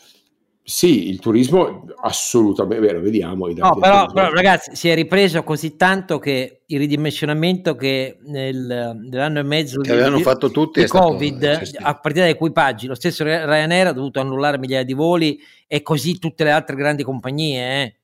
sì, 0.67 1.11
il 1.11 1.19
turismo 1.19 1.85
assolutamente 2.01 2.87
vero, 2.87 2.99
vediamo 2.99 3.49
i 3.49 3.55
dati. 3.55 3.69
No, 3.69 3.79
però, 3.79 4.07
però, 4.07 4.31
ragazzi, 4.31 4.75
si 4.75 4.89
è 4.89 4.95
ripreso 4.95 5.43
così 5.43 5.77
tanto 5.77 6.19
che 6.19 6.63
il 6.65 6.79
ridimensionamento 6.79 7.77
che 7.77 8.17
nel, 8.23 8.99
nell'anno 8.99 9.41
e 9.41 9.43
mezzo 9.43 9.83
che 9.83 9.91
di, 9.91 9.95
avevano 9.95 10.21
fatto 10.21 10.51
tutti 10.51 10.81
di 10.81 10.87
Covid, 10.87 11.61
stato, 11.65 11.87
a 11.87 11.95
partire 12.01 12.25
dai 12.25 12.33
equipaggi, 12.33 12.87
lo 12.87 12.95
stesso 12.95 13.25
Ryanair 13.25 13.89
ha 13.89 13.93
dovuto 13.93 14.21
annullare 14.21 14.59
migliaia 14.59 14.85
di 14.85 14.95
voli 14.95 15.39
e 15.67 15.83
così 15.83 16.19
tutte 16.19 16.45
le 16.45 16.53
altre 16.53 16.77
grandi 16.77 17.03
compagnie, 17.03 17.83
eh. 17.83 17.97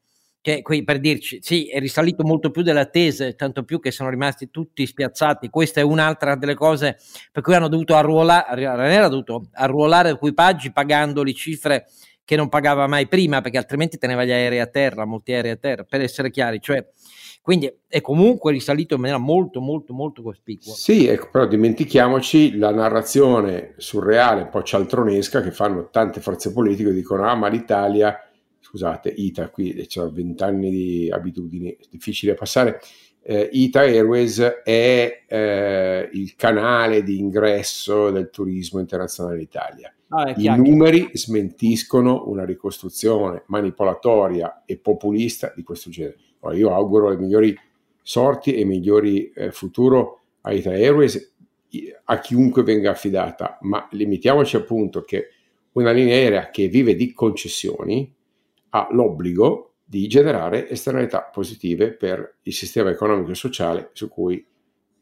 Cioè, 0.42 0.60
qui, 0.60 0.84
per 0.84 1.00
dirci, 1.00 1.38
sì, 1.42 1.68
è 1.68 1.78
risalito 1.78 2.24
molto 2.24 2.50
più 2.50 2.62
delle 2.62 2.80
attese, 2.80 3.34
tanto 3.36 3.62
più 3.62 3.80
che 3.80 3.90
sono 3.90 4.08
rimasti 4.08 4.50
tutti 4.50 4.86
spiazzati. 4.86 5.50
Questa 5.50 5.80
è 5.80 5.82
un'altra 5.82 6.34
delle 6.34 6.54
cose 6.54 6.98
per 7.32 7.42
cui 7.42 7.54
hanno 7.54 7.68
dovuto 7.68 7.94
arruolare, 7.94 8.54
Ryanair 8.54 9.02
ha 9.02 9.08
dovuto 9.08 9.48
arruolare 9.52 10.10
equipaggi 10.10 10.72
pagandoli 10.72 11.34
cifre 11.34 11.86
che 12.30 12.36
non 12.36 12.48
pagava 12.48 12.86
mai 12.86 13.08
prima 13.08 13.40
perché 13.40 13.58
altrimenti 13.58 13.98
teneva 13.98 14.24
gli 14.24 14.30
aerei 14.30 14.60
a 14.60 14.68
terra, 14.68 15.04
molti 15.04 15.32
aerei 15.32 15.50
a 15.50 15.56
terra, 15.56 15.82
per 15.82 16.00
essere 16.00 16.30
chiari, 16.30 16.60
cioè 16.60 16.88
quindi 17.42 17.68
è 17.88 18.00
comunque 18.00 18.52
risalito 18.52 18.94
in 18.94 19.00
maniera 19.00 19.20
molto 19.20 19.60
molto 19.60 19.92
molto 19.92 20.22
cospicua. 20.22 20.72
Sì, 20.72 21.08
ecco, 21.08 21.28
però 21.32 21.48
dimentichiamoci 21.48 22.56
la 22.56 22.70
narrazione 22.70 23.74
surreale, 23.78 24.42
un 24.42 24.48
po' 24.48 24.62
cialtronesca 24.62 25.40
che 25.40 25.50
fanno 25.50 25.88
tante 25.90 26.20
forze 26.20 26.52
politiche, 26.52 26.92
dicono 26.92 27.28
ah 27.28 27.34
ma 27.34 27.48
l'Italia, 27.48 28.16
scusate, 28.60 29.08
ITA 29.08 29.50
qui 29.50 29.84
c'è 29.88 30.06
20 30.06 30.42
anni 30.44 30.70
di 30.70 31.10
abitudini, 31.10 31.76
difficile 31.90 32.34
passare, 32.34 32.80
eh, 33.22 33.48
ITA 33.50 33.80
Airways 33.80 34.38
è 34.62 35.24
eh, 35.26 36.08
il 36.12 36.36
canale 36.36 37.02
di 37.02 37.18
ingresso 37.18 38.12
del 38.12 38.30
turismo 38.30 38.78
internazionale 38.78 39.34
in 39.34 39.42
Italia 39.42 39.92
Ah, 40.12 40.34
I 40.36 40.48
numeri 40.56 41.10
smentiscono 41.12 42.24
una 42.26 42.44
ricostruzione 42.44 43.44
manipolatoria 43.46 44.64
e 44.64 44.76
populista 44.76 45.52
di 45.54 45.62
questo 45.62 45.88
genere. 45.88 46.16
Ora, 46.40 46.56
io 46.56 46.74
auguro 46.74 47.10
le 47.10 47.16
migliori 47.16 47.56
sorti 48.02 48.54
e 48.54 48.64
migliori 48.64 49.30
eh, 49.30 49.52
futuro 49.52 50.22
a 50.40 50.52
Ita 50.52 50.70
Airways 50.70 51.34
a 52.04 52.18
chiunque 52.18 52.64
venga 52.64 52.90
affidata, 52.90 53.58
ma 53.60 53.86
limitiamoci 53.92 54.56
appunto 54.56 55.02
che 55.02 55.28
una 55.72 55.92
linea 55.92 56.16
aerea 56.16 56.50
che 56.50 56.66
vive 56.66 56.96
di 56.96 57.12
concessioni 57.12 58.12
ha 58.70 58.88
l'obbligo 58.90 59.74
di 59.84 60.08
generare 60.08 60.68
esternalità 60.68 61.22
positive 61.22 61.92
per 61.92 62.38
il 62.42 62.52
sistema 62.52 62.90
economico 62.90 63.30
e 63.30 63.36
sociale 63.36 63.90
su 63.92 64.08
cui 64.08 64.44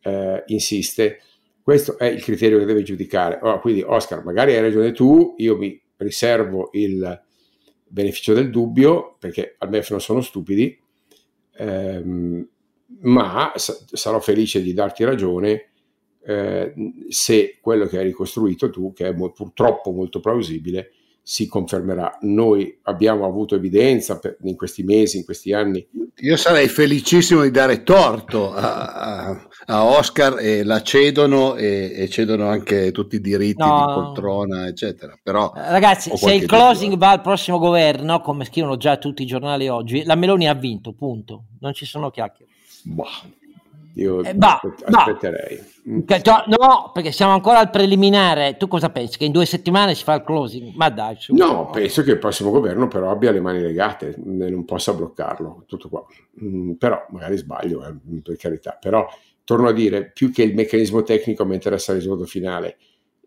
eh, 0.02 0.42
insiste 0.48 1.20
questo 1.68 1.98
è 1.98 2.06
il 2.06 2.22
criterio 2.22 2.58
che 2.58 2.64
deve 2.64 2.82
giudicare. 2.82 3.38
Oh, 3.42 3.60
quindi, 3.60 3.82
Oscar, 3.82 4.24
magari 4.24 4.54
hai 4.54 4.62
ragione 4.62 4.92
tu, 4.92 5.34
io 5.36 5.58
mi 5.58 5.78
riservo 5.98 6.70
il 6.72 7.22
beneficio 7.86 8.32
del 8.32 8.48
dubbio, 8.48 9.16
perché 9.18 9.54
al 9.58 9.68
MEF 9.68 9.90
non 9.90 10.00
sono 10.00 10.22
stupidi, 10.22 10.80
ehm, 11.58 12.48
ma 13.00 13.52
sa- 13.56 13.76
sarò 13.92 14.18
felice 14.18 14.62
di 14.62 14.72
darti 14.72 15.04
ragione 15.04 15.68
eh, 16.22 16.72
se 17.10 17.58
quello 17.60 17.84
che 17.84 17.98
hai 17.98 18.04
ricostruito 18.04 18.70
tu, 18.70 18.94
che 18.94 19.08
è 19.08 19.12
mo- 19.12 19.32
purtroppo 19.32 19.90
molto 19.90 20.20
plausibile, 20.20 20.92
si 21.28 21.46
confermerà. 21.46 22.16
Noi 22.22 22.78
abbiamo 22.84 23.26
avuto 23.26 23.54
evidenza 23.54 24.18
per, 24.18 24.38
in 24.44 24.56
questi 24.56 24.82
mesi, 24.82 25.18
in 25.18 25.26
questi 25.26 25.52
anni. 25.52 25.86
Io 26.20 26.38
sarei 26.38 26.68
felicissimo 26.68 27.42
di 27.42 27.50
dare 27.50 27.82
torto 27.82 28.50
a, 28.54 29.26
a, 29.26 29.48
a 29.66 29.84
Oscar 29.84 30.38
e 30.38 30.64
la 30.64 30.80
cedono 30.80 31.54
e, 31.56 31.92
e, 31.94 32.08
cedono 32.08 32.48
anche 32.48 32.92
tutti 32.92 33.16
i 33.16 33.20
diritti 33.20 33.62
no. 33.62 33.84
di 33.86 33.92
poltrona, 33.92 34.68
eccetera. 34.68 35.18
Però 35.22 35.52
eh, 35.54 35.70
Ragazzi, 35.70 36.16
se 36.16 36.32
il 36.32 36.46
closing 36.46 36.92
dubbio. 36.92 37.06
va 37.06 37.12
al 37.12 37.20
prossimo 37.20 37.58
governo, 37.58 38.22
come 38.22 38.46
scrivono 38.46 38.78
già 38.78 38.96
tutti 38.96 39.22
i 39.22 39.26
giornali 39.26 39.68
oggi, 39.68 40.04
la 40.04 40.14
Meloni 40.14 40.48
ha 40.48 40.54
vinto, 40.54 40.94
punto. 40.94 41.44
Non 41.60 41.74
ci 41.74 41.84
sono 41.84 42.10
chiacchiere. 42.10 42.50
Boh. 42.84 43.04
Io 43.98 44.22
eh, 44.22 44.34
bah, 44.34 44.60
aspetterei. 44.84 45.60
Bah. 45.82 46.44
No, 46.46 46.90
perché 46.92 47.10
siamo 47.10 47.32
ancora 47.32 47.58
al 47.58 47.70
preliminare. 47.70 48.56
Tu 48.56 48.68
cosa 48.68 48.90
pensi? 48.90 49.18
Che 49.18 49.24
in 49.24 49.32
due 49.32 49.44
settimane 49.44 49.94
si 49.94 50.04
fa 50.04 50.14
il 50.14 50.22
closing? 50.22 50.74
Ma 50.76 50.88
dai. 50.88 51.16
Su. 51.18 51.34
No, 51.34 51.68
penso 51.70 52.02
che 52.04 52.12
il 52.12 52.18
prossimo 52.18 52.50
governo 52.50 52.86
però 52.86 53.10
abbia 53.10 53.32
le 53.32 53.40
mani 53.40 53.60
legate 53.60 54.10
e 54.10 54.50
non 54.50 54.64
possa 54.64 54.94
bloccarlo. 54.94 55.64
Tutto 55.66 55.88
qua. 55.88 56.04
Mm, 56.42 56.72
però 56.74 57.06
magari 57.10 57.36
sbaglio, 57.36 57.84
eh, 57.84 58.20
per 58.22 58.36
carità. 58.36 58.78
Però 58.80 59.08
torno 59.42 59.68
a 59.68 59.72
dire, 59.72 60.10
più 60.12 60.30
che 60.30 60.44
il 60.44 60.54
meccanismo 60.54 61.02
tecnico 61.02 61.44
mi 61.44 61.54
interessa 61.54 61.90
il 61.90 61.98
risultato 61.98 62.28
finale. 62.28 62.76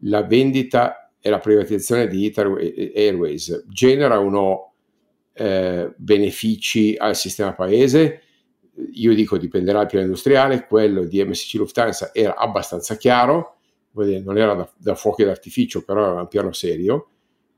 La 0.03 0.23
vendita 0.23 1.11
e 1.19 1.29
la 1.29 1.39
privatizzazione 1.39 2.07
di 2.07 2.25
Italy 2.25 2.93
Airways 2.95 3.65
genera 3.67 4.19
o 4.19 4.29
no 4.29 4.73
eh, 5.33 5.93
benefici 5.97 6.95
al 6.97 7.15
sistema 7.17 7.53
paese? 7.53 8.21
Io 8.93 9.13
dico 9.13 9.37
dipenderà 9.37 9.79
dal 9.79 9.87
piano 9.87 10.05
industriale, 10.05 10.65
quello 10.65 11.03
di 11.03 11.23
MSC 11.23 11.55
Lufthansa 11.55 12.11
era 12.13 12.35
abbastanza 12.35 12.95
chiaro, 12.97 13.57
non 13.93 14.37
era 14.37 14.53
da, 14.53 14.71
da 14.77 14.95
fuochi 14.95 15.23
d'artificio, 15.23 15.83
però 15.83 16.11
era 16.11 16.21
un 16.21 16.27
piano 16.27 16.51
serio, 16.51 17.09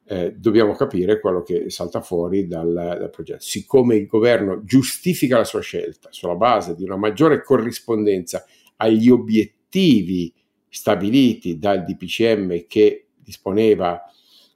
eh, 0.06 0.34
dobbiamo 0.36 0.74
capire 0.74 1.20
quello 1.20 1.42
che 1.44 1.70
salta 1.70 2.02
fuori 2.02 2.48
dal, 2.48 2.74
dal, 2.74 3.10
progetto. 3.10 3.42
Siccome 3.42 3.96
il 3.96 4.06
governo 4.06 4.64
giustifica 4.64 5.38
la 5.38 5.44
sua 5.44 5.62
scelta 5.62 6.10
sulla 6.12 6.36
base 6.36 6.76
di 6.76 6.84
una 6.84 6.98
maggiore 6.98 7.42
corrispondenza 7.42 8.46
agli 8.78 9.10
obiettivi 9.10 10.34
stabiliti 10.68 11.58
dal 11.58 11.84
DPCM 11.84 12.66
che 12.68 13.08
disponeva 13.16 14.02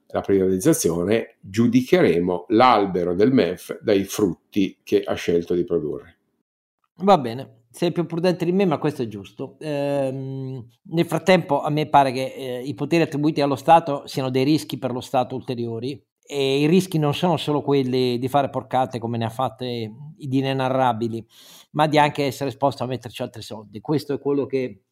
la 0.08 0.20
privatizzazione, 0.20 1.36
giudicheremo 1.40 2.46
l'albero 2.48 3.14
del 3.14 3.32
MEF 3.32 3.78
dai 3.80 4.04
frutti 4.04 4.78
che 4.82 5.02
ha 5.02 5.14
scelto 5.14 5.54
di 5.54 5.64
produrre. 5.64 6.17
Va 7.00 7.16
bene, 7.16 7.66
sei 7.70 7.92
più 7.92 8.06
prudente 8.06 8.44
di 8.44 8.50
me, 8.52 8.64
ma 8.64 8.78
questo 8.78 9.02
è 9.02 9.06
giusto. 9.06 9.56
Ehm, 9.60 10.66
nel 10.90 11.06
frattempo, 11.06 11.60
a 11.62 11.70
me 11.70 11.88
pare 11.88 12.10
che 12.10 12.34
eh, 12.36 12.62
i 12.64 12.74
poteri 12.74 13.02
attribuiti 13.04 13.40
allo 13.40 13.54
Stato 13.54 14.04
siano 14.06 14.30
dei 14.30 14.42
rischi 14.42 14.78
per 14.78 14.90
lo 14.92 15.00
Stato 15.00 15.36
ulteriori 15.36 16.00
e 16.30 16.58
i 16.60 16.66
rischi 16.66 16.98
non 16.98 17.14
sono 17.14 17.36
solo 17.36 17.62
quelli 17.62 18.18
di 18.18 18.28
fare 18.28 18.50
porcate 18.50 18.98
come 18.98 19.16
ne 19.16 19.24
ha 19.26 19.30
fatte 19.30 19.64
i 19.66 19.90
inenarrabili, 20.18 21.24
ma 21.72 21.86
di 21.86 21.98
anche 21.98 22.24
essere 22.24 22.50
esposto 22.50 22.82
a 22.82 22.86
metterci 22.86 23.22
altri 23.22 23.42
soldi. 23.42 23.80
Questo 23.80 24.14
è 24.14 24.18
quello 24.18 24.44
che 24.46 24.82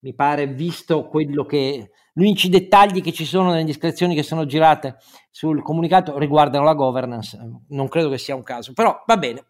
mi 0.00 0.14
pare, 0.14 0.48
visto 0.48 1.06
quello 1.06 1.44
che 1.44 1.90
gli 2.12 2.22
unici 2.22 2.48
dettagli 2.48 3.00
che 3.00 3.12
ci 3.12 3.24
sono 3.24 3.50
nelle 3.50 3.64
discrezioni 3.64 4.16
che 4.16 4.24
sono 4.24 4.46
girate 4.46 4.96
sul 5.30 5.62
comunicato 5.62 6.18
riguardano 6.18 6.64
la 6.64 6.74
governance. 6.74 7.38
Non 7.68 7.86
credo 7.88 8.10
che 8.10 8.18
sia 8.18 8.34
un 8.34 8.42
caso, 8.42 8.72
però 8.72 9.00
va 9.06 9.16
bene. 9.16 9.44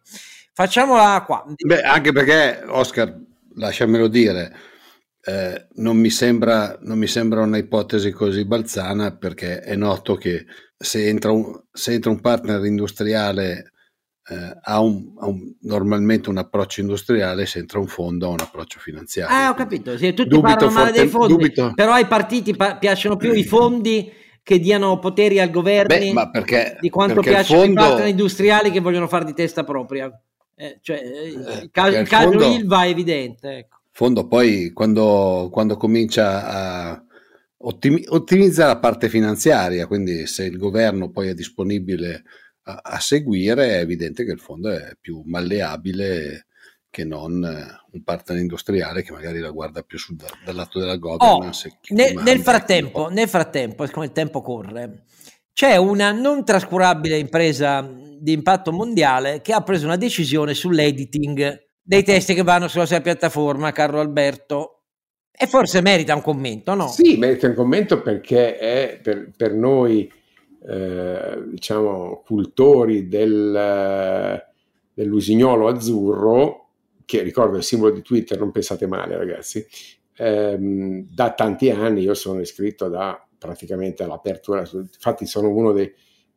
Facciamola 0.53 1.23
qua. 1.25 1.43
Beh, 1.65 1.81
anche 1.81 2.11
perché, 2.11 2.63
Oscar, 2.67 3.19
lasciamelo 3.55 4.07
dire, 4.07 4.55
eh, 5.25 5.67
non, 5.75 5.97
mi 5.97 6.09
sembra, 6.09 6.77
non 6.81 6.97
mi 6.97 7.07
sembra 7.07 7.41
una 7.41 7.57
ipotesi 7.57 8.11
così 8.11 8.45
balzana 8.45 9.15
perché 9.15 9.61
è 9.61 9.75
noto 9.75 10.15
che 10.15 10.45
se 10.77 11.07
entra 11.07 11.31
un, 11.31 11.59
se 11.71 11.93
entra 11.93 12.11
un 12.11 12.19
partner 12.19 12.63
industriale 12.65 13.71
eh, 14.25 14.57
ha, 14.61 14.79
un, 14.79 15.13
ha 15.19 15.27
un, 15.27 15.55
normalmente 15.61 16.29
un 16.29 16.37
approccio 16.37 16.81
industriale, 16.81 17.45
se 17.45 17.59
entra 17.59 17.79
un 17.79 17.87
fondo 17.87 18.27
ha 18.27 18.29
un 18.29 18.41
approccio 18.41 18.79
finanziario. 18.79 19.35
Ah, 19.35 19.49
ho 19.49 19.53
capito, 19.53 19.97
sì, 19.97 20.13
tutti 20.13 20.29
dubito 20.29 20.55
parlano 20.55 20.71
male 20.71 20.85
forte, 20.85 21.01
dei 21.01 21.09
fondi, 21.09 21.33
dubito. 21.33 21.71
però 21.73 21.93
ai 21.93 22.05
partiti 22.05 22.55
pa- 22.55 22.77
piacciono 22.77 23.15
più 23.15 23.33
i 23.33 23.43
fondi 23.43 24.11
che 24.43 24.59
diano 24.59 24.99
poteri 24.99 25.39
al 25.39 25.49
governo 25.49 25.95
di 26.79 26.89
quanto 26.89 27.21
piacciono 27.21 27.61
fondo... 27.61 27.81
i 27.81 27.83
partner 27.83 28.07
industriali 28.07 28.71
che 28.71 28.81
vogliono 28.81 29.07
fare 29.07 29.25
di 29.25 29.33
testa 29.33 29.63
propria. 29.63 30.11
Eh, 30.63 30.77
cioè, 30.81 30.97
eh, 30.97 31.27
il 31.27 31.69
caso, 31.71 31.97
il 31.97 32.07
caso 32.07 32.29
fondo, 32.31 32.45
Ilva 32.45 32.85
è 32.85 32.87
evidente. 32.87 33.57
Ecco. 33.57 33.79
fondo 33.91 34.27
poi 34.27 34.71
quando, 34.71 35.49
quando 35.51 35.75
comincia 35.75 36.45
a 36.45 37.03
ottimi, 37.57 38.01
ottimizza 38.07 38.67
la 38.67 38.79
parte 38.79 39.09
finanziaria, 39.09 39.87
quindi 39.87 40.25
se 40.25 40.45
il 40.45 40.57
governo 40.57 41.09
poi 41.09 41.27
è 41.27 41.33
disponibile 41.33 42.23
a, 42.63 42.79
a, 42.81 42.99
seguire, 43.01 43.71
è 43.71 43.79
evidente 43.79 44.23
che 44.23 44.31
il 44.31 44.39
fondo 44.39 44.69
è 44.69 44.95
più 45.01 45.21
malleabile 45.25 46.45
che 46.89 47.03
non 47.03 47.41
un 47.43 48.03
partner 48.03 48.39
industriale 48.39 49.03
che 49.03 49.11
magari 49.11 49.39
la 49.39 49.49
guarda 49.49 49.81
più 49.81 49.97
sul, 49.97 50.15
dal 50.15 50.55
lato 50.55 50.79
della 50.79 50.95
governance. 50.95 51.67
Oh, 51.67 51.93
nel, 51.93 52.13
nel, 52.23 52.39
frattempo, 52.39 53.09
nel 53.09 53.27
frattempo, 53.27 53.85
siccome 53.85 54.05
il 54.05 54.11
tempo 54.13 54.41
corre, 54.41 55.03
c'è 55.51 55.75
una 55.75 56.13
non 56.13 56.45
trascurabile 56.45 57.17
impresa 57.17 57.81
di 58.23 58.31
impatto 58.31 58.71
mondiale 58.71 59.41
che 59.41 59.51
ha 59.51 59.61
preso 59.61 59.85
una 59.85 59.97
decisione 59.97 60.53
sull'editing 60.53 61.61
dei 61.81 62.03
testi 62.03 62.33
che 62.33 62.41
vanno 62.41 62.69
sulla 62.69 62.85
sua 62.85 63.01
piattaforma, 63.01 63.73
Carlo 63.73 63.99
Alberto. 63.99 64.83
E 65.29 65.45
forse 65.45 65.81
merita 65.81 66.15
un 66.15 66.21
commento, 66.21 66.73
no? 66.73 66.87
Sì, 66.87 67.17
merita 67.17 67.47
un 67.47 67.53
commento 67.53 68.01
perché 68.01 68.57
è 68.57 68.99
per, 69.03 69.31
per 69.35 69.53
noi, 69.53 70.09
eh, 70.65 71.43
diciamo, 71.49 72.21
cultori 72.25 73.09
del, 73.09 74.41
dell'usignolo 74.93 75.67
azzurro, 75.67 76.69
che 77.03 77.23
ricordo 77.23 77.57
il 77.57 77.63
simbolo 77.63 77.91
di 77.91 78.01
Twitter, 78.01 78.39
non 78.39 78.51
pensate 78.51 78.87
male 78.87 79.17
ragazzi, 79.17 79.65
ehm, 80.15 81.07
da 81.09 81.33
tanti 81.33 81.71
anni 81.71 82.03
io 82.03 82.13
sono 82.13 82.39
iscritto 82.39 82.87
da 82.87 83.21
praticamente 83.37 84.03
all'apertura, 84.03 84.61
infatti 84.61 85.25
sono 85.25 85.49
uno 85.49 85.73
dei 85.73 85.91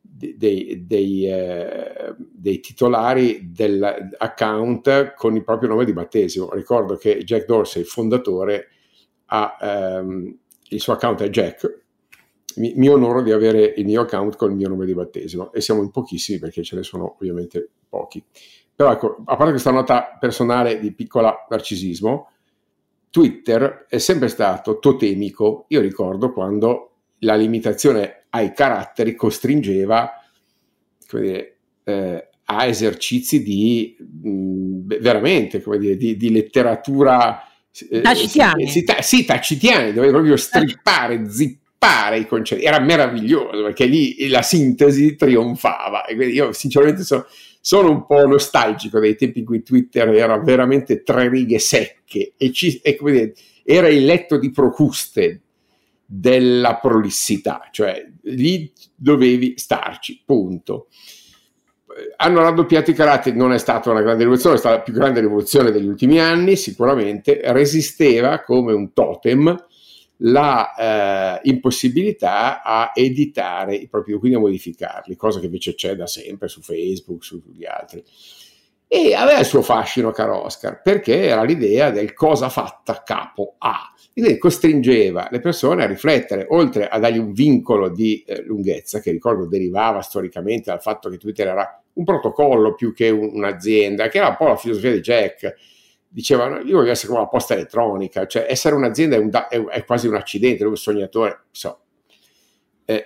dei, 0.09 0.85
dei, 0.85 1.25
eh, 1.25 2.15
dei, 2.17 2.59
titolari 2.59 3.51
dell'account 3.51 5.13
con 5.13 5.35
il 5.35 5.43
proprio 5.43 5.69
nome 5.69 5.85
di 5.85 5.93
battesimo. 5.93 6.49
Ricordo 6.53 6.95
che 6.95 7.23
Jack 7.23 7.45
Dorsey, 7.45 7.83
fondatore, 7.83 8.69
ha, 9.25 9.57
ehm, 9.61 10.37
il 10.69 10.79
suo 10.79 10.93
account 10.93 11.21
è 11.21 11.29
Jack. 11.29 11.83
Mi, 12.55 12.73
mi, 12.75 12.89
onoro 12.89 13.21
di 13.21 13.31
avere 13.31 13.73
il 13.77 13.85
mio 13.85 14.01
account 14.01 14.35
con 14.35 14.49
il 14.49 14.57
mio 14.57 14.69
nome 14.69 14.85
di 14.85 14.95
battesimo 14.95 15.51
e 15.53 15.61
siamo 15.61 15.83
in 15.83 15.91
pochissimi 15.91 16.39
perché 16.39 16.63
ce 16.63 16.75
ne 16.75 16.83
sono 16.83 17.15
ovviamente 17.19 17.69
pochi. 17.87 18.23
Però 18.75 18.91
ecco, 18.91 19.17
a 19.25 19.35
parte 19.35 19.51
questa 19.51 19.71
nota 19.71 20.17
personale 20.19 20.79
di 20.79 20.91
piccola 20.93 21.45
narcisismo, 21.49 22.31
Twitter 23.09 23.85
è 23.87 23.97
sempre 23.97 24.27
stato 24.27 24.79
totemico. 24.79 25.65
Io 25.69 25.81
ricordo 25.81 26.31
quando 26.31 26.91
la 27.19 27.35
limitazione 27.35 28.26
ai 28.37 28.53
caratteri 28.53 29.15
costringeva 29.15 30.11
dire, 31.11 31.57
eh, 31.83 32.29
a 32.45 32.65
esercizi 32.65 33.43
di 33.43 33.95
mh, 33.99 34.99
veramente 34.99 35.61
come 35.61 35.77
dire, 35.77 35.97
di, 35.97 36.15
di 36.17 36.31
letteratura 36.31 37.43
eh, 37.89 38.01
tacitiani. 38.01 38.67
Sì, 38.67 38.83
ta- 38.83 39.01
sì, 39.01 39.25
tacitiani, 39.25 39.93
dovevi 39.93 40.11
proprio 40.11 40.37
strippare, 40.37 41.29
zippare 41.29 42.19
i 42.19 42.27
concetti. 42.27 42.63
Era 42.63 42.79
meraviglioso 42.79 43.63
perché 43.63 43.85
lì 43.85 44.27
la 44.29 44.41
sintesi 44.41 45.15
trionfava. 45.15 46.05
E 46.05 46.15
quindi 46.15 46.35
io 46.35 46.51
sinceramente 46.53 47.03
sono, 47.03 47.25
sono 47.61 47.89
un 47.91 48.05
po' 48.05 48.25
nostalgico 48.25 48.99
dei 48.99 49.15
tempi 49.15 49.39
in 49.39 49.45
cui 49.45 49.61
Twitter 49.61 50.09
era 50.09 50.39
veramente 50.39 51.03
tre 51.03 51.29
righe 51.29 51.59
secche 51.59 52.33
e, 52.37 52.51
ci, 52.51 52.79
e 52.81 52.97
dire, 53.01 53.33
era 53.63 53.89
il 53.89 54.05
letto 54.05 54.37
di 54.37 54.51
Procuste 54.51 55.41
della 56.09 56.77
prolissità, 56.77 57.67
cioè 57.69 58.03
lì 58.23 58.71
dovevi 58.95 59.53
starci, 59.57 60.23
punto. 60.25 60.87
Hanno 62.15 62.41
raddoppiato 62.41 62.91
i 62.91 62.93
caratteri, 62.93 63.35
non 63.35 63.51
è 63.51 63.57
stata 63.57 63.91
una 63.91 64.01
grande 64.01 64.19
rivoluzione, 64.19 64.55
è 64.55 64.59
stata 64.59 64.75
la 64.77 64.81
più 64.81 64.93
grande 64.93 65.19
rivoluzione 65.19 65.71
degli 65.71 65.87
ultimi 65.87 66.19
anni, 66.19 66.55
sicuramente 66.55 67.41
resisteva 67.51 68.41
come 68.43 68.71
un 68.71 68.93
totem 68.93 69.65
la 70.21 71.39
eh, 71.39 71.49
impossibilità 71.49 72.63
a 72.63 72.91
editare 72.95 73.75
i 73.75 73.87
propri 73.87 74.13
quindi 74.13 74.37
a 74.37 74.39
modificarli, 74.39 75.15
cosa 75.15 75.39
che 75.39 75.45
invece 75.45 75.75
c'è 75.75 75.95
da 75.95 76.07
sempre 76.07 76.47
su 76.47 76.61
Facebook, 76.61 77.23
sugli 77.23 77.65
altri. 77.65 78.03
E 78.87 79.13
aveva 79.13 79.39
il 79.39 79.45
suo 79.45 79.61
fascino, 79.61 80.11
caro 80.11 80.43
Oscar, 80.45 80.81
perché 80.81 81.27
era 81.27 81.43
l'idea 81.43 81.91
del 81.91 82.13
cosa 82.13 82.49
fatta 82.49 83.03
capo 83.03 83.55
A 83.57 83.91
quindi 84.19 84.39
costringeva 84.39 85.27
le 85.29 85.39
persone 85.39 85.83
a 85.83 85.85
riflettere, 85.85 86.47
oltre 86.49 86.87
a 86.87 86.97
dargli 86.97 87.19
un 87.19 87.33
vincolo 87.33 87.87
di 87.89 88.23
eh, 88.25 88.41
lunghezza, 88.41 88.99
che 88.99 89.11
ricordo 89.11 89.45
derivava 89.45 90.01
storicamente 90.01 90.71
dal 90.71 90.81
fatto 90.81 91.07
che 91.09 91.17
Twitter 91.17 91.45
era 91.45 91.83
un 91.93 92.03
protocollo 92.03 92.73
più 92.73 92.95
che 92.95 93.11
un, 93.11 93.29
un'azienda, 93.31 94.07
che 94.07 94.17
era 94.17 94.29
un 94.29 94.35
po' 94.35 94.47
la 94.47 94.55
filosofia 94.55 94.91
di 94.91 95.01
Jack. 95.01 95.53
Diceva, 96.07 96.61
io 96.61 96.77
voglio 96.77 96.89
essere 96.89 97.09
come 97.09 97.19
la 97.19 97.27
posta 97.27 97.53
elettronica, 97.53 98.25
cioè 98.25 98.47
essere 98.49 98.73
un'azienda 98.73 99.17
è, 99.17 99.19
un 99.19 99.29
da- 99.29 99.49
è, 99.49 99.63
è 99.63 99.85
quasi 99.85 100.07
un 100.07 100.15
accidente, 100.15 100.65
un 100.65 100.75
sognatore, 100.75 101.41
so. 101.51 101.79
Eh, 102.85 103.05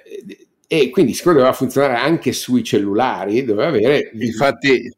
e 0.66 0.90
quindi 0.92 1.14
siccome 1.14 1.36
doveva 1.36 1.52
funzionare 1.52 1.96
anche 1.96 2.32
sui 2.32 2.64
cellulari, 2.64 3.44
doveva 3.44 3.68
avere... 3.68 4.12
Infatti, 4.14 4.90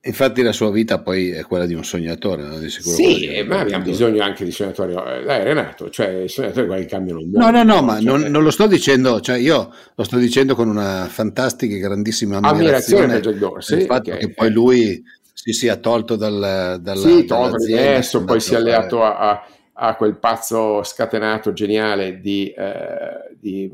Infatti 0.00 0.42
la 0.42 0.52
sua 0.52 0.70
vita 0.70 1.00
poi 1.00 1.30
è 1.30 1.42
quella 1.42 1.66
di 1.66 1.74
un 1.74 1.84
sognatore, 1.84 2.42
no? 2.44 2.58
di 2.58 2.70
sicuro. 2.70 2.94
Sì, 2.94 3.18
di 3.18 3.42
ma 3.42 3.58
abbiamo 3.58 3.82
bisogno 3.82 4.22
anche 4.22 4.44
di 4.44 4.52
sognatori. 4.52 4.92
Eh, 4.92 5.24
dai 5.24 5.42
Renato, 5.42 5.90
cioè 5.90 6.22
i 6.22 6.28
sognatori 6.28 6.66
quelli 6.66 6.86
cambiano 6.86 7.20
il 7.20 7.26
mondo. 7.26 7.50
No, 7.50 7.50
no, 7.50 7.74
no, 7.74 7.82
ma 7.82 7.94
cioè, 7.94 8.04
non, 8.04 8.22
non, 8.30 8.44
lo 8.44 8.50
sto 8.52 8.68
dicendo, 8.68 9.20
cioè 9.20 9.36
io 9.38 9.74
lo 9.92 10.04
sto 10.04 10.16
dicendo 10.18 10.54
con 10.54 10.68
una 10.68 11.06
fantastica 11.10 11.74
e 11.74 11.78
grandissima 11.78 12.36
ammirazione, 12.36 12.62
ammirazione 12.62 13.12
per 13.14 13.20
Jack 13.20 13.36
Dorsey. 13.38 13.80
Il 13.80 13.86
fatto 13.86 14.10
che, 14.12 14.16
che 14.18 14.30
poi 14.30 14.50
lui 14.52 15.04
si 15.34 15.52
sia 15.52 15.76
tolto 15.76 16.14
dal, 16.14 16.78
dalla, 16.80 17.00
sì, 17.00 17.24
tolto 17.24 17.56
adesso, 17.56 18.24
poi 18.24 18.40
si 18.40 18.54
è 18.54 18.56
alleato 18.56 19.02
a, 19.02 19.18
a, 19.18 19.46
a, 19.72 19.96
quel 19.96 20.16
pazzo 20.16 20.82
scatenato 20.84 21.52
geniale 21.52 22.20
di, 22.20 22.52
eh, 22.56 23.36
di 23.38 23.70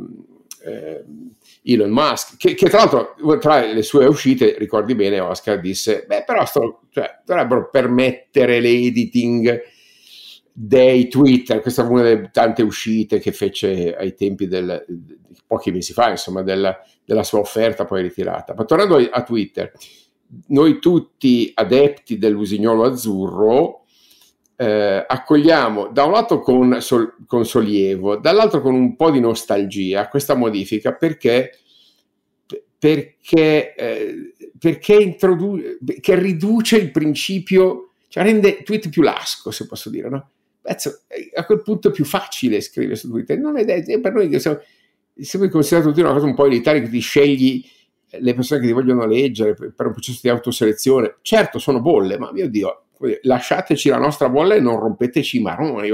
eh, 0.64 1.04
Elon 1.64 1.90
Musk, 1.90 2.36
che, 2.36 2.54
che, 2.54 2.68
tra 2.68 2.78
l'altro 2.78 3.14
tra 3.38 3.64
le 3.64 3.82
sue 3.82 4.06
uscite, 4.06 4.56
ricordi 4.58 4.94
bene, 4.94 5.18
Oscar 5.20 5.60
disse, 5.60 6.04
beh 6.06 6.24
però 6.26 6.44
sto, 6.44 6.82
cioè, 6.90 7.20
dovrebbero 7.24 7.70
permettere 7.70 8.60
l'editing 8.60 9.62
dei 10.52 11.08
Twitter, 11.08 11.60
questa 11.60 11.82
è 11.82 11.88
una 11.88 12.02
delle 12.02 12.30
tante 12.30 12.62
uscite 12.62 13.18
che 13.18 13.32
fece 13.32 13.96
ai 13.96 14.14
tempi 14.14 14.46
del, 14.46 14.84
pochi 15.46 15.72
mesi 15.72 15.92
fa, 15.92 16.10
insomma, 16.10 16.42
della, 16.42 16.78
della 17.04 17.22
sua 17.22 17.40
offerta 17.40 17.84
poi 17.84 18.02
ritirata. 18.02 18.54
Ma 18.54 18.64
tornando 18.64 18.96
a 18.96 19.22
Twitter, 19.22 19.72
noi 20.48 20.78
tutti 20.78 21.50
adepti 21.54 22.18
dell'usignolo 22.18 22.84
azzurro, 22.84 23.83
eh, 24.56 25.04
accogliamo 25.06 25.88
da 25.88 26.04
un 26.04 26.12
lato 26.12 26.40
con, 26.40 26.80
sol, 26.80 27.16
con, 27.26 27.44
sollievo, 27.44 28.16
dall'altro 28.16 28.60
con 28.60 28.74
un 28.74 28.96
po' 28.96 29.10
di 29.10 29.20
nostalgia 29.20 30.08
questa 30.08 30.34
modifica 30.34 30.92
perché, 30.92 31.58
perché, 32.78 33.74
eh, 33.74 34.34
perché, 34.58 34.94
introdu- 34.94 35.78
che 36.00 36.14
riduce 36.18 36.76
il 36.76 36.90
principio, 36.90 37.90
cioè 38.08 38.22
rende 38.22 38.62
tweet 38.62 38.88
più 38.90 39.02
lasco, 39.02 39.50
se 39.50 39.66
posso 39.66 39.90
dire, 39.90 40.08
no? 40.08 40.30
Pezzo, 40.60 41.00
a 41.34 41.44
quel 41.44 41.62
punto 41.62 41.88
è 41.88 41.90
più 41.90 42.04
facile 42.04 42.60
scrivere 42.60 42.96
su 42.96 43.10
Twitter, 43.10 43.38
non 43.38 43.58
è, 43.58 43.64
è 43.64 44.00
per 44.00 44.14
noi 44.14 44.40
siamo, 44.40 44.60
sempre 45.14 45.48
considerato 45.50 46.00
una 46.00 46.12
cosa 46.12 46.24
un 46.24 46.34
po' 46.34 46.46
elitaria 46.46 46.80
che 46.80 46.88
ti 46.88 47.00
scegli 47.00 47.64
le 48.18 48.34
persone 48.34 48.60
che 48.60 48.66
ti 48.66 48.72
vogliono 48.72 49.06
leggere 49.06 49.54
per 49.54 49.86
un 49.86 49.92
processo 49.92 50.20
di 50.22 50.28
autoselezione. 50.28 51.16
Certo, 51.22 51.58
sono 51.58 51.80
bolle, 51.80 52.18
ma 52.18 52.32
mio 52.32 52.48
Dio, 52.48 52.83
lasciateci 53.22 53.88
la 53.88 53.98
nostra 53.98 54.28
bolla 54.28 54.54
e 54.54 54.60
non 54.60 54.78
rompeteci 54.78 55.38
i 55.38 55.40
maroni. 55.40 55.90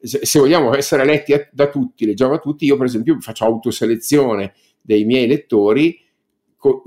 Se, 0.00 0.38
vogliamo 0.38 0.74
essere 0.74 1.04
letti 1.04 1.34
da 1.50 1.68
tutti, 1.68 2.06
leggiamo 2.06 2.34
a 2.34 2.38
tutti, 2.38 2.64
io 2.64 2.76
per 2.76 2.86
esempio 2.86 3.18
faccio 3.20 3.44
autoselezione 3.44 4.54
dei 4.80 5.04
miei 5.04 5.26
lettori 5.26 6.00
co- 6.56 6.82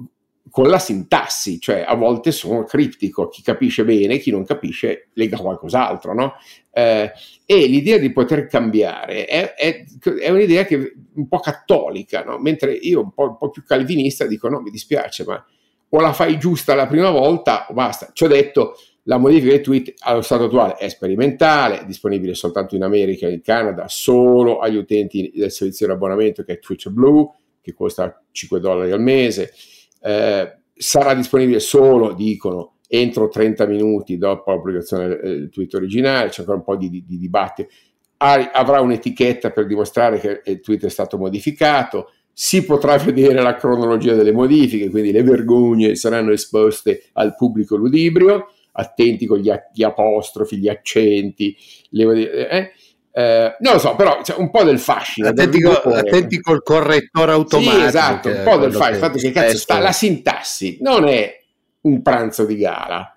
con 0.49 0.67
la 0.67 0.79
sintassi, 0.79 1.59
cioè 1.59 1.83
a 1.87 1.95
volte 1.95 2.31
sono 2.31 2.63
criptico, 2.63 3.29
chi 3.29 3.41
capisce 3.41 3.85
bene, 3.85 4.17
chi 4.17 4.31
non 4.31 4.43
capisce 4.43 5.09
lega 5.13 5.37
qualcos'altro, 5.37 6.13
no? 6.13 6.33
Eh, 6.71 7.11
e 7.45 7.67
l'idea 7.67 7.97
di 7.97 8.11
poter 8.11 8.47
cambiare 8.47 9.25
è, 9.25 9.53
è, 9.53 9.85
è 10.19 10.29
un'idea 10.29 10.65
che 10.65 10.93
un 11.13 11.27
po' 11.27 11.39
cattolica, 11.39 12.23
no? 12.23 12.37
mentre 12.37 12.73
io 12.73 13.01
un 13.01 13.13
po', 13.13 13.29
un 13.29 13.37
po' 13.37 13.49
più 13.49 13.63
calvinista 13.63 14.25
dico 14.25 14.49
no, 14.49 14.61
mi 14.61 14.71
dispiace, 14.71 15.23
ma 15.25 15.45
o 15.93 15.99
la 15.99 16.13
fai 16.13 16.37
giusta 16.37 16.73
la 16.73 16.87
prima 16.87 17.09
volta 17.09 17.67
o 17.69 17.73
basta. 17.73 18.09
Ci 18.13 18.23
ho 18.23 18.27
detto, 18.27 18.75
la 19.03 19.17
modifica 19.17 19.53
dei 19.53 19.61
tweet 19.61 19.93
allo 19.99 20.21
stato 20.21 20.45
attuale 20.45 20.75
è 20.75 20.87
sperimentale, 20.89 21.83
disponibile 21.85 22.35
soltanto 22.35 22.75
in 22.75 22.83
America 22.83 23.27
e 23.27 23.33
in 23.33 23.41
Canada, 23.41 23.87
solo 23.87 24.59
agli 24.59 24.75
utenti 24.75 25.31
del 25.33 25.51
servizio 25.51 25.87
di 25.87 25.93
abbonamento 25.93 26.43
che 26.43 26.53
è 26.53 26.59
Twitch 26.59 26.89
Blue, 26.89 27.27
che 27.61 27.73
costa 27.73 28.21
5 28.31 28.59
dollari 28.59 28.91
al 28.91 29.01
mese. 29.01 29.53
Eh, 30.01 30.57
sarà 30.73 31.13
disponibile 31.15 31.59
solo, 31.59 32.13
dicono, 32.13 32.75
entro 32.87 33.27
30 33.27 33.65
minuti 33.65 34.17
dopo 34.17 34.51
la 34.51 35.07
del 35.07 35.49
tweet 35.51 35.73
originale, 35.73 36.29
c'è 36.29 36.41
ancora 36.41 36.57
un 36.57 36.63
po' 36.63 36.75
di, 36.75 36.89
di, 36.89 37.03
di 37.05 37.17
dibattito. 37.17 37.69
avrà 38.17 38.81
un'etichetta 38.81 39.49
per 39.49 39.65
dimostrare 39.65 40.19
che 40.19 40.41
il 40.45 40.59
tweet 40.59 40.85
è 40.85 40.89
stato 40.89 41.17
modificato, 41.17 42.11
si 42.33 42.63
potrà 42.63 42.97
vedere 42.97 43.41
la 43.41 43.55
cronologia 43.55 44.13
delle 44.13 44.31
modifiche, 44.31 44.89
quindi 44.89 45.11
le 45.11 45.23
vergogne 45.23 45.95
saranno 45.95 46.31
esposte 46.31 47.03
al 47.13 47.35
pubblico 47.35 47.75
ludibrio 47.75 48.47
attenti 48.73 49.25
con 49.25 49.37
gli, 49.39 49.51
gli 49.73 49.83
apostrofi, 49.83 50.57
gli 50.57 50.69
accenti, 50.69 51.55
le, 51.89 52.49
eh? 52.49 52.71
Eh, 53.13 53.55
non 53.59 53.73
lo 53.73 53.79
so, 53.79 53.95
però 53.95 54.21
c'è 54.21 54.35
un 54.37 54.49
po' 54.49 54.63
del 54.63 54.79
fascino. 54.79 55.27
Attenti, 55.27 55.57
del 55.57 55.81
co- 55.81 55.89
attenti 55.89 56.39
col 56.39 56.63
correttore 56.63 57.33
automatico. 57.33 57.79
Sì, 57.79 57.85
esatto, 57.85 58.29
un 58.29 58.41
po' 58.43 58.57
del 58.57 58.71
fascino. 58.71 59.05
Infatti, 59.05 59.19
che 59.19 59.31
cazzo 59.31 59.57
sta 59.57 59.79
la 59.79 59.91
sintassi, 59.91 60.77
non 60.81 61.07
è 61.07 61.39
un 61.81 62.01
pranzo 62.01 62.45
di 62.45 62.55
gala. 62.55 63.15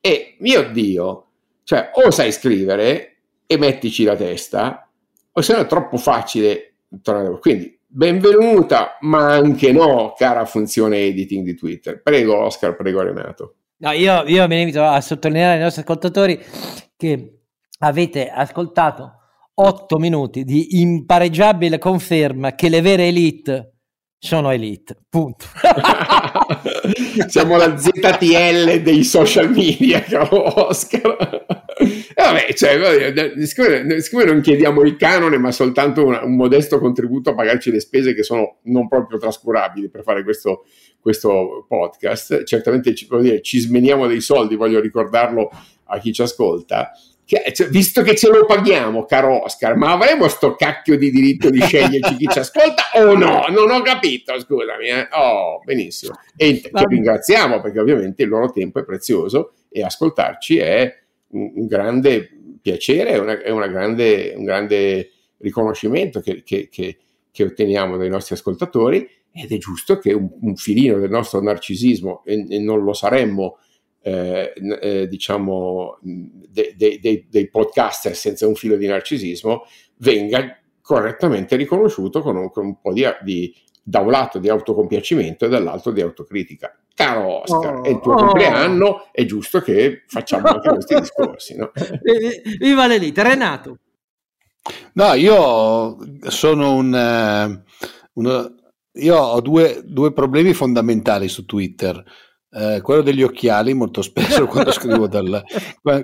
E 0.00 0.36
mio 0.38 0.70
Dio, 0.70 1.26
cioè, 1.64 1.90
o 1.92 2.10
sai 2.10 2.32
scrivere 2.32 3.16
e 3.46 3.58
mettici 3.58 4.04
la 4.04 4.16
testa, 4.16 4.88
o 5.32 5.40
se 5.42 5.52
no 5.52 5.60
è 5.60 5.66
troppo 5.66 5.98
facile 5.98 6.76
tornare. 7.02 7.38
Quindi, 7.38 7.78
benvenuta, 7.86 8.96
ma 9.00 9.32
anche 9.32 9.72
no, 9.72 10.14
cara 10.16 10.46
funzione 10.46 11.00
editing 11.00 11.44
di 11.44 11.54
Twitter. 11.54 12.00
Prego, 12.00 12.38
Oscar, 12.38 12.74
prego, 12.76 13.02
Renato. 13.02 13.56
No, 13.76 13.90
io, 13.90 14.22
io 14.26 14.46
mi 14.46 14.56
limito 14.56 14.84
a 14.84 15.00
sottolineare 15.00 15.54
ai 15.54 15.60
nostri 15.60 15.82
ascoltatori 15.82 16.40
che 16.96 17.40
avete 17.78 18.30
ascoltato 18.30 19.12
8 19.54 19.98
minuti 19.98 20.44
di 20.44 20.80
impareggiabile 20.80 21.78
conferma 21.78 22.54
che 22.54 22.68
le 22.68 22.80
vere 22.80 23.08
elite 23.08 23.74
sono 24.24 24.50
elite, 24.50 24.96
punto. 25.10 25.44
Siamo 27.28 27.58
la 27.58 27.76
ZTL 27.76 28.80
dei 28.80 29.04
social 29.04 29.50
media, 29.50 30.00
caro 30.00 30.66
Oscar. 30.66 31.44
E 31.76 32.14
vabbè, 32.16 32.54
cioè, 32.54 33.34
siccome, 33.44 34.00
siccome, 34.00 34.24
non 34.24 34.40
chiediamo 34.40 34.80
il 34.80 34.96
canone, 34.96 35.36
ma 35.36 35.52
soltanto 35.52 36.06
un, 36.06 36.18
un, 36.22 36.36
modesto 36.36 36.78
contributo 36.78 37.30
a 37.30 37.34
pagarci 37.34 37.70
le 37.70 37.80
spese 37.80 38.14
che 38.14 38.22
sono 38.22 38.60
non 38.62 38.88
proprio 38.88 39.18
trascurabili 39.18 39.90
per 39.90 40.02
fare 40.02 40.24
questo, 40.24 40.64
questo 41.04 41.66
podcast, 41.68 42.44
certamente 42.44 42.94
ci, 42.94 43.06
dire, 43.20 43.42
ci 43.42 43.58
smeniamo 43.58 44.06
dei 44.06 44.22
soldi, 44.22 44.56
voglio 44.56 44.80
ricordarlo 44.80 45.50
a 45.84 45.98
chi 45.98 46.14
ci 46.14 46.22
ascolta. 46.22 46.92
Che, 47.26 47.52
cioè, 47.52 47.68
visto 47.68 48.00
che 48.00 48.16
ce 48.16 48.30
lo 48.30 48.46
paghiamo, 48.46 49.04
caro 49.04 49.44
Oscar, 49.44 49.76
ma 49.76 49.92
avremo 49.92 50.28
sto 50.28 50.54
cacchio 50.54 50.96
di 50.96 51.10
diritto 51.10 51.50
di 51.50 51.60
sceglierci 51.60 52.16
chi 52.16 52.26
ci 52.26 52.38
ascolta 52.38 52.84
o 52.94 53.14
no? 53.18 53.44
Non 53.50 53.70
ho 53.70 53.82
capito, 53.82 54.40
scusami. 54.40 54.86
Eh? 54.86 55.08
Oh, 55.12 55.60
benissimo. 55.62 56.14
E 56.38 56.62
che 56.62 56.70
ringraziamo 56.72 57.60
perché 57.60 57.80
ovviamente 57.80 58.22
il 58.22 58.30
loro 58.30 58.50
tempo 58.50 58.78
è 58.78 58.84
prezioso 58.84 59.52
e 59.68 59.82
ascoltarci 59.82 60.56
è 60.56 61.00
un, 61.32 61.52
un 61.54 61.66
grande 61.66 62.30
piacere, 62.62 63.10
è, 63.10 63.18
una, 63.18 63.42
è 63.42 63.50
una 63.50 63.66
grande, 63.66 64.32
un 64.34 64.44
grande 64.44 65.10
riconoscimento 65.36 66.20
che, 66.20 66.42
che, 66.42 66.70
che, 66.70 66.96
che 67.30 67.44
otteniamo 67.44 67.98
dai 67.98 68.08
nostri 68.08 68.36
ascoltatori 68.36 69.06
ed 69.34 69.50
è 69.50 69.58
giusto 69.58 69.98
che 69.98 70.12
un, 70.12 70.28
un 70.40 70.56
filino 70.56 70.98
del 70.98 71.10
nostro 71.10 71.42
narcisismo, 71.42 72.22
e, 72.24 72.46
e 72.48 72.58
non 72.60 72.84
lo 72.84 72.92
saremmo, 72.92 73.58
eh, 74.00 74.52
eh, 74.80 75.08
diciamo, 75.08 75.98
de, 76.02 76.74
de, 76.76 76.98
de, 77.00 77.26
dei 77.28 77.48
podcaster 77.48 78.14
senza 78.14 78.46
un 78.46 78.54
filo 78.54 78.76
di 78.76 78.86
narcisismo, 78.86 79.64
venga 79.96 80.58
correttamente 80.80 81.56
riconosciuto 81.56 82.20
con 82.20 82.36
un, 82.36 82.50
con 82.50 82.66
un 82.66 82.80
po' 82.80 82.92
di, 82.92 83.04
di, 83.22 83.54
da 83.82 84.00
un 84.00 84.10
lato 84.10 84.38
di 84.38 84.48
autocompiacimento 84.48 85.46
e 85.46 85.48
dall'altro 85.48 85.90
di 85.90 86.00
autocritica. 86.00 86.78
Caro 86.94 87.42
Oscar, 87.42 87.76
oh, 87.78 87.82
è 87.82 87.88
il 87.88 87.98
tuo 88.00 88.12
oh. 88.12 88.16
compleanno, 88.16 89.08
è 89.10 89.24
giusto 89.24 89.60
che 89.60 90.04
facciamo 90.06 90.46
anche 90.46 90.68
questi 90.74 90.94
discorsi. 91.00 91.56
No? 91.56 91.72
Viva 92.58 92.86
l'elite, 92.86 93.22
Renato. 93.22 93.78
No, 94.92 95.12
io 95.14 95.98
sono 96.30 96.74
un, 96.74 96.92
uh, 96.92 98.20
uno, 98.20 98.54
io 98.94 99.16
ho 99.16 99.40
due, 99.40 99.82
due 99.84 100.12
problemi 100.12 100.52
fondamentali 100.52 101.28
su 101.28 101.44
Twitter. 101.44 102.02
Eh, 102.56 102.80
quello 102.82 103.02
degli 103.02 103.22
occhiali 103.22 103.74
molto 103.74 104.00
spesso 104.00 104.46
quando 104.46 104.70
scrivo, 104.70 105.08
dal, 105.08 105.42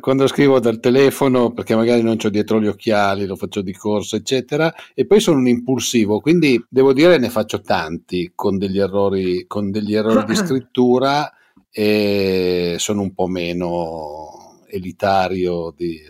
quando 0.01 0.27
scrivo, 0.27 0.59
dal, 0.59 0.81
telefono 0.81 1.53
perché 1.53 1.77
magari 1.77 2.03
non 2.03 2.19
ho 2.21 2.29
dietro 2.29 2.61
gli 2.61 2.67
occhiali, 2.67 3.25
lo 3.25 3.37
faccio 3.37 3.61
di 3.61 3.73
corsa 3.73 4.17
eccetera 4.17 4.75
e 4.93 5.07
poi 5.07 5.21
sono 5.21 5.39
un 5.39 5.47
impulsivo 5.47 6.19
quindi 6.19 6.61
devo 6.69 6.93
dire 6.93 7.19
ne 7.19 7.31
faccio 7.31 7.61
tanti 7.61 8.33
con 8.35 8.59
degli 8.59 8.81
errori, 8.81 9.47
con 9.47 9.71
degli 9.71 9.95
errori 9.95 10.25
di 10.25 10.35
scrittura 10.35 11.33
e 11.71 12.75
sono 12.79 13.03
un 13.03 13.15
po' 13.15 13.29
meno 13.29 14.65
elitario 14.67 15.73
di, 15.77 16.01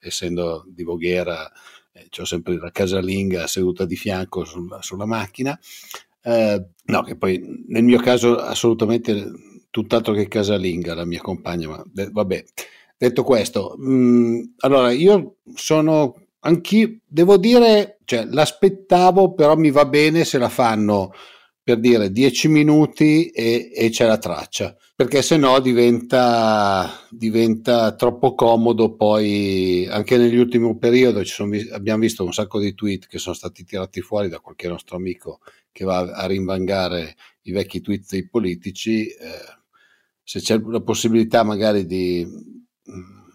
essendo 0.00 0.64
di 0.66 0.82
Voghera 0.82 1.48
eh, 1.92 2.08
ho 2.18 2.24
sempre 2.24 2.58
la 2.58 2.72
casalinga 2.72 3.46
seduta 3.46 3.84
di 3.84 3.94
fianco 3.94 4.44
sulla, 4.44 4.82
sulla 4.82 5.06
macchina 5.06 5.56
eh, 6.26 6.66
no, 6.86 7.02
che 7.02 7.16
poi 7.16 7.40
nel 7.68 7.84
mio 7.84 8.00
caso 8.00 8.36
assolutamente 8.36 9.30
tutt'altro 9.70 10.12
che 10.12 10.26
casalinga 10.26 10.94
la 10.94 11.04
mia 11.04 11.20
compagna, 11.20 11.68
ma 11.68 11.82
de- 11.86 12.10
vabbè. 12.10 12.44
Detto 12.98 13.22
questo, 13.22 13.76
mh, 13.78 13.92
mm, 13.92 14.40
allora 14.60 14.90
io 14.90 15.36
sono 15.54 16.14
anch'io, 16.40 16.98
devo 17.06 17.36
dire, 17.36 17.98
cioè, 18.04 18.24
l'aspettavo, 18.24 19.34
però 19.34 19.54
mi 19.56 19.70
va 19.70 19.84
bene 19.84 20.24
se 20.24 20.38
la 20.38 20.48
fanno 20.48 21.12
per 21.62 21.78
dire 21.78 22.10
10 22.10 22.48
minuti 22.48 23.26
e, 23.28 23.70
e 23.74 23.90
c'è 23.90 24.06
la 24.06 24.18
traccia, 24.18 24.74
perché 24.94 25.20
se 25.22 25.36
no 25.36 25.58
diventa, 25.60 26.90
diventa, 27.10 27.94
troppo 27.94 28.34
comodo 28.34 28.94
poi, 28.94 29.86
anche 29.90 30.16
negli 30.16 30.36
ultimi 30.36 30.76
periodi 30.78 31.22
abbiamo 31.72 32.00
visto 32.00 32.24
un 32.24 32.32
sacco 32.32 32.58
di 32.60 32.74
tweet 32.74 33.06
che 33.06 33.18
sono 33.18 33.34
stati 33.34 33.64
tirati 33.64 34.00
fuori 34.00 34.28
da 34.28 34.40
qualche 34.40 34.68
nostro 34.68 34.96
amico 34.96 35.40
che 35.76 35.84
va 35.84 35.98
a 35.98 36.26
rinvangare 36.26 37.16
i 37.42 37.52
vecchi 37.52 37.82
tweet 37.82 38.08
dei 38.08 38.26
politici, 38.26 39.08
eh, 39.08 39.58
se 40.22 40.40
c'è 40.40 40.58
la 40.58 40.80
possibilità 40.80 41.42
magari 41.42 41.84
di 41.84 42.26
mm, 42.26 43.28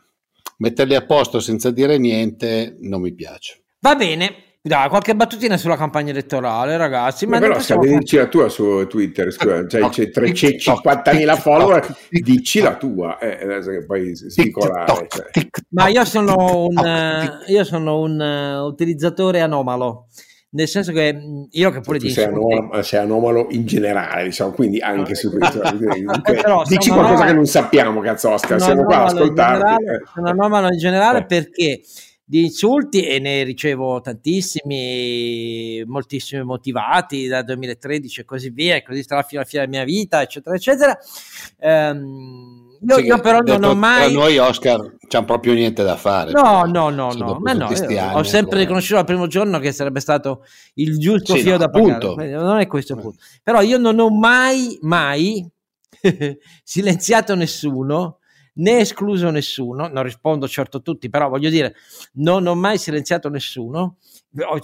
metterli 0.57 0.95
a 0.95 1.05
posto 1.05 1.39
senza 1.39 1.69
dire 1.69 1.99
niente, 1.99 2.77
non 2.79 3.01
mi 3.01 3.13
piace. 3.13 3.61
Va 3.81 3.93
bene, 3.93 4.55
dai, 4.59 4.89
qualche 4.89 5.15
battutina 5.15 5.55
sulla 5.55 5.77
campagna 5.77 6.09
elettorale, 6.09 6.77
ragazzi. 6.77 7.27
Ma, 7.27 7.37
ma 7.37 7.45
però 7.45 7.59
se 7.59 7.77
dici 7.77 8.15
la 8.15 8.25
tua 8.25 8.49
su 8.49 8.87
Twitter, 8.87 9.31
scusa, 9.31 9.67
cioè, 9.67 9.87
c'è 9.89 10.09
350.000 10.09 11.37
follower, 11.37 11.95
dici 12.09 12.59
la 12.59 12.75
tua, 12.75 13.19
eh, 13.19 13.43
adesso 13.43 13.69
che 13.69 13.85
poi 13.85 14.15
spicolare. 14.15 15.07
Cioè. 15.07 15.47
Ma 15.69 15.89
io 15.89 16.03
sono 16.05 16.65
un, 16.65 17.39
io 17.45 17.63
sono 17.63 17.99
un 17.99 18.19
uh, 18.19 18.65
utilizzatore 18.65 19.41
anomalo 19.41 20.07
nel 20.53 20.67
senso 20.67 20.91
che 20.91 21.47
io 21.49 21.69
che 21.69 21.79
pure 21.79 21.97
tu 21.99 22.09
sei 22.09 22.25
anomalo, 22.25 22.81
sei 22.81 22.99
anomalo, 22.99 23.47
in 23.51 23.65
generale 23.65 24.25
diciamo 24.25 24.51
quindi 24.51 24.79
anche 24.79 25.15
su 25.15 25.31
questo 25.31 25.61
Però, 26.23 26.63
dici 26.63 26.89
qualcosa 26.89 27.25
che 27.25 27.33
non 27.33 27.45
sappiamo 27.45 28.01
cazzo 28.01 28.31
Oscar 28.31 28.61
siamo 28.61 28.83
qua 28.83 29.03
ad 29.03 29.15
ascoltarti 29.15 29.83
eh. 29.83 30.01
sono 30.13 30.29
anomalo 30.29 30.67
in 30.67 30.77
generale 30.77 31.19
eh. 31.19 31.25
perché 31.25 31.81
di 32.31 32.43
insulti 32.43 33.05
e 33.05 33.19
ne 33.19 33.43
ricevo 33.43 33.99
tantissimi, 33.99 35.83
moltissimi 35.85 36.43
motivati 36.43 37.27
da 37.27 37.43
2013 37.43 38.21
e 38.21 38.23
così 38.23 38.49
via, 38.51 38.75
e 38.75 38.83
così 38.83 39.03
sarà 39.03 39.21
fino 39.23 39.41
alla 39.41 39.49
fine 39.49 39.65
della 39.65 39.83
mia 39.83 39.83
vita, 39.83 40.21
eccetera, 40.21 40.55
eccetera. 40.55 40.97
Um, 41.59 42.60
io, 42.87 42.95
sì, 42.95 43.05
io, 43.05 43.19
però 43.19 43.39
non 43.41 43.63
ho 43.63 43.75
mai. 43.75 44.13
noi, 44.13 44.37
Oscar, 44.37 44.95
c'è 45.07 45.23
proprio 45.23 45.53
niente 45.53 45.83
da 45.83 45.95
fare. 45.95 46.31
No, 46.31 46.63
no, 46.63 46.89
no, 46.89 47.11
no. 47.11 47.37
Ma 47.39 47.53
no 47.53 47.69
ho 48.13 48.23
sempre 48.23 48.59
riconosciuto 48.59 48.99
al 48.99 49.05
primo 49.05 49.27
giorno 49.27 49.59
che 49.59 49.71
sarebbe 49.71 49.99
stato 49.99 50.43
il 50.75 50.97
giusto 50.97 51.35
sì, 51.35 51.41
fio 51.41 51.51
no, 51.51 51.57
da 51.57 51.65
appunto. 51.65 52.15
pagare. 52.15 52.31
Non 52.31 52.59
è 52.59 52.67
questo 52.67 52.93
il 52.93 53.01
punto. 53.01 53.19
Però 53.43 53.61
io 53.61 53.77
non 53.77 53.99
ho 53.99 54.09
mai, 54.09 54.77
mai 54.81 55.47
silenziato 56.63 57.35
nessuno 57.35 58.17
né 58.53 58.79
escluso 58.79 59.29
nessuno, 59.29 59.87
non 59.87 60.03
rispondo 60.03 60.47
certo 60.47 60.77
a 60.77 60.79
tutti, 60.81 61.09
però 61.09 61.29
voglio 61.29 61.49
dire, 61.49 61.75
non 62.13 62.45
ho 62.47 62.55
mai 62.55 62.77
silenziato 62.77 63.29
nessuno, 63.29 63.97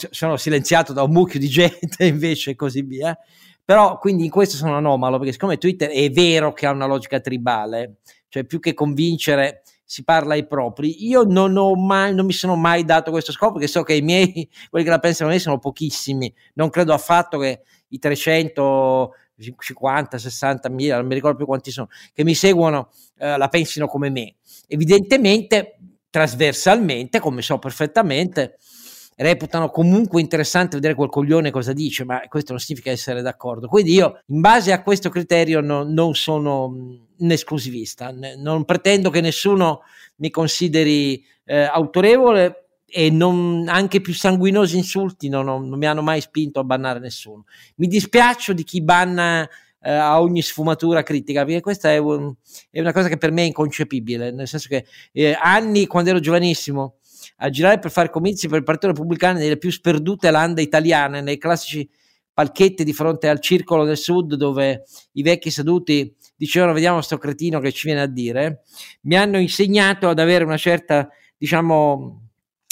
sono 0.09 0.37
silenziato 0.37 0.93
da 0.93 1.03
un 1.03 1.11
mucchio 1.11 1.39
di 1.39 1.47
gente 1.49 2.05
invece 2.05 2.51
e 2.51 2.55
così 2.55 2.81
via, 2.81 3.17
però 3.67 3.97
quindi 3.97 4.23
in 4.23 4.29
questo 4.29 4.55
sono 4.55 4.77
anomalo, 4.77 5.17
perché 5.17 5.33
siccome 5.33 5.57
Twitter 5.57 5.89
è 5.89 6.09
vero 6.09 6.53
che 6.53 6.65
ha 6.65 6.71
una 6.71 6.85
logica 6.85 7.19
tribale, 7.19 7.97
cioè 8.29 8.45
più 8.45 8.61
che 8.61 8.73
convincere 8.73 9.63
si 9.83 10.05
parla 10.05 10.35
ai 10.35 10.47
propri. 10.47 11.05
Io 11.05 11.23
non 11.23 11.51
mai, 11.85 12.15
non 12.15 12.25
mi 12.25 12.31
sono 12.31 12.55
mai 12.55 12.85
dato 12.85 13.11
questo 13.11 13.33
scopo, 13.33 13.55
perché 13.55 13.67
so 13.67 13.83
che 13.83 13.95
i 13.95 14.01
miei, 14.01 14.31
quelli 14.71 14.85
che 14.85 14.91
la 14.91 14.99
pensano 14.99 15.31
me, 15.31 15.39
sono 15.39 15.59
pochissimi. 15.59 16.33
Non 16.53 16.69
credo 16.69 16.93
affatto 16.93 17.39
che 17.39 17.63
i 17.89 17.99
300 17.99 19.11
50, 19.59 20.17
60 20.17 20.69
mila, 20.69 20.95
non 20.95 21.07
mi 21.07 21.15
ricordo 21.15 21.35
più 21.35 21.45
quanti 21.45 21.69
sono, 21.69 21.89
che 22.13 22.23
mi 22.23 22.35
seguono 22.35 22.89
eh, 23.17 23.35
la 23.35 23.49
pensino 23.49 23.87
come 23.87 24.09
me. 24.09 24.35
Evidentemente, 24.67 25.77
trasversalmente, 26.09 27.19
come 27.19 27.41
so 27.41 27.59
perfettamente, 27.59 28.59
reputano 29.17 29.69
comunque 29.69 30.21
interessante 30.21 30.75
vedere 30.75 30.93
quel 30.93 31.09
coglione 31.09 31.49
cosa 31.49 31.73
dice, 31.73 32.05
ma 32.05 32.21
questo 32.27 32.51
non 32.51 32.61
significa 32.61 32.91
essere 32.91 33.21
d'accordo. 33.21 33.67
Quindi 33.67 33.93
io, 33.93 34.21
in 34.27 34.41
base 34.41 34.71
a 34.71 34.81
questo 34.83 35.09
criterio, 35.09 35.59
no, 35.59 35.83
non 35.83 36.13
sono 36.13 36.65
un 36.65 37.31
esclusivista, 37.31 38.13
non 38.37 38.63
pretendo 38.63 39.09
che 39.09 39.21
nessuno 39.21 39.81
mi 40.17 40.29
consideri 40.29 41.23
eh, 41.45 41.63
autorevole 41.63 42.67
e 42.85 43.09
non, 43.09 43.65
anche 43.67 44.01
più 44.01 44.13
sanguinosi 44.13 44.77
insulti 44.77 45.27
non, 45.27 45.45
non, 45.45 45.67
non, 45.67 45.77
mi 45.77 45.87
hanno 45.87 46.01
mai 46.01 46.21
spinto 46.21 46.59
a 46.59 46.63
bannare 46.63 46.99
nessuno. 46.99 47.45
Mi 47.75 47.87
dispiaccio 47.87 48.53
di 48.53 48.63
chi 48.63 48.81
banna 48.81 49.49
eh, 49.81 49.91
a 49.91 50.21
ogni 50.21 50.41
sfumatura 50.41 51.01
critica, 51.01 51.43
perché 51.43 51.61
questa 51.61 51.91
è, 51.91 51.97
un, 51.97 52.33
è, 52.69 52.79
una 52.79 52.93
cosa 52.93 53.07
che 53.07 53.17
per 53.17 53.31
me 53.31 53.41
è 53.43 53.47
inconcepibile, 53.47 54.31
nel 54.31 54.47
senso 54.47 54.67
che 54.69 54.85
eh, 55.11 55.35
anni 55.39 55.87
quando 55.87 56.11
ero 56.11 56.19
giovanissimo 56.19 56.97
a 57.37 57.49
girare 57.49 57.79
per 57.79 57.91
fare 57.91 58.09
comizi 58.09 58.47
per 58.47 58.59
il 58.59 58.63
Partito 58.63 58.87
Repubblicano 58.87 59.39
nelle 59.39 59.57
più 59.57 59.71
sperdute 59.71 60.31
lande 60.31 60.61
italiane, 60.61 61.21
nei 61.21 61.37
classici 61.37 61.87
palchetti 62.33 62.83
di 62.83 62.93
fronte 62.93 63.29
al 63.29 63.39
circolo 63.39 63.83
del 63.83 63.97
sud 63.97 64.35
dove 64.35 64.83
i 65.13 65.23
vecchi 65.23 65.49
seduti 65.49 66.15
dicevano 66.35 66.73
vediamo 66.73 67.01
sto 67.01 67.17
cretino 67.17 67.59
che 67.59 67.71
ci 67.71 67.87
viene 67.87 68.01
a 68.01 68.07
dire, 68.07 68.61
mi 69.01 69.15
hanno 69.17 69.39
insegnato 69.39 70.07
ad 70.07 70.19
avere 70.19 70.43
una 70.43 70.57
certa, 70.57 71.09
diciamo, 71.35 72.27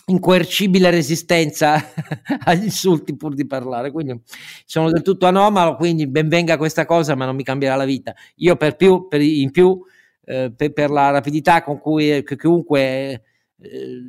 incoercibile 0.08 0.92
resistenza 0.92 1.82
agli 2.46 2.66
insulti 2.66 3.16
pur 3.16 3.34
di 3.34 3.48
parlare. 3.48 3.92
Quindi 3.92 4.22
sono 4.66 4.92
del 4.92 5.02
tutto 5.02 5.26
anomalo 5.26 5.76
quindi 5.76 6.08
benvenga 6.08 6.58
questa 6.58 6.86
cosa 6.86 7.16
ma 7.16 7.26
non 7.26 7.36
mi 7.36 7.44
cambierà 7.44 7.76
la 7.76 7.86
vita. 7.86 8.14
Io 8.36 8.56
per 8.56 8.76
più 8.76 9.08
per 9.08 9.22
in 9.22 9.52
più 9.52 9.82
eh, 10.26 10.52
per, 10.56 10.74
per, 10.74 10.90
la 10.90 11.10
rapidità 11.10 11.64
con 11.64 11.80
cui 11.80 12.24
chiunque 12.24 13.24
eh, 13.62 14.02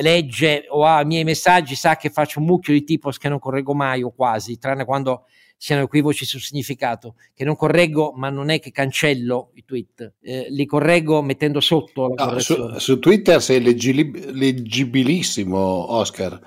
legge 0.00 0.66
o 0.68 0.84
ha 0.84 1.00
i 1.00 1.06
miei 1.06 1.24
messaggi 1.24 1.74
sa 1.74 1.96
che 1.96 2.10
faccio 2.10 2.40
un 2.40 2.46
mucchio 2.46 2.72
di 2.72 2.84
tipos 2.84 3.18
che 3.18 3.28
non 3.28 3.38
correggo 3.38 3.74
mai 3.74 4.02
o 4.02 4.12
quasi 4.12 4.58
tranne 4.58 4.84
quando 4.84 5.24
siano 5.58 5.82
equivoci 5.82 6.24
sul 6.24 6.40
significato, 6.40 7.14
che 7.34 7.44
non 7.44 7.56
correggo, 7.56 8.12
ma 8.14 8.28
non 8.28 8.50
è 8.50 8.60
che 8.60 8.70
cancello 8.70 9.50
i 9.54 9.64
tweet, 9.64 10.14
eh, 10.20 10.46
li 10.50 10.66
correggo 10.66 11.22
mettendo 11.22 11.60
sotto 11.60 12.12
la 12.14 12.26
no, 12.26 12.38
su, 12.38 12.78
su, 12.78 12.98
Twitter 12.98 13.40
sei 13.40 13.62
leggib- 13.62 14.30
leggibilissimo, 14.32 15.58
Oscar. 15.58 16.38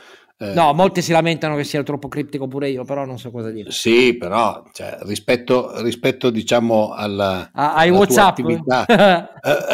Eh, 0.41 0.53
no, 0.53 0.73
molti 0.73 1.01
si 1.01 1.11
lamentano 1.11 1.57
che 1.57 1.65
sia 1.65 1.83
troppo 1.83 2.07
criptico 2.07 2.47
pure 2.47 2.69
io, 2.69 2.85
però 2.85 3.03
non 3.03 3.19
so 3.19 3.29
cosa 3.29 3.49
dire. 3.49 3.71
Sì, 3.71 4.15
però 4.15 4.63
cioè, 4.71 4.99
rispetto, 5.01 5.81
rispetto, 5.81 6.29
diciamo 6.29 6.93
alla, 6.93 7.49
ah, 7.51 7.73
alla 7.73 7.91
WhatsApp. 7.91 8.37
Tua 8.37 8.45
attività, 8.45 8.85
eh, 9.41 9.67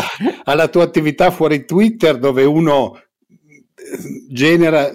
alla 0.45 0.67
tua 0.67 0.83
attività 0.83 1.29
fuori 1.29 1.65
Twitter 1.65 2.17
dove 2.17 2.45
uno 2.45 2.99
genera, 4.29 4.91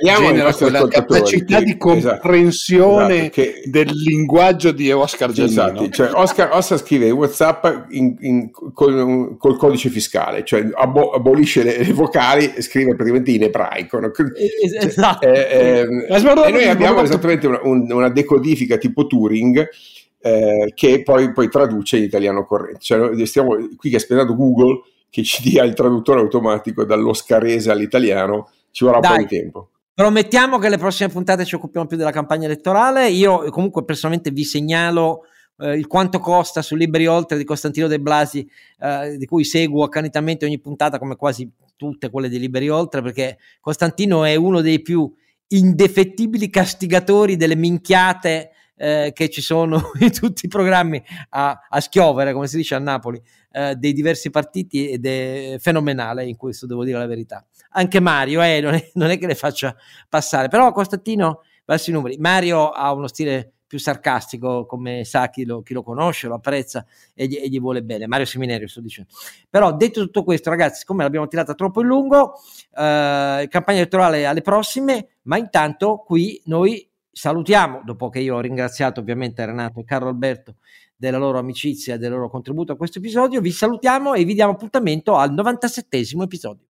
genera 0.00 0.54
quella 0.54 0.88
capacità 0.88 1.58
di 1.58 1.70
esatto. 1.70 1.78
comprensione 1.78 3.14
esatto, 3.14 3.30
che, 3.30 3.62
del 3.66 3.90
linguaggio 3.92 4.72
di 4.72 4.90
Oscar 4.90 5.30
Giannino. 5.32 5.62
Esatto, 5.62 5.88
cioè 5.90 6.10
Oscar, 6.14 6.50
Oscar, 6.52 6.78
scrive 6.78 7.10
WhatsApp 7.10 7.90
in, 7.90 8.16
in, 8.20 8.50
col, 8.50 9.36
col, 9.38 9.56
codice 9.56 9.88
fiscale, 9.88 10.44
cioè 10.44 10.68
abo, 10.74 11.10
abolisce 11.10 11.62
le, 11.62 11.78
le, 11.78 11.92
vocali 11.92 12.52
e 12.54 12.62
scrive 12.62 12.94
praticamente 12.94 13.30
in 13.30 13.42
ebraico. 13.42 14.00
No? 14.00 14.10
Esatto. 14.80 15.26
Eh, 15.26 15.86
eh, 15.86 16.06
e 16.08 16.50
noi 16.50 16.68
abbiamo 16.68 17.02
esattamente 17.02 17.46
una, 17.46 17.60
una 17.62 18.08
decodifica 18.08 18.76
tipo 18.76 19.06
Turing 19.06 19.68
eh, 20.20 20.72
che 20.74 21.02
poi, 21.02 21.32
poi, 21.32 21.48
traduce 21.48 21.96
in 21.96 22.04
italiano 22.04 22.44
corrente. 22.44 22.80
Cioè, 22.80 23.26
stiamo 23.26 23.56
qui 23.76 23.90
che 23.90 23.96
ha 23.96 24.00
spiegato 24.00 24.34
Google 24.34 24.82
che 25.12 25.22
ci 25.24 25.42
dia 25.42 25.62
il 25.62 25.74
traduttore 25.74 26.20
automatico 26.20 26.86
dall'oscarese 26.86 27.70
all'italiano, 27.70 28.48
ci 28.70 28.82
vorrà 28.82 28.98
Dai. 28.98 29.10
un 29.10 29.16
po' 29.16 29.22
di 29.22 29.28
tempo. 29.28 29.68
Promettiamo 29.92 30.56
che 30.56 30.70
le 30.70 30.78
prossime 30.78 31.10
puntate 31.10 31.44
ci 31.44 31.54
occupiamo 31.54 31.86
più 31.86 31.98
della 31.98 32.10
campagna 32.10 32.46
elettorale. 32.46 33.10
Io 33.10 33.50
comunque 33.50 33.84
personalmente 33.84 34.30
vi 34.30 34.42
segnalo 34.42 35.24
eh, 35.58 35.76
il 35.76 35.86
quanto 35.86 36.18
costa 36.18 36.62
su 36.62 36.76
Libri 36.76 37.06
Oltre 37.06 37.36
di 37.36 37.44
Costantino 37.44 37.88
De 37.88 38.00
Blasi, 38.00 38.48
eh, 38.78 39.18
di 39.18 39.26
cui 39.26 39.44
seguo 39.44 39.84
accanitamente 39.84 40.46
ogni 40.46 40.58
puntata 40.58 40.98
come 40.98 41.16
quasi 41.16 41.46
tutte 41.76 42.08
quelle 42.08 42.30
di 42.30 42.38
Liberi 42.38 42.70
Oltre, 42.70 43.02
perché 43.02 43.36
Costantino 43.60 44.24
è 44.24 44.34
uno 44.34 44.62
dei 44.62 44.80
più 44.80 45.12
indefettibili 45.48 46.48
castigatori 46.48 47.36
delle 47.36 47.54
minchiate 47.56 48.52
eh, 48.76 49.12
che 49.14 49.28
ci 49.28 49.42
sono 49.42 49.90
in 50.00 50.10
tutti 50.10 50.46
i 50.46 50.48
programmi 50.48 51.02
a, 51.30 51.66
a, 51.68 51.80
schiovere, 51.80 52.32
come 52.32 52.48
si 52.48 52.56
dice 52.56 52.74
a 52.74 52.78
Napoli, 52.78 53.22
eh, 53.52 53.76
dei 53.76 53.92
diversi 53.92 54.30
partiti 54.30 54.88
ed 54.88 55.06
è 55.06 55.56
fenomenale 55.58 56.26
in 56.26 56.36
questo, 56.36 56.66
devo 56.66 56.84
dire 56.84 56.98
la 56.98 57.06
verità. 57.06 57.44
Anche 57.70 58.00
Mario, 58.00 58.42
eh, 58.42 58.60
non, 58.60 58.74
è, 58.74 58.90
non, 58.94 59.10
è, 59.10 59.18
che 59.18 59.26
le 59.26 59.34
faccia 59.34 59.76
passare, 60.08 60.48
però 60.48 60.72
Costantino 60.72 61.42
verso 61.64 61.90
i 61.90 61.92
numeri. 61.92 62.16
Mario 62.18 62.70
ha 62.70 62.92
uno 62.92 63.06
stile 63.06 63.52
più 63.72 63.78
sarcastico, 63.78 64.66
come 64.66 65.02
sa 65.04 65.30
chi 65.30 65.46
lo, 65.46 65.62
chi 65.62 65.72
lo 65.72 65.82
conosce, 65.82 66.28
lo 66.28 66.34
apprezza 66.34 66.84
e 67.14 67.26
gli, 67.26 67.36
e 67.36 67.48
gli, 67.48 67.58
vuole 67.58 67.82
bene. 67.82 68.06
Mario 68.06 68.26
Seminario, 68.26 68.68
sto 68.68 68.82
dicendo. 68.82 69.10
Però 69.48 69.74
detto 69.74 70.02
tutto 70.02 70.24
questo, 70.24 70.50
ragazzi, 70.50 70.80
siccome 70.80 71.04
l'abbiamo 71.04 71.26
tirata 71.26 71.54
troppo 71.54 71.80
in 71.80 71.86
lungo, 71.86 72.34
eh, 72.76 73.46
campagna 73.48 73.78
elettorale 73.78 74.26
alle 74.26 74.42
prossime, 74.42 75.16
ma 75.22 75.38
intanto 75.38 76.02
qui 76.04 76.38
noi 76.44 76.86
salutiamo, 77.10 77.80
dopo 77.84 78.10
che 78.10 78.20
io 78.20 78.36
ho 78.36 78.40
ringraziato 78.40 79.00
ovviamente 79.00 79.44
Renato 79.44 79.80
e 79.80 79.84
Carlo 79.84 80.08
Alberto 80.08 80.56
della 81.02 81.18
loro 81.18 81.38
amicizia 81.38 81.96
e 81.96 81.98
del 81.98 82.12
loro 82.12 82.30
contributo 82.30 82.70
a 82.70 82.76
questo 82.76 82.98
episodio. 82.98 83.40
Vi 83.40 83.50
salutiamo 83.50 84.14
e 84.14 84.22
vi 84.22 84.34
diamo 84.34 84.52
appuntamento 84.52 85.16
al 85.16 85.32
97 85.32 85.96
episodio. 86.22 86.66